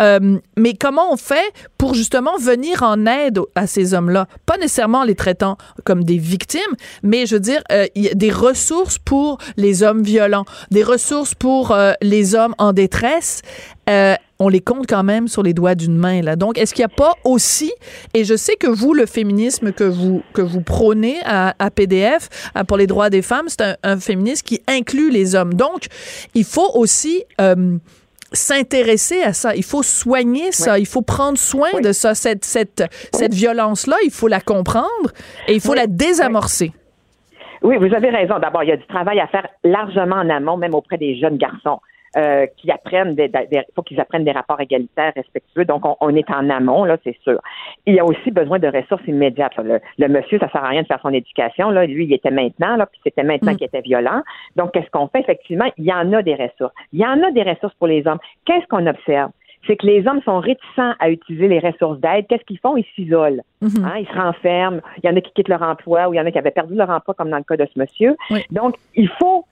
Euh, 0.00 0.38
mais 0.56 0.74
comment 0.74 1.12
on 1.12 1.16
fait 1.16 1.52
pour 1.78 1.94
justement 1.94 2.36
venir 2.38 2.82
en 2.82 3.06
aide 3.06 3.38
à 3.54 3.66
ces 3.66 3.94
hommes-là, 3.94 4.26
pas 4.44 4.56
nécessairement 4.58 4.98
en 5.00 5.04
les 5.04 5.14
traitant 5.14 5.56
comme 5.84 6.04
des 6.04 6.18
victimes, 6.18 6.60
mais 7.02 7.26
je 7.26 7.36
veux 7.36 7.40
dire, 7.40 7.62
euh, 7.72 7.86
il 7.94 8.02
y 8.02 8.08
a 8.10 8.14
des 8.14 8.30
ressources 8.30 8.65
pour 9.04 9.38
les 9.56 9.82
hommes 9.82 10.02
violents, 10.02 10.44
des 10.70 10.82
ressources 10.82 11.34
pour 11.34 11.70
euh, 11.72 11.92
les 12.02 12.34
hommes 12.34 12.54
en 12.58 12.72
détresse. 12.72 13.42
Euh, 13.88 14.14
on 14.38 14.48
les 14.48 14.60
compte 14.60 14.86
quand 14.86 15.02
même 15.04 15.28
sur 15.28 15.42
les 15.42 15.54
doigts 15.54 15.74
d'une 15.74 15.96
main 15.96 16.20
là. 16.20 16.36
Donc 16.36 16.58
est-ce 16.58 16.74
qu'il 16.74 16.82
n'y 16.82 16.92
a 16.92 16.96
pas 16.96 17.14
aussi 17.24 17.72
et 18.12 18.24
je 18.24 18.36
sais 18.36 18.56
que 18.56 18.66
vous 18.66 18.92
le 18.92 19.06
féminisme 19.06 19.72
que 19.72 19.84
vous 19.84 20.22
que 20.34 20.42
vous 20.42 20.60
prônez 20.60 21.16
à, 21.24 21.54
à 21.58 21.70
PDF 21.70 22.28
à- 22.54 22.64
pour 22.64 22.76
les 22.76 22.86
droits 22.86 23.08
des 23.08 23.22
femmes, 23.22 23.46
c'est 23.48 23.62
un, 23.62 23.76
un 23.82 23.98
féminisme 23.98 24.42
qui 24.44 24.60
inclut 24.68 25.10
les 25.10 25.34
hommes. 25.36 25.54
Donc 25.54 25.86
il 26.34 26.44
faut 26.44 26.70
aussi 26.74 27.24
euh, 27.40 27.78
s'intéresser 28.32 29.22
à 29.22 29.32
ça, 29.32 29.54
il 29.56 29.62
faut 29.64 29.82
soigner 29.82 30.52
ça, 30.52 30.78
il 30.78 30.86
faut 30.86 31.00
prendre 31.02 31.38
soin 31.38 31.68
Oui. 31.74 31.80
de 31.82 31.92
ça 31.92 32.14
cette 32.14 32.44
cette 32.44 32.84
cette 33.14 33.32
violence 33.32 33.86
là, 33.86 33.96
il 34.04 34.10
faut 34.10 34.28
la 34.28 34.40
comprendre 34.40 35.12
et 35.48 35.54
il 35.54 35.60
faut 35.60 35.70
Oui. 35.70 35.78
la 35.78 35.86
désamorcer. 35.86 36.72
Oui, 37.66 37.76
vous 37.78 37.92
avez 37.94 38.10
raison. 38.10 38.38
D'abord, 38.38 38.62
il 38.62 38.68
y 38.68 38.72
a 38.72 38.76
du 38.76 38.86
travail 38.86 39.18
à 39.20 39.26
faire 39.26 39.46
largement 39.64 40.16
en 40.16 40.30
amont, 40.30 40.56
même 40.56 40.74
auprès 40.74 40.98
des 40.98 41.16
jeunes 41.16 41.36
garçons. 41.36 41.80
euh, 42.16 42.46
qui 42.56 42.70
apprennent 42.70 43.14
des, 43.14 43.28
des- 43.28 43.64
faut 43.74 43.82
qu'ils 43.82 44.00
apprennent 44.00 44.24
des 44.24 44.32
rapports 44.32 44.58
égalitaires 44.60 45.12
respectueux. 45.14 45.66
Donc, 45.66 45.84
on, 45.84 45.96
on 46.00 46.14
est 46.16 46.30
en 46.30 46.48
amont, 46.48 46.84
là, 46.84 46.96
c'est 47.04 47.16
sûr. 47.22 47.38
Il 47.84 47.94
y 47.94 48.00
a 48.00 48.04
aussi 48.06 48.30
besoin 48.30 48.58
de 48.58 48.68
ressources 48.68 49.06
immédiates. 49.06 49.54
là. 49.58 49.62
Le, 49.64 49.80
le 49.98 50.08
monsieur, 50.08 50.38
ça 50.38 50.48
sert 50.50 50.64
à 50.64 50.68
rien 50.68 50.80
de 50.80 50.86
faire 50.86 51.00
son 51.02 51.12
éducation. 51.12 51.68
Là. 51.68 51.84
Lui, 51.84 52.04
il 52.06 52.12
était 52.14 52.30
maintenant, 52.30 52.76
là, 52.76 52.86
puis 52.86 52.98
c'était 53.04 53.22
maintenant 53.24 53.52
Mm. 53.52 53.56
qu'il 53.56 53.66
était 53.66 53.82
violent. 53.82 54.22
Donc, 54.54 54.72
qu'est-ce 54.72 54.88
qu'on 54.90 55.08
fait? 55.08 55.20
Effectivement, 55.20 55.70
il 55.76 55.84
y 55.84 55.92
en 55.92 56.10
a 56.14 56.22
des 56.22 56.36
ressources. 56.36 56.72
Il 56.94 57.00
y 57.00 57.04
en 57.06 57.22
a 57.22 57.30
des 57.32 57.42
ressources 57.42 57.74
pour 57.74 57.88
les 57.88 58.06
hommes. 58.06 58.20
Qu'est-ce 58.46 58.66
qu'on 58.68 58.86
observe? 58.86 59.30
C'est 59.66 59.76
que 59.76 59.86
les 59.86 60.06
hommes 60.06 60.20
sont 60.22 60.40
réticents 60.40 60.92
à 60.98 61.10
utiliser 61.10 61.48
les 61.48 61.58
ressources 61.58 61.98
d'aide. 61.98 62.26
Qu'est-ce 62.28 62.44
qu'ils 62.44 62.58
font? 62.58 62.76
Ils 62.76 62.84
s'isolent. 62.94 63.42
Mhm. 63.60 63.84
Hein, 63.84 63.94
ils 63.98 64.06
se 64.06 64.12
renferment. 64.12 64.80
Il 65.02 65.08
y 65.08 65.12
en 65.12 65.16
a 65.16 65.20
qui 65.20 65.32
quittent 65.32 65.48
leur 65.48 65.62
emploi 65.62 66.08
ou 66.08 66.14
il 66.14 66.16
y 66.16 66.20
en 66.20 66.26
a 66.26 66.30
qui 66.30 66.38
avaient 66.38 66.50
perdu 66.50 66.74
leur 66.74 66.90
emploi, 66.90 67.14
comme 67.14 67.30
dans 67.30 67.38
le 67.38 67.44
cas 67.44 67.56
de 67.56 67.66
ce 67.72 67.78
monsieur. 67.78 68.16
Oui. 68.30 68.44
Donc, 68.50 68.76
il 68.94 69.08
faut 69.18 69.44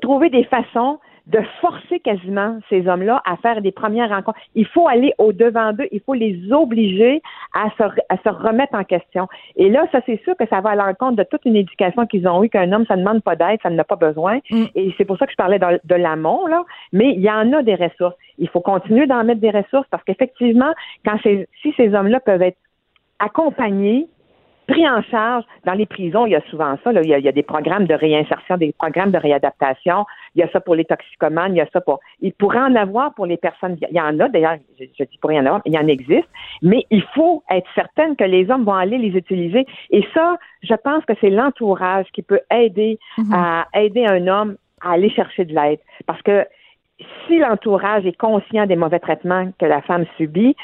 trouver 0.00 0.30
des 0.30 0.44
façons 0.44 0.98
de 1.26 1.40
forcer 1.60 2.00
quasiment 2.00 2.58
ces 2.68 2.86
hommes-là 2.86 3.22
à 3.24 3.36
faire 3.38 3.62
des 3.62 3.72
premières 3.72 4.10
rencontres. 4.10 4.38
Il 4.54 4.66
faut 4.66 4.88
aller 4.88 5.14
au-devant 5.18 5.72
d'eux, 5.72 5.88
il 5.90 6.00
faut 6.00 6.12
les 6.12 6.52
obliger 6.52 7.22
à 7.54 7.70
se, 7.78 7.82
à 7.82 8.16
se 8.18 8.28
remettre 8.28 8.74
en 8.74 8.84
question. 8.84 9.26
Et 9.56 9.70
là, 9.70 9.86
ça, 9.90 10.00
c'est 10.04 10.22
sûr 10.22 10.36
que 10.36 10.46
ça 10.48 10.60
va 10.60 10.70
à 10.70 10.74
l'encontre 10.74 11.16
de 11.16 11.22
toute 11.22 11.44
une 11.46 11.56
éducation 11.56 12.06
qu'ils 12.06 12.28
ont 12.28 12.44
eue, 12.44 12.50
qu'un 12.50 12.70
homme, 12.72 12.84
ça 12.86 12.96
ne 12.96 13.00
demande 13.00 13.22
pas 13.22 13.36
d'aide, 13.36 13.58
ça 13.62 13.70
n'en 13.70 13.78
a 13.78 13.84
pas 13.84 13.96
besoin. 13.96 14.40
Mm. 14.50 14.64
Et 14.74 14.94
c'est 14.98 15.06
pour 15.06 15.16
ça 15.16 15.24
que 15.24 15.32
je 15.32 15.36
parlais 15.36 15.58
de, 15.58 15.80
de 15.82 15.94
l'amont, 15.94 16.46
là. 16.46 16.62
Mais 16.92 17.12
il 17.14 17.20
y 17.20 17.30
en 17.30 17.52
a 17.54 17.62
des 17.62 17.74
ressources. 17.74 18.16
Il 18.38 18.48
faut 18.48 18.60
continuer 18.60 19.06
d'en 19.06 19.24
mettre 19.24 19.40
des 19.40 19.50
ressources 19.50 19.86
parce 19.90 20.04
qu'effectivement, 20.04 20.72
quand 21.06 21.18
ces, 21.22 21.48
si 21.62 21.72
ces 21.76 21.94
hommes-là 21.94 22.20
peuvent 22.20 22.42
être 22.42 22.58
accompagnés, 23.18 24.08
pris 24.66 24.88
en 24.88 25.02
charge 25.02 25.44
dans 25.64 25.74
les 25.74 25.86
prisons, 25.86 26.26
il 26.26 26.32
y 26.32 26.36
a 26.36 26.42
souvent 26.50 26.76
ça. 26.82 26.92
Là. 26.92 27.00
Il, 27.02 27.08
y 27.08 27.14
a, 27.14 27.18
il 27.18 27.24
y 27.24 27.28
a 27.28 27.32
des 27.32 27.42
programmes 27.42 27.86
de 27.86 27.94
réinsertion, 27.94 28.56
des 28.56 28.72
programmes 28.72 29.10
de 29.10 29.18
réadaptation. 29.18 30.04
Il 30.34 30.40
y 30.40 30.42
a 30.42 30.50
ça 30.50 30.60
pour 30.60 30.74
les 30.74 30.84
toxicomanes, 30.84 31.54
il 31.54 31.58
y 31.58 31.60
a 31.60 31.68
ça 31.72 31.80
pour. 31.80 32.00
Il 32.20 32.32
pourrait 32.32 32.60
en 32.60 32.74
avoir 32.74 33.14
pour 33.14 33.26
les 33.26 33.36
personnes. 33.36 33.76
Il 33.90 33.96
y 33.96 34.00
en 34.00 34.18
a 34.20 34.28
d'ailleurs. 34.28 34.56
Je, 34.78 34.84
je 34.98 35.04
dis 35.04 35.18
pour 35.18 35.32
y 35.32 35.38
en 35.38 35.46
avoir, 35.46 35.62
il 35.64 35.72
y 35.72 35.78
en 35.78 35.86
existe. 35.86 36.28
Mais 36.62 36.84
il 36.90 37.02
faut 37.14 37.42
être 37.50 37.68
certaine 37.74 38.16
que 38.16 38.24
les 38.24 38.50
hommes 38.50 38.64
vont 38.64 38.74
aller 38.74 38.98
les 38.98 39.16
utiliser. 39.16 39.66
Et 39.90 40.04
ça, 40.14 40.36
je 40.62 40.74
pense 40.74 41.04
que 41.04 41.12
c'est 41.20 41.30
l'entourage 41.30 42.06
qui 42.12 42.22
peut 42.22 42.40
aider 42.50 42.98
à 43.32 43.66
aider 43.74 44.06
un 44.06 44.26
homme 44.26 44.56
à 44.84 44.92
aller 44.92 45.10
chercher 45.10 45.44
de 45.44 45.54
l'aide, 45.54 45.80
parce 46.06 46.22
que 46.22 46.46
si 47.26 47.38
l'entourage 47.38 48.06
est 48.06 48.16
conscient 48.16 48.66
des 48.66 48.76
mauvais 48.76 49.00
traitements 49.00 49.50
que 49.58 49.66
la 49.66 49.82
femme 49.82 50.04
subit, 50.16 50.54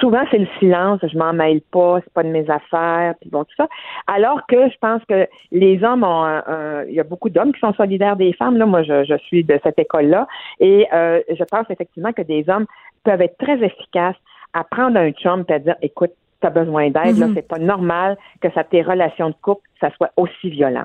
souvent 0.00 0.22
c'est 0.30 0.38
le 0.38 0.46
silence, 0.58 1.00
je 1.02 1.16
m'en 1.16 1.32
mêle 1.32 1.60
pas, 1.72 2.00
c'est 2.04 2.12
pas 2.12 2.22
de 2.22 2.28
mes 2.28 2.48
affaires, 2.50 3.14
puis 3.20 3.30
bon 3.30 3.44
tout 3.44 3.54
ça. 3.56 3.68
Alors 4.06 4.46
que 4.46 4.68
je 4.68 4.76
pense 4.80 5.02
que 5.08 5.26
les 5.50 5.82
hommes 5.82 6.04
ont, 6.04 6.24
un- 6.24 6.84
il 6.88 6.94
y 6.94 7.00
a 7.00 7.04
beaucoup 7.04 7.30
d'hommes 7.30 7.52
qui 7.52 7.60
sont 7.60 7.72
solidaires 7.74 8.16
des 8.16 8.32
femmes. 8.34 8.56
Là, 8.56 8.66
moi, 8.66 8.82
je, 8.82 9.04
je 9.04 9.16
suis 9.18 9.44
de 9.44 9.58
cette 9.62 9.78
école-là, 9.78 10.26
et 10.60 10.86
euh, 10.92 11.20
je 11.30 11.44
pense 11.44 11.64
effectivement 11.70 12.12
que 12.12 12.22
des 12.22 12.44
hommes 12.48 12.66
peuvent 13.04 13.22
être 13.22 13.38
très 13.38 13.62
efficaces 13.64 14.16
à 14.52 14.64
prendre 14.64 14.98
un 14.98 15.10
chum 15.12 15.44
et 15.48 15.52
à 15.52 15.58
dire, 15.58 15.76
écoute, 15.82 16.12
tu 16.40 16.46
as 16.46 16.50
besoin 16.50 16.90
d'aide, 16.90 17.18
là, 17.18 17.26
Mhm. 17.26 17.34
c'est 17.34 17.48
pas 17.48 17.58
normal 17.58 18.16
que 18.40 18.48
ça 18.52 18.62
tes 18.64 18.82
relations 18.82 19.30
de 19.30 19.34
couple, 19.42 19.62
ça 19.80 19.90
soit 19.96 20.10
aussi 20.16 20.50
violent. 20.50 20.84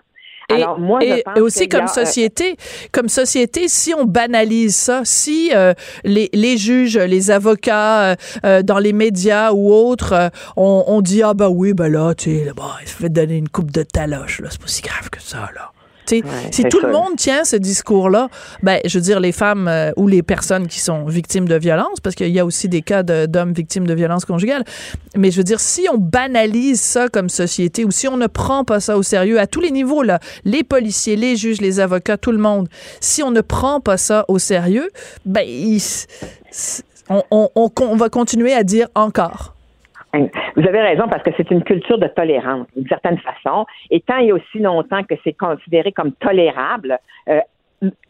Et, 0.49 0.53
Alors 0.53 0.79
moi, 0.79 0.99
je 1.01 1.05
et 1.07 1.23
pense 1.23 1.39
aussi 1.39 1.63
a, 1.63 1.67
comme 1.67 1.83
euh, 1.85 1.87
société, 1.87 2.57
comme 2.91 3.09
société, 3.09 3.67
si 3.67 3.93
on 3.93 4.05
banalise 4.05 4.75
ça, 4.75 5.01
si 5.03 5.51
euh, 5.53 5.73
les, 6.03 6.29
les 6.33 6.57
juges, 6.57 6.97
les 6.97 7.31
avocats, 7.31 8.03
euh, 8.03 8.15
euh, 8.45 8.61
dans 8.61 8.79
les 8.79 8.93
médias 8.93 9.51
ou 9.51 9.73
autres, 9.73 10.13
euh, 10.13 10.29
on, 10.55 10.83
on 10.87 11.01
dit 11.01 11.23
ah 11.23 11.33
bah 11.33 11.49
oui, 11.49 11.73
ben 11.73 11.91
là, 11.91 12.13
tu 12.13 12.31
sais, 12.31 12.51
bah, 12.55 12.77
il 12.81 12.87
se 12.87 12.95
fait 12.95 13.09
donner 13.09 13.37
une 13.37 13.49
coupe 13.49 13.71
de 13.71 13.83
taloche, 13.83 14.41
là, 14.41 14.49
c'est 14.51 14.61
pas 14.61 14.67
si 14.67 14.81
grave 14.81 15.09
que 15.09 15.21
ça, 15.21 15.49
là. 15.55 15.72
Ouais, 16.21 16.29
si 16.51 16.63
tout 16.69 16.79
le 16.79 16.91
monde 16.93 17.15
tient 17.17 17.43
ce 17.43 17.55
discours-là, 17.55 18.29
ben, 18.61 18.79
je 18.85 18.97
veux 18.97 19.01
dire, 19.03 19.19
les 19.19 19.31
femmes 19.31 19.67
euh, 19.67 19.91
ou 19.97 20.07
les 20.07 20.21
personnes 20.23 20.67
qui 20.67 20.79
sont 20.79 21.05
victimes 21.05 21.47
de 21.47 21.55
violence, 21.55 21.99
parce 22.01 22.15
qu'il 22.15 22.29
y 22.29 22.39
a 22.39 22.45
aussi 22.45 22.67
des 22.69 22.81
cas 22.81 23.03
de- 23.03 23.25
d'hommes 23.25 23.53
victimes 23.53 23.87
de 23.87 23.93
violence 23.93 24.25
conjugale, 24.25 24.63
mais 25.15 25.31
je 25.31 25.37
veux 25.37 25.43
dire, 25.43 25.59
si 25.59 25.87
on 25.93 25.97
banalise 25.97 26.81
ça 26.81 27.07
comme 27.09 27.29
société 27.29 27.85
ou 27.85 27.91
si 27.91 28.07
on 28.07 28.17
ne 28.17 28.27
prend 28.27 28.63
pas 28.63 28.79
ça 28.79 28.97
au 28.97 29.03
sérieux 29.03 29.39
à 29.39 29.47
tous 29.47 29.61
les 29.61 29.71
niveaux, 29.71 30.03
là, 30.03 30.19
les 30.45 30.63
policiers, 30.63 31.15
les 31.15 31.35
juges, 31.35 31.61
les 31.61 31.79
avocats, 31.79 32.17
tout 32.17 32.31
le 32.31 32.37
monde, 32.37 32.67
si 32.99 33.23
on 33.23 33.31
ne 33.31 33.41
prend 33.41 33.79
pas 33.79 33.97
ça 33.97 34.25
au 34.27 34.39
sérieux, 34.39 34.89
ben, 35.25 35.43
il- 35.47 35.81
on, 37.09 37.23
on- 37.31 37.49
on- 37.55 37.69
on 37.81 37.95
va 37.95 38.09
continuer 38.09 38.53
à 38.53 38.63
dire 38.63 38.87
encore. 38.95 39.55
Vous 40.13 40.67
avez 40.67 40.81
raison 40.81 41.07
parce 41.07 41.23
que 41.23 41.31
c'est 41.35 41.49
une 41.49 41.63
culture 41.63 41.97
de 41.97 42.07
tolérance, 42.07 42.67
d'une 42.75 42.87
certaine 42.87 43.17
façon. 43.17 43.65
Et 43.89 44.01
tant 44.01 44.19
et 44.19 44.31
aussi 44.31 44.59
longtemps 44.59 45.03
que 45.03 45.15
c'est 45.23 45.33
considéré 45.33 45.91
comme 45.91 46.11
tolérable, 46.13 46.99
euh, 47.29 47.39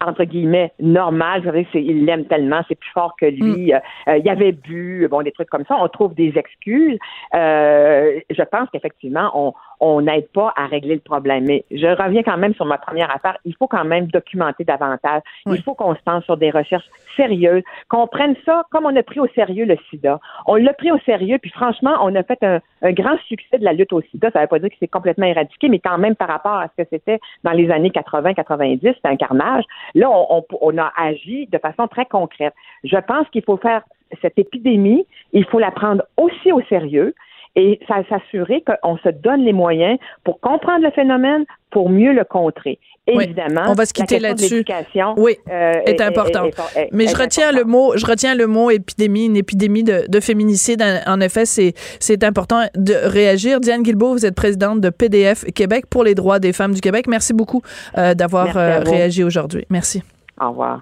entre 0.06 0.24
guillemets, 0.24 0.72
normal, 0.80 1.41
vous 1.41 1.47
savez, 1.47 1.68
il 1.74 2.06
l'aime 2.06 2.26
tellement, 2.26 2.62
c'est 2.68 2.76
plus 2.76 2.89
fort 2.91 3.16
que 3.20 3.26
lui, 3.26 3.74
euh, 3.74 3.80
euh, 4.08 4.18
il 4.18 4.30
avait 4.30 4.51
bu, 4.51 5.08
bon, 5.10 5.22
des 5.22 5.32
trucs 5.32 5.49
comme 5.49 5.66
ça, 5.66 5.78
on 5.80 5.88
trouve 5.88 6.14
des 6.14 6.34
excuses. 6.38 6.97
Euh, 7.34 8.20
je 8.30 8.43
pense 8.43 8.70
qu'effectivement, 8.72 9.32
on 9.34 9.54
on 9.84 10.02
n'aide 10.02 10.30
pas 10.30 10.54
à 10.56 10.66
régler 10.66 10.96
le 10.96 11.02
problème. 11.02 11.44
Mais 11.46 11.66
je 11.70 11.88
reviens 11.88 12.24
quand 12.24 12.38
même 12.38 12.54
sur 12.54 12.66
ma 12.66 12.78
première 12.78 13.14
affaire. 13.14 13.38
Il 13.44 13.54
faut 13.56 13.68
quand 13.68 13.84
même 13.84 14.08
documenter 14.08 14.64
davantage. 14.64 15.22
Oui. 15.46 15.58
Il 15.58 15.64
faut 15.64 15.74
qu'on 15.74 15.94
se 15.94 16.02
pense 16.06 16.24
sur 16.24 16.38
des 16.38 16.52
recherches 16.52 16.86
sérieuses, 17.18 17.64
qu'on 17.90 18.08
prenne 18.08 18.36
ça 18.46 18.64
comme 18.72 18.86
on 18.86 18.96
a 18.96 19.04
pris 19.04 19.20
au 19.20 19.28
sérieux 19.36 19.66
le 19.66 19.78
sida. 19.90 20.20
On 20.46 20.56
l'a 20.56 20.74
pris 20.74 20.92
au 20.92 21.00
sérieux, 21.00 21.38
puis 21.38 21.52
franchement, 21.52 21.96
on 22.02 22.16
a 22.16 22.24
fait 22.24 22.42
un, 22.44 22.60
un 22.82 22.92
grand 22.94 23.18
succès 23.28 23.58
de 23.58 23.66
la 23.66 23.74
lutte 23.74 23.92
au 23.92 24.02
sida. 24.02 24.32
Ça 24.32 24.40
ne 24.40 24.44
veut 24.46 24.48
pas 24.50 24.60
dire 24.60 24.70
que 24.70 24.76
c'est 24.80 24.88
complètement 24.88 25.28
éradiqué, 25.28 25.68
mais 25.68 25.80
quand 25.80 25.98
même 25.98 26.16
par 26.16 26.30
rapport 26.30 26.58
à 26.58 26.70
ce 26.70 26.84
que 26.84 26.88
c'était 26.90 27.20
dans 27.44 27.52
les 27.52 27.70
années 27.70 27.90
80-90, 27.90 28.80
c'était 28.82 29.00
un 29.04 29.18
carnage. 29.18 29.66
Là, 29.96 30.10
on, 30.10 30.38
on, 30.38 30.46
on 30.62 30.78
a 30.78 30.94
agi 30.98 31.48
de 31.48 31.58
façon 31.58 31.88
très 31.88 32.06
concrète. 32.06 32.54
Je 32.86 32.98
pense 32.98 33.28
qu'il 33.30 33.44
faut 33.44 33.58
faire 33.58 33.82
cette 34.22 34.38
épidémie, 34.38 35.06
il 35.32 35.46
faut 35.46 35.60
la 35.60 35.72
prendre 35.72 36.04
aussi 36.18 36.52
au 36.52 36.62
sérieux 36.64 37.16
et 37.56 37.80
ça 37.88 37.97
s'assurer 38.10 38.64
qu'on 38.82 38.97
se 38.97 39.10
donne 39.10 39.41
les 39.45 39.54
moyens 39.54 39.97
pour 40.24 40.39
comprendre 40.39 40.84
le 40.84 40.91
phénomène, 40.91 41.45
pour 41.72 41.89
mieux 41.89 42.14
le 42.14 42.24
contrer. 42.24 42.80
Oui. 43.14 43.26
Évidemment, 43.26 43.66
On 43.68 43.74
va 43.74 43.86
se 43.86 43.93
quitter 43.93 44.18
là-dessus. 44.18 44.54
l'éducation, 44.56 45.14
Oui, 45.18 45.36
euh, 45.51 45.74
est 45.86 45.99
important. 45.99 46.45
est- 46.45 46.80
est- 46.80 46.89
Mais 46.93 47.04
est 47.04 47.08
je 47.10 47.22
retiens 47.22 47.51
le 47.51 47.66
mot, 47.66 47.91
je 47.97 48.06
retiens 48.06 48.34
le 48.34 48.47
mot 48.47 48.72
épidémie, 48.72 49.26
une 49.26 49.36
épidémie 49.36 49.84
de, 49.84 50.06
de 50.08 50.20
féminicide. 50.22 50.82
En, 51.06 51.20
effet, 51.20 51.45
c'est 51.45 51.74
c'est 51.99 52.24
important 52.24 52.62
de 52.76 52.93
réagir. 52.93 53.60
Diane 53.60 53.84
Guilbeault, 53.84 54.14
vous 54.14 54.26
êtes 54.26 54.36
présidente 54.36 54.80
de 54.80 54.89
PDF 54.89 55.43
Québec 55.54 55.88
pour 55.89 56.06
les 56.06 56.16
droits 56.16 56.39
des 56.39 56.54
femmes 56.54 56.74
du 56.74 56.80
Québec. 56.80 57.08
Merci 57.08 57.34
beaucoup 57.34 57.62
euh, 57.97 58.14
d'avoir 58.14 58.56
euh, 58.58 58.80
réagi 58.80 59.22
aujourd'hui. 59.26 59.66
Merci. 59.70 60.01
Au 60.39 60.49
revoir. 60.51 60.80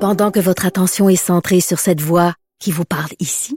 Pendant 0.00 0.30
que 0.30 0.40
votre 0.40 0.66
attention 0.66 1.08
est 1.08 1.16
centrée 1.16 1.60
sur 1.60 1.78
cette 1.78 2.00
voix 2.00 2.34
qui 2.60 2.70
vous 2.70 2.84
parle 2.84 3.10
ici, 3.18 3.56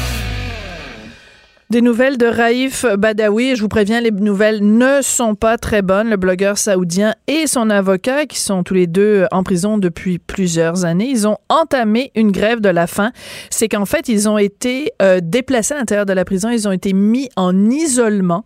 Des 1.71 1.81
nouvelles 1.81 2.17
de 2.17 2.25
Raif 2.25 2.85
Badawi. 2.97 3.55
Je 3.55 3.61
vous 3.61 3.69
préviens, 3.69 4.01
les 4.01 4.11
nouvelles 4.11 4.59
ne 4.61 5.01
sont 5.01 5.35
pas 5.35 5.57
très 5.57 5.81
bonnes. 5.81 6.09
Le 6.09 6.17
blogueur 6.17 6.57
saoudien 6.57 7.15
et 7.27 7.47
son 7.47 7.69
avocat, 7.69 8.25
qui 8.25 8.41
sont 8.41 8.63
tous 8.63 8.73
les 8.73 8.87
deux 8.87 9.25
en 9.31 9.41
prison 9.43 9.77
depuis 9.77 10.19
plusieurs 10.19 10.83
années, 10.83 11.07
ils 11.07 11.29
ont 11.29 11.37
entamé 11.47 12.11
une 12.13 12.33
grève 12.33 12.59
de 12.59 12.67
la 12.67 12.87
faim. 12.87 13.13
C'est 13.49 13.69
qu'en 13.69 13.85
fait, 13.85 14.09
ils 14.09 14.27
ont 14.27 14.37
été 14.37 14.91
euh, 15.01 15.21
déplacés 15.23 15.73
à 15.73 15.77
l'intérieur 15.77 16.05
de 16.05 16.11
la 16.11 16.25
prison. 16.25 16.49
Ils 16.49 16.67
ont 16.67 16.73
été 16.73 16.91
mis 16.91 17.29
en 17.37 17.69
isolement 17.69 18.43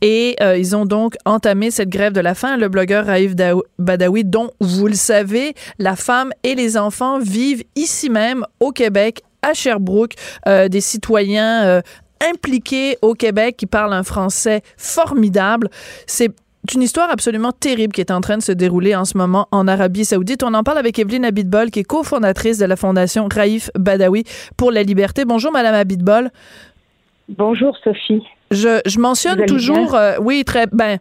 et 0.00 0.36
euh, 0.40 0.56
ils 0.56 0.74
ont 0.74 0.86
donc 0.86 1.16
entamé 1.26 1.70
cette 1.70 1.90
grève 1.90 2.14
de 2.14 2.20
la 2.20 2.34
faim. 2.34 2.56
Le 2.56 2.70
blogueur 2.70 3.04
Raif 3.04 3.34
Badawi, 3.78 4.24
dont 4.24 4.48
vous 4.60 4.86
le 4.86 4.94
savez, 4.94 5.52
la 5.78 5.94
femme 5.94 6.30
et 6.42 6.54
les 6.54 6.78
enfants 6.78 7.18
vivent 7.18 7.64
ici 7.76 8.08
même 8.08 8.46
au 8.60 8.70
Québec 8.70 9.20
à 9.42 9.54
Sherbrooke, 9.54 10.14
euh, 10.46 10.68
des 10.68 10.80
citoyens 10.80 11.82
impliqués 12.32 12.96
au 13.02 13.14
Québec 13.14 13.56
qui 13.56 13.66
parlent 13.66 13.92
un 13.92 14.02
français 14.02 14.62
formidable. 14.76 15.68
C'est 16.06 16.32
une 16.74 16.82
histoire 16.82 17.10
absolument 17.10 17.52
terrible 17.52 17.92
qui 17.92 18.00
est 18.00 18.12
en 18.12 18.20
train 18.20 18.38
de 18.38 18.42
se 18.42 18.52
dérouler 18.52 18.94
en 18.94 19.04
ce 19.04 19.18
moment 19.18 19.48
en 19.50 19.66
Arabie 19.66 20.04
Saoudite. 20.04 20.42
On 20.42 20.54
en 20.54 20.62
parle 20.62 20.78
avec 20.78 20.98
Evelyne 20.98 21.24
Abitbol, 21.24 21.70
qui 21.70 21.80
est 21.80 21.84
cofondatrice 21.84 22.58
de 22.58 22.66
la 22.66 22.76
fondation 22.76 23.28
Raif 23.32 23.70
Badawi 23.76 24.24
pour 24.56 24.70
la 24.70 24.82
liberté. 24.82 25.24
Bonjour, 25.24 25.50
Madame 25.50 25.74
Abitbol. 25.74 26.30
Bonjour 27.28 27.76
Sophie. 27.82 28.22
Je, 28.50 29.00
mentionne 29.00 29.44
toujours, 29.46 29.94
euh, 29.94 30.16
oui, 30.20 30.44
très 30.44 30.66
ben, 30.66 30.98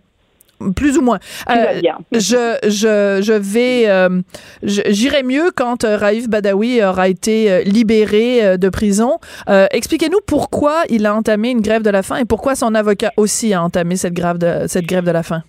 plus 0.76 0.98
ou 0.98 1.02
moins. 1.02 1.20
Euh, 1.50 1.80
bien. 1.82 1.98
je, 2.12 2.58
je, 2.64 3.22
je 3.22 3.34
vais, 3.34 3.88
euh, 3.88 4.22
j'irai 4.64 5.24
mieux 5.24 5.52
quand 5.56 5.84
euh, 5.84 5.98
Raif 5.98 6.30
Badawi 6.30 6.84
aura 6.84 7.08
été 7.08 7.64
libéré 7.64 8.58
de 8.58 8.70
prison. 8.70 9.20
Euh, 9.50 9.68
Expliquez-nous 9.72 10.20
pourquoi 10.26 10.84
il 10.90 11.06
a 11.06 11.16
entamé 11.16 11.50
une 11.50 11.62
grève 11.62 11.82
de 11.82 11.90
la 11.90 12.04
faim 12.04 12.18
et 12.18 12.26
pourquoi 12.26 12.56
son 12.56 12.76
avocat 12.76 13.12
aussi 13.18 13.54
a 13.54 13.64
entamé 13.64 13.96
cette 13.96 14.14
grève 14.14 14.38
de, 14.38 14.68
cette 14.68 14.86
grève 14.86 15.06
de 15.06 15.12
la 15.12 15.24
faim. 15.24 15.44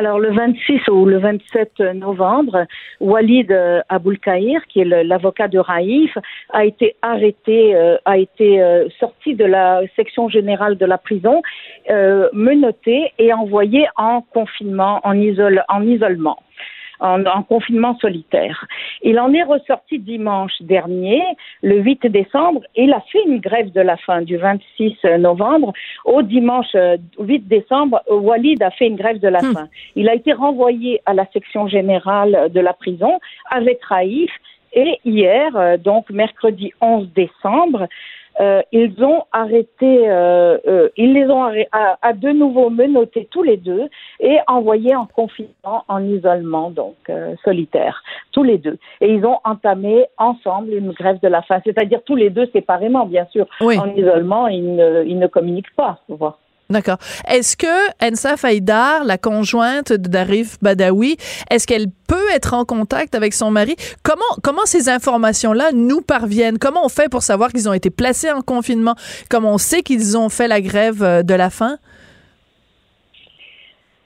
Alors 0.00 0.18
le 0.18 0.32
26 0.32 0.88
ou 0.88 1.04
le 1.04 1.18
27 1.18 1.78
novembre, 1.94 2.64
Walid 3.00 3.52
euh, 3.52 3.82
Aboulkaïr, 3.90 4.62
qui 4.66 4.80
est 4.80 5.04
l'avocat 5.04 5.46
de 5.46 5.58
Raïf, 5.58 6.16
a 6.54 6.64
été 6.64 6.96
arrêté, 7.02 7.76
euh, 7.76 7.98
a 8.06 8.16
été 8.16 8.62
euh, 8.62 8.88
sorti 8.98 9.34
de 9.34 9.44
la 9.44 9.82
section 9.96 10.30
générale 10.30 10.78
de 10.78 10.86
la 10.86 10.96
prison, 10.96 11.42
menotté 12.32 13.12
et 13.18 13.34
envoyé 13.34 13.88
en 13.98 14.22
confinement, 14.22 15.00
en, 15.04 15.12
en 15.12 15.82
isolement. 15.82 16.38
En, 17.00 17.24
en 17.24 17.42
confinement 17.42 17.96
solitaire. 17.98 18.66
Il 19.02 19.18
en 19.18 19.32
est 19.32 19.42
ressorti 19.42 19.98
dimanche 19.98 20.52
dernier, 20.60 21.22
le 21.62 21.80
8 21.80 22.06
décembre, 22.06 22.60
et 22.76 22.84
il 22.84 22.92
a 22.92 23.00
fait 23.10 23.22
une 23.26 23.40
grève 23.40 23.72
de 23.72 23.80
la 23.80 23.96
faim 23.96 24.22
du 24.22 24.36
26 24.36 24.96
novembre 25.18 25.72
au 26.04 26.22
dimanche 26.22 26.74
euh, 26.74 26.96
8 27.18 27.48
décembre, 27.48 28.00
euh, 28.10 28.16
Walid 28.16 28.62
a 28.62 28.70
fait 28.70 28.86
une 28.86 28.96
grève 28.96 29.18
de 29.18 29.28
la 29.28 29.40
Hmm. 29.40 29.54
faim. 29.54 29.68
Il 29.96 30.08
a 30.08 30.14
été 30.14 30.32
renvoyé 30.32 31.00
à 31.06 31.14
la 31.14 31.26
section 31.32 31.66
générale 31.68 32.50
de 32.52 32.60
la 32.60 32.72
prison 32.72 33.18
avec 33.50 33.82
Raïf 33.84 34.30
et 34.72 35.00
hier, 35.04 35.56
euh, 35.56 35.76
donc 35.76 36.10
mercredi 36.10 36.72
11 36.80 37.08
décembre, 37.14 37.88
euh, 38.40 38.62
ils 38.72 39.02
ont 39.02 39.24
arrêté, 39.32 40.08
euh, 40.08 40.58
euh, 40.66 40.88
ils 40.96 41.12
les 41.12 41.26
ont 41.28 41.42
arrêt- 41.42 41.68
à, 41.72 41.98
à 42.02 42.12
de 42.12 42.30
nouveau 42.30 42.70
menottés 42.70 43.28
tous 43.30 43.42
les 43.42 43.56
deux 43.56 43.88
et 44.20 44.38
envoyés 44.46 44.94
en 44.94 45.06
confinement, 45.06 45.84
en 45.88 46.04
isolement, 46.04 46.70
donc 46.70 46.96
euh, 47.08 47.34
solitaire, 47.44 48.02
tous 48.32 48.42
les 48.42 48.58
deux. 48.58 48.78
Et 49.00 49.12
ils 49.12 49.24
ont 49.26 49.38
entamé 49.44 50.06
ensemble 50.18 50.72
une 50.72 50.92
grève 50.92 51.20
de 51.20 51.28
la 51.28 51.42
faim, 51.42 51.60
c'est-à-dire 51.64 52.00
tous 52.04 52.16
les 52.16 52.30
deux 52.30 52.46
séparément, 52.52 53.06
bien 53.06 53.26
sûr. 53.30 53.46
Oui. 53.60 53.78
En 53.78 53.88
isolement, 53.94 54.46
ils 54.48 54.74
ne, 54.74 55.04
ils 55.04 55.18
ne 55.18 55.26
communiquent 55.26 55.74
pas, 55.76 55.98
tu 56.06 56.14
vois. 56.14 56.38
D'accord. 56.70 56.98
Est-ce 57.26 57.56
que 57.56 57.66
Ensa 58.00 58.36
Faïdar, 58.36 59.02
la 59.04 59.18
conjointe 59.18 59.92
de 59.92 60.08
Darif 60.08 60.56
Badawi, 60.62 61.16
est-ce 61.50 61.66
qu'elle 61.66 61.86
peut 62.06 62.30
être 62.32 62.54
en 62.54 62.64
contact 62.64 63.16
avec 63.16 63.34
son 63.34 63.50
mari? 63.50 63.74
Comment, 64.04 64.22
comment 64.44 64.64
ces 64.66 64.88
informations-là 64.88 65.72
nous 65.74 66.00
parviennent? 66.00 66.58
Comment 66.58 66.84
on 66.84 66.88
fait 66.88 67.10
pour 67.10 67.22
savoir 67.22 67.50
qu'ils 67.50 67.68
ont 67.68 67.72
été 67.72 67.90
placés 67.90 68.30
en 68.30 68.42
confinement? 68.42 68.94
Comment 69.28 69.54
on 69.54 69.58
sait 69.58 69.82
qu'ils 69.82 70.16
ont 70.16 70.28
fait 70.28 70.46
la 70.46 70.60
grève 70.60 71.02
euh, 71.02 71.22
de 71.24 71.34
la 71.34 71.50
faim? 71.50 71.76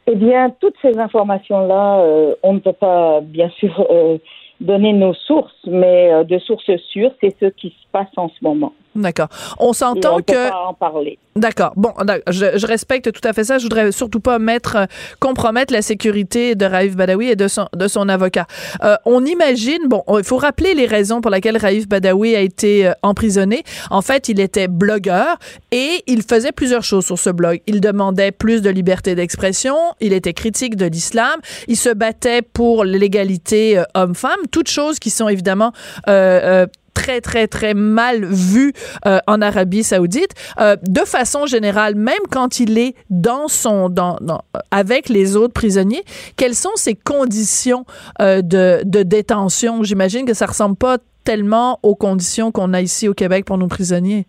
Eh 0.07 0.15
bien, 0.15 0.49
toutes 0.59 0.77
ces 0.81 0.99
informations-là, 0.99 1.99
euh, 1.99 2.35
on 2.43 2.55
ne 2.55 2.61
peut 2.61 2.73
pas, 2.73 3.21
bien 3.21 3.51
sûr, 3.59 3.87
euh, 3.91 4.17
donner 4.61 4.95
nos 4.95 5.13
sources, 5.13 5.53
mais 5.67 6.25
de 6.25 6.39
sources 6.39 6.77
sûres, 6.93 7.13
c'est 7.23 7.37
ce 7.41 7.47
qui 7.47 7.69
se 7.69 7.91
passe 7.93 8.09
en 8.17 8.29
ce 8.29 8.43
moment. 8.43 8.73
D'accord. 8.95 9.29
On 9.59 9.73
s'entend 9.73 10.19
que. 10.19 10.51
Pas 10.51 10.67
en 10.67 10.75
parler. 10.75 11.19
D'accord. 11.37 11.73
Bon, 11.75 11.93
je, 12.29 12.57
je, 12.59 12.67
respecte 12.67 13.11
tout 13.11 13.27
à 13.27 13.33
fait 13.33 13.43
ça. 13.43 13.59
Je 13.59 13.65
voudrais 13.65 13.91
surtout 13.91 14.21
pas 14.21 14.39
mettre 14.39 14.77
euh, 14.77 14.85
compromettre 15.19 15.73
la 15.73 15.83
sécurité 15.83 16.55
de 16.55 16.65
Raif 16.65 16.95
Badawi 16.95 17.31
et 17.31 17.37
de 17.37 17.49
son 17.49 17.67
de 17.75 17.89
son 17.89 18.09
avocat. 18.09 18.47
Euh, 18.85 18.95
on 19.05 19.25
imagine. 19.25 19.89
Bon, 19.89 20.05
il 20.17 20.23
faut 20.23 20.37
rappeler 20.37 20.75
les 20.75 20.87
raisons 20.87 21.21
pour 21.21 21.33
lesquelles 21.33 21.57
Raif 21.57 21.89
Badawi 21.89 22.37
a 22.37 22.41
été 22.41 22.87
euh, 22.87 22.93
emprisonné. 23.03 23.65
En 23.91 24.01
fait, 24.01 24.29
il 24.29 24.39
était 24.39 24.69
blogueur 24.69 25.39
et 25.73 26.05
il 26.07 26.23
faisait 26.23 26.53
plusieurs 26.53 26.85
choses 26.85 27.05
sur 27.05 27.19
ce 27.19 27.31
blog. 27.31 27.61
Il 27.67 27.81
demandait 27.81 28.31
plus 28.31 28.63
de 28.63 28.71
liberté 28.71 29.17
d'expression. 29.17 29.75
Il 30.01 30.13
était 30.13 30.35
critique 30.35 30.77
de 30.77 30.87
l'islam. 30.87 31.41
Il 31.67 31.77
se 31.77 31.91
battait 31.91 32.43
pour 32.43 32.85
l'égalité 32.85 33.83
homme-femme. 33.95 34.39
Toutes 34.53 34.69
choses 34.69 35.01
qui 35.01 35.11
sont 35.11 35.29
évidemment 35.29 35.73
euh, 36.09 36.67
très, 36.95 37.21
très, 37.21 37.47
très 37.47 37.75
mal 37.75 38.25
vu 38.25 38.73
euh, 39.07 39.19
en 39.27 39.43
Arabie 39.43 39.83
saoudite. 39.83 40.31
Euh, 40.61 40.77
de 40.83 41.01
façon 41.01 41.47
générale, 41.47 41.95
même 41.97 42.15
quand 42.31 42.61
il 42.61 42.79
est 42.79 42.95
dans 43.11 43.49
son, 43.49 43.89
dans, 43.89 44.17
dans 44.21 44.43
avec 44.71 45.09
les 45.09 45.37
autres 45.37 45.53
prisonniers, 45.53 46.05
quelles 46.37 46.55
sont 46.55 46.75
ses 46.77 46.95
conditions 46.95 47.85
euh, 48.21 48.41
de, 48.41 48.81
de 48.85 49.03
détention? 49.03 49.83
J'imagine 49.83 50.25
que 50.25 50.35
ça 50.35 50.47
ressemble 50.47 50.77
pas 50.77 50.99
tellement 51.25 51.81
aux 51.83 51.95
conditions 51.95 52.53
qu'on 52.53 52.73
a 52.75 52.81
ici 52.81 53.09
au 53.09 53.15
Québec 53.15 53.45
pour 53.45 53.59
nos 53.59 53.67
prisonniers. 53.67 54.27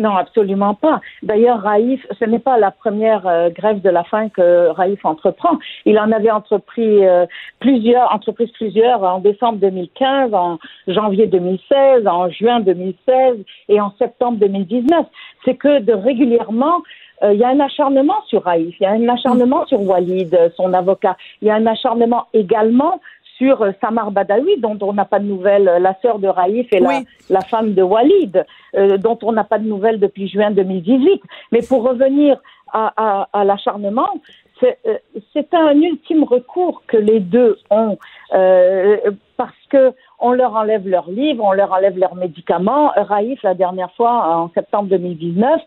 Non, 0.00 0.16
absolument 0.16 0.72
pas. 0.72 1.02
D'ailleurs, 1.22 1.60
Raïf, 1.60 2.06
ce 2.18 2.24
n'est 2.24 2.38
pas 2.38 2.56
la 2.56 2.70
première 2.70 3.26
euh, 3.26 3.50
grève 3.50 3.82
de 3.82 3.90
la 3.90 4.02
faim 4.02 4.30
que 4.30 4.68
Raïf 4.68 5.04
entreprend. 5.04 5.58
Il 5.84 5.98
en 5.98 6.10
avait 6.10 6.30
entrepris 6.30 7.06
euh, 7.06 7.26
plusieurs, 7.58 8.10
entrepris 8.10 8.50
plusieurs 8.54 9.02
en 9.02 9.18
décembre 9.18 9.58
2015, 9.58 10.32
en 10.32 10.58
janvier 10.88 11.26
2016, 11.26 12.06
en 12.06 12.30
juin 12.30 12.60
2016 12.60 13.44
et 13.68 13.78
en 13.78 13.92
septembre 13.98 14.38
2019. 14.38 15.04
C'est 15.44 15.56
que 15.56 15.80
de 15.80 15.92
régulièrement, 15.92 16.80
euh, 17.22 17.34
il 17.34 17.38
y 17.38 17.44
a 17.44 17.48
un 17.48 17.60
acharnement 17.60 18.22
sur 18.26 18.44
Raïf, 18.44 18.74
il 18.80 18.84
y 18.84 18.86
a 18.86 18.92
un 18.92 19.06
acharnement 19.06 19.66
sur 19.66 19.82
Walid, 19.82 20.34
son 20.56 20.72
avocat. 20.72 21.18
Il 21.42 21.48
y 21.48 21.50
a 21.50 21.56
un 21.56 21.66
acharnement 21.66 22.26
également 22.32 23.02
sur 23.40 23.62
euh, 23.62 23.72
Samar 23.80 24.10
Badawi, 24.10 24.60
dont 24.60 24.78
on 24.82 24.92
n'a 24.92 25.06
pas 25.06 25.18
de 25.18 25.24
nouvelles, 25.24 25.68
euh, 25.68 25.78
la 25.78 25.96
sœur 26.02 26.18
de 26.18 26.28
Raïf 26.28 26.66
et 26.72 26.78
la, 26.78 27.00
la, 27.30 27.40
femme 27.40 27.72
de 27.72 27.82
Walid, 27.82 28.44
euh, 28.76 28.98
dont 28.98 29.18
on 29.22 29.32
n'a 29.32 29.44
pas 29.44 29.58
de 29.58 29.66
nouvelles 29.66 29.98
depuis 29.98 30.28
juin 30.28 30.50
2018. 30.50 31.22
Mais 31.50 31.60
pour 31.66 31.82
revenir 31.82 32.38
à, 32.72 32.92
à, 32.96 33.28
à 33.32 33.44
l'acharnement, 33.44 34.10
c'est 35.32 35.54
un 35.54 35.80
ultime 35.80 36.24
recours 36.24 36.82
que 36.86 36.98
les 36.98 37.20
deux 37.20 37.56
ont 37.70 37.96
euh, 38.34 38.98
parce 39.38 39.54
que 39.70 39.94
on 40.20 40.32
leur 40.32 40.54
enlève 40.54 40.86
leurs 40.88 41.10
livres, 41.10 41.44
on 41.44 41.52
leur 41.52 41.72
enlève 41.72 41.98
leurs 41.98 42.14
médicaments. 42.14 42.92
Raïf, 42.96 43.42
la 43.42 43.54
dernière 43.54 43.90
fois, 43.92 44.36
en 44.36 44.50
septembre 44.54 44.88
2019, 44.88 45.60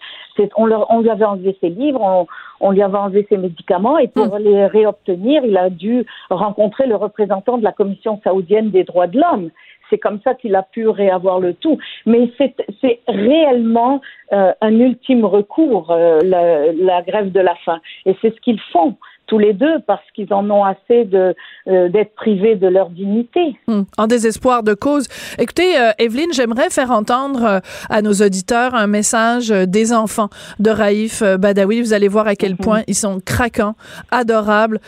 on, 0.55 0.65
leur, 0.65 0.89
on 0.91 1.01
lui 1.01 1.09
avait 1.09 1.25
enlevé 1.25 1.57
ses 1.59 1.69
livres, 1.69 2.01
on, 2.01 2.27
on, 2.59 2.71
lui 2.71 2.81
avait 2.81 2.97
enlevé 2.97 3.25
ses 3.29 3.37
médicaments, 3.37 3.97
et 3.97 4.07
pour 4.07 4.35
mmh. 4.35 4.43
les 4.43 4.65
réobtenir, 4.67 5.43
il 5.45 5.57
a 5.57 5.69
dû 5.69 6.05
rencontrer 6.29 6.87
le 6.87 6.95
représentant 6.95 7.57
de 7.57 7.63
la 7.63 7.71
Commission 7.71 8.19
saoudienne 8.23 8.69
des 8.71 8.83
droits 8.83 9.07
de 9.07 9.19
l'homme. 9.19 9.49
C'est 9.89 9.97
comme 9.99 10.19
ça 10.23 10.33
qu'il 10.33 10.55
a 10.55 10.63
pu 10.63 10.87
réavoir 10.87 11.39
le 11.39 11.53
tout. 11.53 11.77
Mais 12.05 12.31
c'est 12.39 12.99
réellement 13.07 14.01
euh, 14.31 14.51
un 14.61 14.79
ultime 14.79 15.25
recours, 15.25 15.91
euh, 15.91 16.19
la, 16.23 16.71
la, 16.71 17.01
grève 17.03 17.31
de 17.31 17.39
la 17.39 17.53
faim. 17.63 17.79
Et 18.05 18.15
c'est 18.21 18.33
ce 18.33 18.41
qu'ils 18.41 18.61
font 18.71 18.95
tous 19.27 19.39
les 19.39 19.53
deux 19.53 19.79
parce 19.87 20.03
qu'ils 20.13 20.33
en 20.33 20.49
ont 20.49 20.63
assez 20.63 21.05
de 21.05 21.35
euh, 21.67 21.89
d'être 21.89 22.13
privés 22.15 22.55
de 22.55 22.67
leur 22.67 22.89
dignité. 22.89 23.55
Hum, 23.67 23.85
en 23.97 24.07
désespoir 24.07 24.63
de 24.63 24.73
cause. 24.73 25.07
Écoutez, 25.37 25.77
euh, 25.79 25.91
Evelyne, 25.97 26.33
j'aimerais 26.33 26.69
faire 26.69 26.91
entendre 26.91 27.43
euh, 27.43 27.59
à 27.89 28.01
nos 28.01 28.13
auditeurs 28.13 28.75
un 28.75 28.87
message 28.87 29.51
euh, 29.51 29.65
des 29.65 29.93
enfants 29.93 30.29
de 30.59 30.69
Raïf 30.69 31.21
euh, 31.21 31.37
Badawi. 31.37 31.81
Vous 31.81 31.93
allez 31.93 32.07
voir 32.07 32.27
à 32.27 32.35
quel 32.35 32.57
point 32.57 32.81
ils 32.87 32.95
sont 32.95 33.19
craquants, 33.23 33.75
adorables 34.11 34.79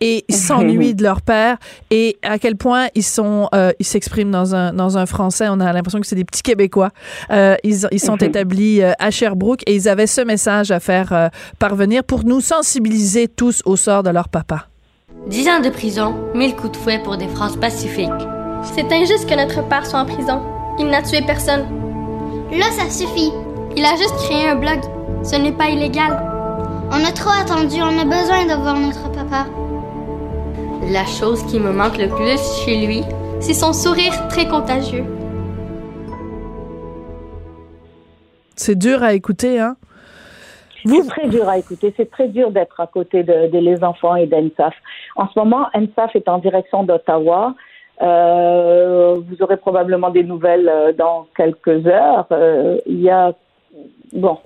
et 0.00 0.24
ils 0.28 0.34
s'ennuient 0.34 0.94
de 1.02 1.02
leur 1.02 1.22
père 1.22 1.56
et 1.90 2.18
à 2.22 2.38
quel 2.38 2.56
point 2.56 2.86
ils 2.94 3.02
sont 3.02 3.48
ils 3.78 3.86
s'expriment 3.86 4.30
dans 4.30 4.54
un 4.54 4.72
dans 4.72 4.98
un 4.98 5.06
français. 5.06 5.46
On 5.48 5.60
a 5.60 5.72
l'impression 5.72 6.00
que 6.00 6.06
c'est 6.06 6.16
des 6.16 6.24
petits 6.24 6.42
Québécois. 6.42 6.90
ils, 7.30 7.86
ils 7.90 8.00
sont 8.00 8.16
établis 8.16 8.82
à 8.82 9.10
Sherbrooke 9.10 9.62
et 9.66 9.74
ils 9.74 9.88
avaient 9.88 10.06
ce 10.06 10.20
message 10.20 10.70
à 10.70 10.80
faire 10.80 11.30
parvenir 11.58 12.04
pour 12.04 12.24
nous 12.24 12.40
sensibiliser 12.40 13.28
tous 13.28 13.61
au 13.64 13.76
sort 13.76 14.02
de 14.02 14.10
leur 14.10 14.28
papa. 14.28 14.66
Dix 15.26 15.48
ans 15.48 15.60
de 15.60 15.68
prison, 15.68 16.14
mille 16.34 16.56
coups 16.56 16.72
de 16.72 16.76
fouet 16.76 17.00
pour 17.02 17.16
des 17.16 17.28
phrases 17.28 17.56
pacifiques. 17.56 18.10
C'est 18.62 18.92
injuste 18.92 19.28
que 19.28 19.34
notre 19.34 19.66
père 19.68 19.86
soit 19.86 20.00
en 20.00 20.06
prison. 20.06 20.42
Il 20.78 20.86
n'a 20.86 21.02
tué 21.02 21.22
personne. 21.22 21.64
Là, 22.50 22.66
ça 22.70 22.90
suffit. 22.90 23.32
Il 23.76 23.84
a 23.84 23.96
juste 23.96 24.16
créé 24.16 24.48
un 24.48 24.56
blog. 24.56 24.80
Ce 25.22 25.36
n'est 25.36 25.52
pas 25.52 25.68
illégal. 25.68 26.22
On 26.90 27.04
a 27.04 27.12
trop 27.12 27.30
attendu, 27.30 27.76
on 27.80 27.98
a 27.98 28.04
besoin 28.04 28.44
de 28.44 28.60
voir 28.60 28.78
notre 28.78 29.10
papa. 29.12 29.46
La 30.90 31.06
chose 31.06 31.42
qui 31.46 31.58
me 31.58 31.72
manque 31.72 31.96
le 31.96 32.08
plus 32.08 32.40
chez 32.64 32.86
lui, 32.86 33.02
c'est 33.40 33.54
son 33.54 33.72
sourire 33.72 34.28
très 34.28 34.46
contagieux. 34.46 35.04
C'est 38.56 38.76
dur 38.76 39.02
à 39.02 39.14
écouter, 39.14 39.58
hein? 39.58 39.76
C'est 40.84 41.06
très 41.08 41.28
dur 41.28 41.48
à 41.48 41.58
écouter. 41.58 41.92
C'est 41.96 42.10
très 42.10 42.28
dur 42.28 42.50
d'être 42.50 42.80
à 42.80 42.86
côté 42.86 43.22
de, 43.22 43.48
de, 43.48 43.58
les 43.58 43.82
enfants 43.84 44.16
et 44.16 44.26
d'ENSAF. 44.26 44.74
En 45.16 45.28
ce 45.28 45.38
moment, 45.38 45.66
ENSAF 45.74 46.14
est 46.16 46.28
en 46.28 46.38
direction 46.38 46.82
d'Ottawa. 46.84 47.54
Euh, 48.00 49.20
vous 49.28 49.42
aurez 49.42 49.56
probablement 49.56 50.10
des 50.10 50.24
nouvelles 50.24 50.68
euh, 50.68 50.92
dans 50.92 51.26
quelques 51.36 51.86
heures. 51.86 52.26
Euh, 52.32 52.78
il 52.86 53.00
y 53.00 53.10
a 53.10 53.32
bon, 54.12 54.38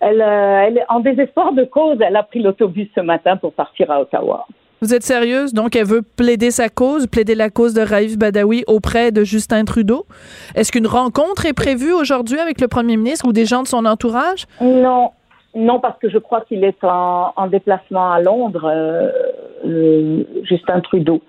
elle, 0.00 0.20
elle 0.20 0.78
est 0.78 0.86
en 0.88 1.00
désespoir 1.00 1.52
de 1.52 1.64
cause. 1.64 1.98
Elle 2.00 2.16
a 2.16 2.22
pris 2.22 2.40
l'autobus 2.40 2.88
ce 2.94 3.00
matin 3.00 3.36
pour 3.36 3.52
partir 3.52 3.90
à 3.90 4.00
Ottawa. 4.00 4.46
Vous 4.82 4.94
êtes 4.94 5.02
sérieuse? 5.02 5.52
Donc, 5.52 5.76
elle 5.76 5.84
veut 5.84 6.00
plaider 6.00 6.50
sa 6.50 6.70
cause, 6.70 7.06
plaider 7.06 7.34
la 7.34 7.50
cause 7.50 7.74
de 7.74 7.82
Raif 7.82 8.16
Badawi 8.16 8.64
auprès 8.66 9.12
de 9.12 9.24
Justin 9.24 9.66
Trudeau. 9.66 10.06
Est-ce 10.54 10.72
qu'une 10.72 10.86
rencontre 10.86 11.44
est 11.44 11.52
prévue 11.52 11.92
aujourd'hui 11.92 12.38
avec 12.38 12.62
le 12.62 12.68
premier 12.68 12.96
ministre 12.96 13.28
ou 13.28 13.34
des 13.34 13.44
gens 13.44 13.62
de 13.62 13.68
son 13.68 13.84
entourage? 13.84 14.46
Non, 14.62 15.10
non, 15.54 15.80
parce 15.80 15.98
que 15.98 16.08
je 16.08 16.18
crois 16.18 16.42
qu'il 16.42 16.62
est 16.64 16.82
en, 16.84 17.32
en, 17.34 17.46
déplacement 17.48 18.12
à 18.12 18.20
Londres, 18.20 18.66
euh, 18.66 19.10
euh, 19.66 20.22
Justin 20.44 20.80
Trudeau. 20.80 21.20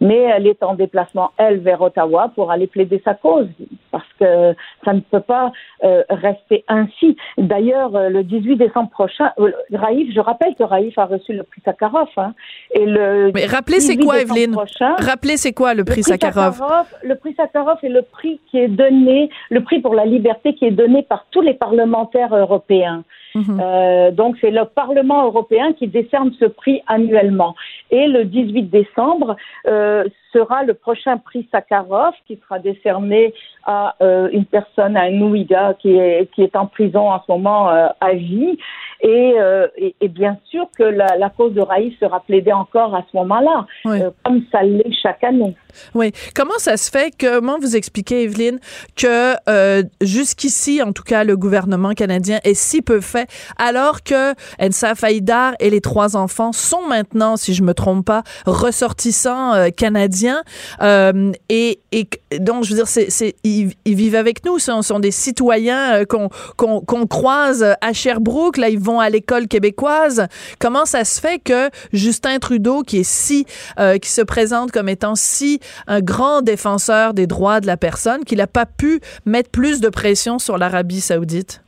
Mais 0.00 0.18
elle 0.18 0.46
est 0.46 0.62
en 0.62 0.74
déplacement, 0.74 1.32
elle, 1.38 1.58
vers 1.58 1.80
Ottawa 1.80 2.30
pour 2.34 2.52
aller 2.52 2.68
plaider 2.68 3.00
sa 3.04 3.14
cause, 3.14 3.48
parce 3.90 4.06
que 4.20 4.54
ça 4.84 4.92
ne 4.92 5.00
peut 5.00 5.20
pas 5.20 5.52
euh, 5.82 6.04
rester 6.08 6.64
ainsi. 6.68 7.16
D'ailleurs, 7.36 7.96
euh, 7.96 8.08
le 8.08 8.22
18 8.22 8.56
décembre 8.56 8.90
prochain, 8.90 9.32
Raïf, 9.72 10.12
je 10.14 10.20
rappelle 10.20 10.54
que 10.54 10.62
Raïf 10.62 10.96
a 10.98 11.06
reçu 11.06 11.32
le 11.32 11.42
prix 11.42 11.62
Sakharov. 11.64 12.08
Hein, 12.16 12.34
et 12.72 12.86
le 12.86 13.32
Mais 13.34 13.46
rappelez, 13.46 13.80
c'est 13.80 13.96
quoi, 13.96 14.20
Evelyne? 14.20 14.52
prochain, 14.52 14.94
Rappelez, 14.98 15.36
c'est 15.36 15.52
quoi 15.52 15.74
le 15.74 15.84
prix, 15.84 15.96
le 15.96 16.02
prix 16.02 16.18
Sakharov? 16.20 16.54
Sakharov 16.54 16.86
Le 17.02 17.14
prix 17.16 17.34
Sakharov 17.34 17.78
est 17.82 17.88
le 17.88 18.02
prix 18.02 18.40
qui 18.50 18.58
est 18.58 18.68
donné, 18.68 19.30
le 19.50 19.62
prix 19.62 19.80
pour 19.80 19.94
la 19.94 20.04
liberté 20.04 20.54
qui 20.54 20.64
est 20.64 20.70
donné 20.70 21.02
par 21.02 21.26
tous 21.32 21.40
les 21.40 21.54
parlementaires 21.54 22.34
européens. 22.34 23.02
Mmh. 23.46 23.60
Euh, 23.60 24.10
donc 24.10 24.36
c'est 24.40 24.50
le 24.50 24.64
Parlement 24.64 25.24
européen 25.24 25.72
qui 25.72 25.86
décerne 25.86 26.32
ce 26.38 26.46
prix 26.46 26.82
annuellement. 26.86 27.54
Et 27.90 28.06
le 28.06 28.24
18 28.24 28.64
décembre 28.64 29.36
euh, 29.66 30.04
sera 30.32 30.64
le 30.64 30.74
prochain 30.74 31.18
prix 31.18 31.48
Sakharov 31.52 32.14
qui 32.26 32.38
sera 32.42 32.58
décerné 32.58 33.32
à 33.64 33.94
euh, 34.02 34.28
une 34.32 34.44
personne, 34.44 34.96
à 34.96 35.02
un 35.02 35.20
Ouïga 35.20 35.74
qui 35.74 35.96
est, 35.96 36.30
qui 36.34 36.42
est 36.42 36.56
en 36.56 36.66
prison 36.66 37.10
en 37.10 37.20
ce 37.20 37.30
moment 37.30 37.68
à 37.68 38.12
vie. 38.12 38.58
Et, 39.00 39.34
euh, 39.38 39.68
et, 39.76 39.94
et, 40.00 40.08
bien 40.08 40.36
sûr 40.50 40.66
que 40.76 40.82
la, 40.82 41.16
la, 41.16 41.30
cause 41.30 41.54
de 41.54 41.60
Raïf 41.60 41.96
sera 42.00 42.20
plaidée 42.20 42.52
encore 42.52 42.96
à 42.96 43.04
ce 43.10 43.16
moment-là, 43.18 43.66
oui. 43.84 44.02
Euh, 44.02 44.10
comme 44.24 44.42
ça 44.50 44.62
l'est 44.62 44.92
chaque 45.00 45.22
année. 45.22 45.54
Oui. 45.94 46.12
Comment 46.34 46.58
ça 46.58 46.76
se 46.76 46.90
fait? 46.90 47.12
Comment 47.18 47.58
vous 47.58 47.76
expliquez, 47.76 48.24
Evelyne, 48.24 48.58
que 48.96 49.34
euh, 49.48 49.82
jusqu'ici, 50.00 50.82
en 50.82 50.92
tout 50.92 51.02
cas, 51.02 51.24
le 51.24 51.36
gouvernement 51.36 51.92
canadien 51.92 52.40
est 52.44 52.54
si 52.54 52.82
peu 52.82 53.00
fait, 53.00 53.28
alors 53.56 54.02
que 54.02 54.34
Ensa 54.60 54.94
Faïdar 54.94 55.54
et 55.60 55.70
les 55.70 55.80
trois 55.80 56.16
enfants 56.16 56.52
sont 56.52 56.86
maintenant, 56.86 57.36
si 57.36 57.54
je 57.54 57.62
me 57.62 57.74
trompe 57.74 58.04
pas, 58.04 58.22
ressortissants 58.46 59.54
euh, 59.54 59.68
canadiens. 59.68 60.42
Euh, 60.82 61.32
et, 61.48 61.80
et, 61.92 62.08
donc, 62.38 62.64
je 62.64 62.70
veux 62.70 62.76
dire, 62.76 62.88
c'est, 62.88 63.10
c'est, 63.10 63.34
ils, 63.44 63.72
ils, 63.84 63.94
vivent 63.94 64.16
avec 64.16 64.44
nous. 64.44 64.58
Ce 64.58 64.82
sont 64.82 65.00
des 65.00 65.10
citoyens 65.10 66.04
qu'on, 66.04 66.28
qu'on, 66.56 66.80
qu'on 66.80 67.06
croise 67.06 67.76
à 67.80 67.92
Sherbrooke. 67.92 68.56
Là, 68.56 68.68
ils 68.68 68.78
vont 68.88 69.00
à 69.00 69.10
l'école 69.10 69.48
québécoise. 69.48 70.26
Comment 70.58 70.84
ça 70.84 71.04
se 71.04 71.20
fait 71.20 71.38
que 71.38 71.70
Justin 71.92 72.38
Trudeau, 72.38 72.82
qui 72.82 72.98
est 73.00 73.10
si, 73.10 73.46
euh, 73.78 73.98
qui 73.98 74.08
se 74.08 74.22
présente 74.22 74.72
comme 74.72 74.88
étant 74.88 75.14
si 75.14 75.60
un 75.86 76.00
grand 76.00 76.40
défenseur 76.42 77.12
des 77.12 77.26
droits 77.26 77.60
de 77.60 77.66
la 77.66 77.76
personne, 77.76 78.24
qu'il 78.24 78.38
n'a 78.38 78.46
pas 78.46 78.66
pu 78.66 79.00
mettre 79.26 79.50
plus 79.50 79.80
de 79.80 79.88
pression 79.88 80.38
sur 80.38 80.56
l'Arabie 80.58 81.00
saoudite? 81.00 81.62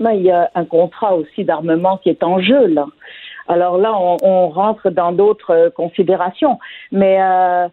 Mais 0.00 0.18
il 0.18 0.24
y 0.24 0.30
a 0.30 0.50
un 0.54 0.64
contrat 0.64 1.14
aussi 1.14 1.44
d'armement 1.44 1.98
qui 1.98 2.08
est 2.08 2.22
en 2.22 2.40
jeu, 2.40 2.66
là. 2.68 2.86
Alors 3.48 3.78
là, 3.78 3.92
on, 3.98 4.16
on 4.22 4.48
rentre 4.48 4.90
dans 4.90 5.12
d'autres 5.12 5.54
euh, 5.54 5.70
considérations. 5.70 6.58
Mais 6.92 7.16
euh, 7.20 7.68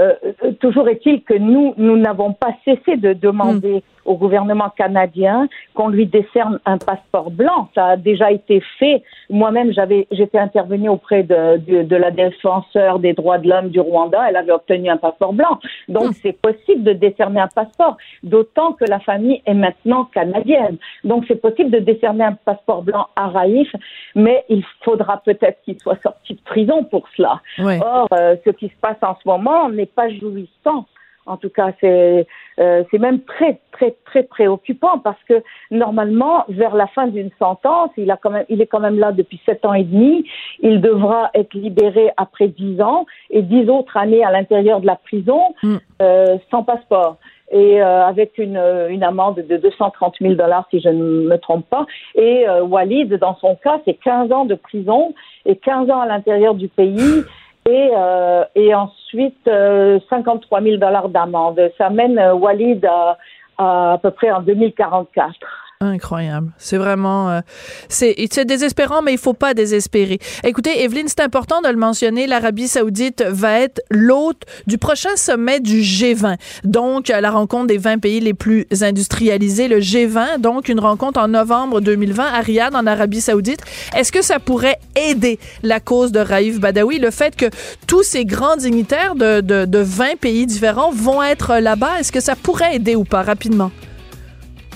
euh, 0.00 0.12
toujours 0.60 0.88
est-il 0.88 1.22
que 1.22 1.34
nous, 1.34 1.74
nous 1.76 1.96
n'avons 1.96 2.32
pas 2.32 2.52
cessé 2.64 2.96
de 2.96 3.12
demander 3.12 3.82
au 4.04 4.16
gouvernement 4.16 4.70
canadien 4.76 5.48
qu'on 5.74 5.88
lui 5.88 6.06
décerne 6.06 6.58
un 6.66 6.78
passeport 6.78 7.30
blanc. 7.30 7.68
Ça 7.74 7.86
a 7.86 7.96
déjà 7.96 8.30
été 8.30 8.62
fait. 8.78 9.02
Moi-même, 9.30 9.72
j'avais, 9.72 10.06
j'étais 10.10 10.38
intervenue 10.38 10.88
auprès 10.88 11.22
de, 11.22 11.58
de, 11.58 11.82
de 11.82 11.96
la 11.96 12.10
défenseur 12.10 12.98
des 12.98 13.12
droits 13.12 13.38
de 13.38 13.48
l'homme 13.48 13.68
du 13.68 13.80
Rwanda. 13.80 14.20
Elle 14.28 14.36
avait 14.36 14.52
obtenu 14.52 14.88
un 14.90 14.96
passeport 14.96 15.32
blanc. 15.32 15.58
Donc, 15.88 16.14
c'est 16.22 16.32
possible 16.40 16.82
de 16.82 16.92
décerner 16.92 17.40
un 17.40 17.48
passeport. 17.48 17.96
D'autant 18.22 18.72
que 18.72 18.84
la 18.84 19.00
famille 19.00 19.42
est 19.46 19.54
maintenant 19.54 20.04
canadienne. 20.04 20.76
Donc, 21.04 21.24
c'est 21.28 21.40
possible 21.40 21.70
de 21.70 21.78
décerner 21.78 22.24
un 22.24 22.34
passeport 22.44 22.82
blanc 22.82 23.06
à 23.16 23.28
Raïf, 23.28 23.70
mais 24.14 24.44
il 24.48 24.64
faudra 24.84 25.22
peut-être 25.24 25.62
qu'il 25.64 25.78
soit 25.80 26.00
sorti 26.02 26.34
de 26.34 26.40
prison 26.42 26.84
pour 26.84 27.08
cela. 27.16 27.40
Ouais. 27.58 27.80
Or, 27.82 28.08
euh, 28.12 28.36
ce 28.44 28.50
qui 28.50 28.68
se 28.68 28.76
passe 28.80 28.96
en 29.02 29.16
ce 29.22 29.28
moment 29.28 29.68
n'est 29.68 29.86
pas 29.86 30.08
jouissant. 30.08 30.86
En 31.26 31.36
tout 31.36 31.50
cas, 31.50 31.72
c'est 31.80 32.26
euh, 32.58 32.84
c'est 32.90 32.98
même 32.98 33.20
très 33.20 33.60
très 33.70 33.96
très 34.04 34.24
préoccupant 34.24 34.98
parce 34.98 35.22
que 35.28 35.42
normalement, 35.70 36.44
vers 36.48 36.74
la 36.74 36.86
fin 36.88 37.06
d'une 37.06 37.30
sentence, 37.38 37.90
il 37.96 38.10
a 38.10 38.16
quand 38.16 38.30
même 38.30 38.44
il 38.48 38.60
est 38.60 38.66
quand 38.66 38.80
même 38.80 38.98
là 38.98 39.12
depuis 39.12 39.40
sept 39.46 39.64
ans 39.64 39.74
et 39.74 39.84
demi. 39.84 40.26
Il 40.60 40.80
devra 40.80 41.30
être 41.34 41.54
libéré 41.54 42.10
après 42.16 42.48
dix 42.48 42.80
ans 42.80 43.06
et 43.30 43.42
dix 43.42 43.68
autres 43.68 43.96
années 43.96 44.24
à 44.24 44.30
l'intérieur 44.30 44.80
de 44.80 44.86
la 44.86 44.96
prison 44.96 45.54
euh, 46.00 46.38
sans 46.50 46.64
passeport 46.64 47.18
et 47.52 47.82
euh, 47.82 48.06
avec 48.06 48.38
une, 48.38 48.56
une 48.88 49.04
amende 49.04 49.44
de 49.46 49.56
230 49.58 50.16
000 50.20 50.34
dollars 50.34 50.66
si 50.70 50.80
je 50.80 50.88
ne 50.88 51.28
me 51.28 51.36
trompe 51.36 51.68
pas. 51.68 51.86
Et 52.14 52.48
euh, 52.48 52.62
Walid, 52.62 53.14
dans 53.14 53.36
son 53.36 53.56
cas, 53.56 53.80
c'est 53.84 53.94
15 53.94 54.32
ans 54.32 54.44
de 54.46 54.54
prison 54.54 55.14
et 55.44 55.56
15 55.56 55.90
ans 55.90 56.00
à 56.00 56.06
l'intérieur 56.06 56.54
du 56.54 56.68
pays 56.68 57.22
et, 57.68 57.90
euh, 57.94 58.44
et 58.54 58.74
ensuite 58.74 59.46
euh, 59.46 59.98
53 60.10 60.62
000 60.62 60.76
dollars 60.76 61.08
d'amende. 61.08 61.60
Ça 61.78 61.90
mène 61.90 62.18
euh, 62.18 62.34
Walid 62.34 62.84
à, 62.84 63.18
à, 63.58 63.92
à 63.92 63.98
peu 63.98 64.10
près 64.10 64.30
en 64.30 64.42
2044. 64.42 65.34
Incroyable. 65.82 66.52
C'est 66.58 66.76
vraiment, 66.76 67.28
euh, 67.30 67.40
c'est, 67.88 68.44
désespérant, 68.44 69.02
mais 69.02 69.12
il 69.12 69.18
faut 69.18 69.32
pas 69.32 69.52
désespérer. 69.52 70.20
Écoutez, 70.44 70.84
Evelyne, 70.84 71.08
c'est 71.08 71.20
important 71.20 71.60
de 71.60 71.68
le 71.68 71.76
mentionner. 71.76 72.28
L'Arabie 72.28 72.68
Saoudite 72.68 73.24
va 73.28 73.58
être 73.58 73.82
l'hôte 73.90 74.44
du 74.68 74.78
prochain 74.78 75.16
sommet 75.16 75.58
du 75.58 75.80
G20. 75.80 76.36
Donc, 76.62 77.08
la 77.08 77.30
rencontre 77.32 77.66
des 77.66 77.78
20 77.78 77.98
pays 77.98 78.20
les 78.20 78.32
plus 78.32 78.68
industrialisés, 78.80 79.66
le 79.66 79.80
G20. 79.80 80.38
Donc, 80.38 80.68
une 80.68 80.78
rencontre 80.78 81.18
en 81.18 81.26
novembre 81.26 81.80
2020 81.80 82.26
à 82.26 82.40
Riyad, 82.40 82.76
en 82.76 82.86
Arabie 82.86 83.20
Saoudite. 83.20 83.62
Est-ce 83.96 84.12
que 84.12 84.22
ça 84.22 84.38
pourrait 84.38 84.78
aider 84.94 85.40
la 85.64 85.80
cause 85.80 86.12
de 86.12 86.20
Raif 86.20 86.60
Badawi, 86.60 87.00
le 87.00 87.10
fait 87.10 87.34
que 87.34 87.46
tous 87.88 88.04
ces 88.04 88.24
grands 88.24 88.56
dignitaires 88.56 89.16
de, 89.16 89.40
de, 89.40 89.64
de 89.64 89.78
20 89.78 90.16
pays 90.20 90.46
différents 90.46 90.92
vont 90.92 91.24
être 91.24 91.56
là-bas? 91.56 91.98
Est-ce 91.98 92.12
que 92.12 92.20
ça 92.20 92.36
pourrait 92.36 92.76
aider 92.76 92.94
ou 92.94 93.02
pas 93.02 93.22
rapidement? 93.22 93.72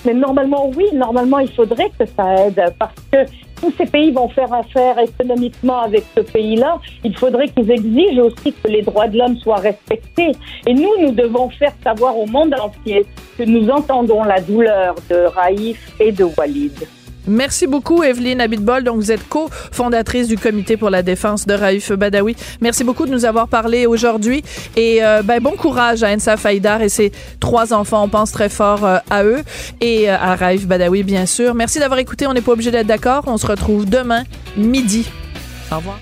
Mais 0.07 0.13
normalement, 0.13 0.71
oui, 0.77 0.85
normalement, 0.93 1.39
il 1.39 1.51
faudrait 1.51 1.91
que 1.99 2.05
ça 2.05 2.45
aide 2.45 2.73
parce 2.79 2.95
que 3.11 3.25
tous 3.59 3.73
ces 3.77 3.85
pays 3.85 4.11
vont 4.11 4.29
faire 4.29 4.53
affaire 4.53 4.97
économiquement 4.99 5.81
avec 5.81 6.05
ce 6.15 6.21
pays-là. 6.21 6.79
Il 7.03 7.13
faudrait 7.17 7.49
qu'ils 7.49 7.69
exigent 7.69 8.21
aussi 8.21 8.53
que 8.53 8.69
les 8.69 8.83
droits 8.83 9.09
de 9.09 9.17
l'homme 9.17 9.35
soient 9.39 9.57
respectés. 9.57 10.31
Et 10.65 10.73
nous, 10.73 10.93
nous 11.01 11.11
devons 11.11 11.49
faire 11.49 11.73
savoir 11.83 12.17
au 12.17 12.25
monde 12.25 12.55
entier 12.57 13.05
que 13.37 13.43
nous 13.43 13.69
entendons 13.69 14.23
la 14.23 14.39
douleur 14.39 14.95
de 15.09 15.25
Raïf 15.25 15.91
et 15.99 16.13
de 16.13 16.23
Walid. 16.23 16.87
Merci 17.27 17.67
beaucoup, 17.67 18.03
Evelyne 18.03 18.41
Abitbol. 18.41 18.83
Donc, 18.83 18.97
vous 18.97 19.11
êtes 19.11 19.27
co-fondatrice 19.27 20.27
du 20.27 20.37
Comité 20.37 20.77
pour 20.77 20.89
la 20.89 21.03
défense 21.03 21.45
de 21.45 21.53
Raif 21.53 21.91
Badawi. 21.91 22.35
Merci 22.61 22.83
beaucoup 22.83 23.05
de 23.05 23.11
nous 23.11 23.25
avoir 23.25 23.47
parlé 23.47 23.85
aujourd'hui. 23.85 24.43
Et 24.75 25.03
euh, 25.03 25.21
ben, 25.23 25.41
bon 25.41 25.51
courage 25.51 26.03
à 26.03 26.11
Ensa 26.11 26.37
Faïdar 26.37 26.81
et 26.81 26.89
ses 26.89 27.11
trois 27.39 27.73
enfants. 27.73 28.03
On 28.03 28.09
pense 28.09 28.31
très 28.31 28.49
fort 28.49 28.85
euh, 28.85 28.97
à 29.09 29.23
eux 29.23 29.43
et 29.81 30.09
euh, 30.09 30.15
à 30.17 30.35
Raif 30.35 30.67
Badawi, 30.67 31.03
bien 31.03 31.25
sûr. 31.25 31.53
Merci 31.53 31.79
d'avoir 31.79 31.99
écouté. 31.99 32.27
On 32.27 32.33
n'est 32.33 32.41
pas 32.41 32.53
obligé 32.53 32.71
d'être 32.71 32.87
d'accord. 32.87 33.23
On 33.27 33.37
se 33.37 33.45
retrouve 33.45 33.85
demain, 33.85 34.23
midi. 34.55 35.05
Au 35.71 35.77
revoir. 35.77 35.99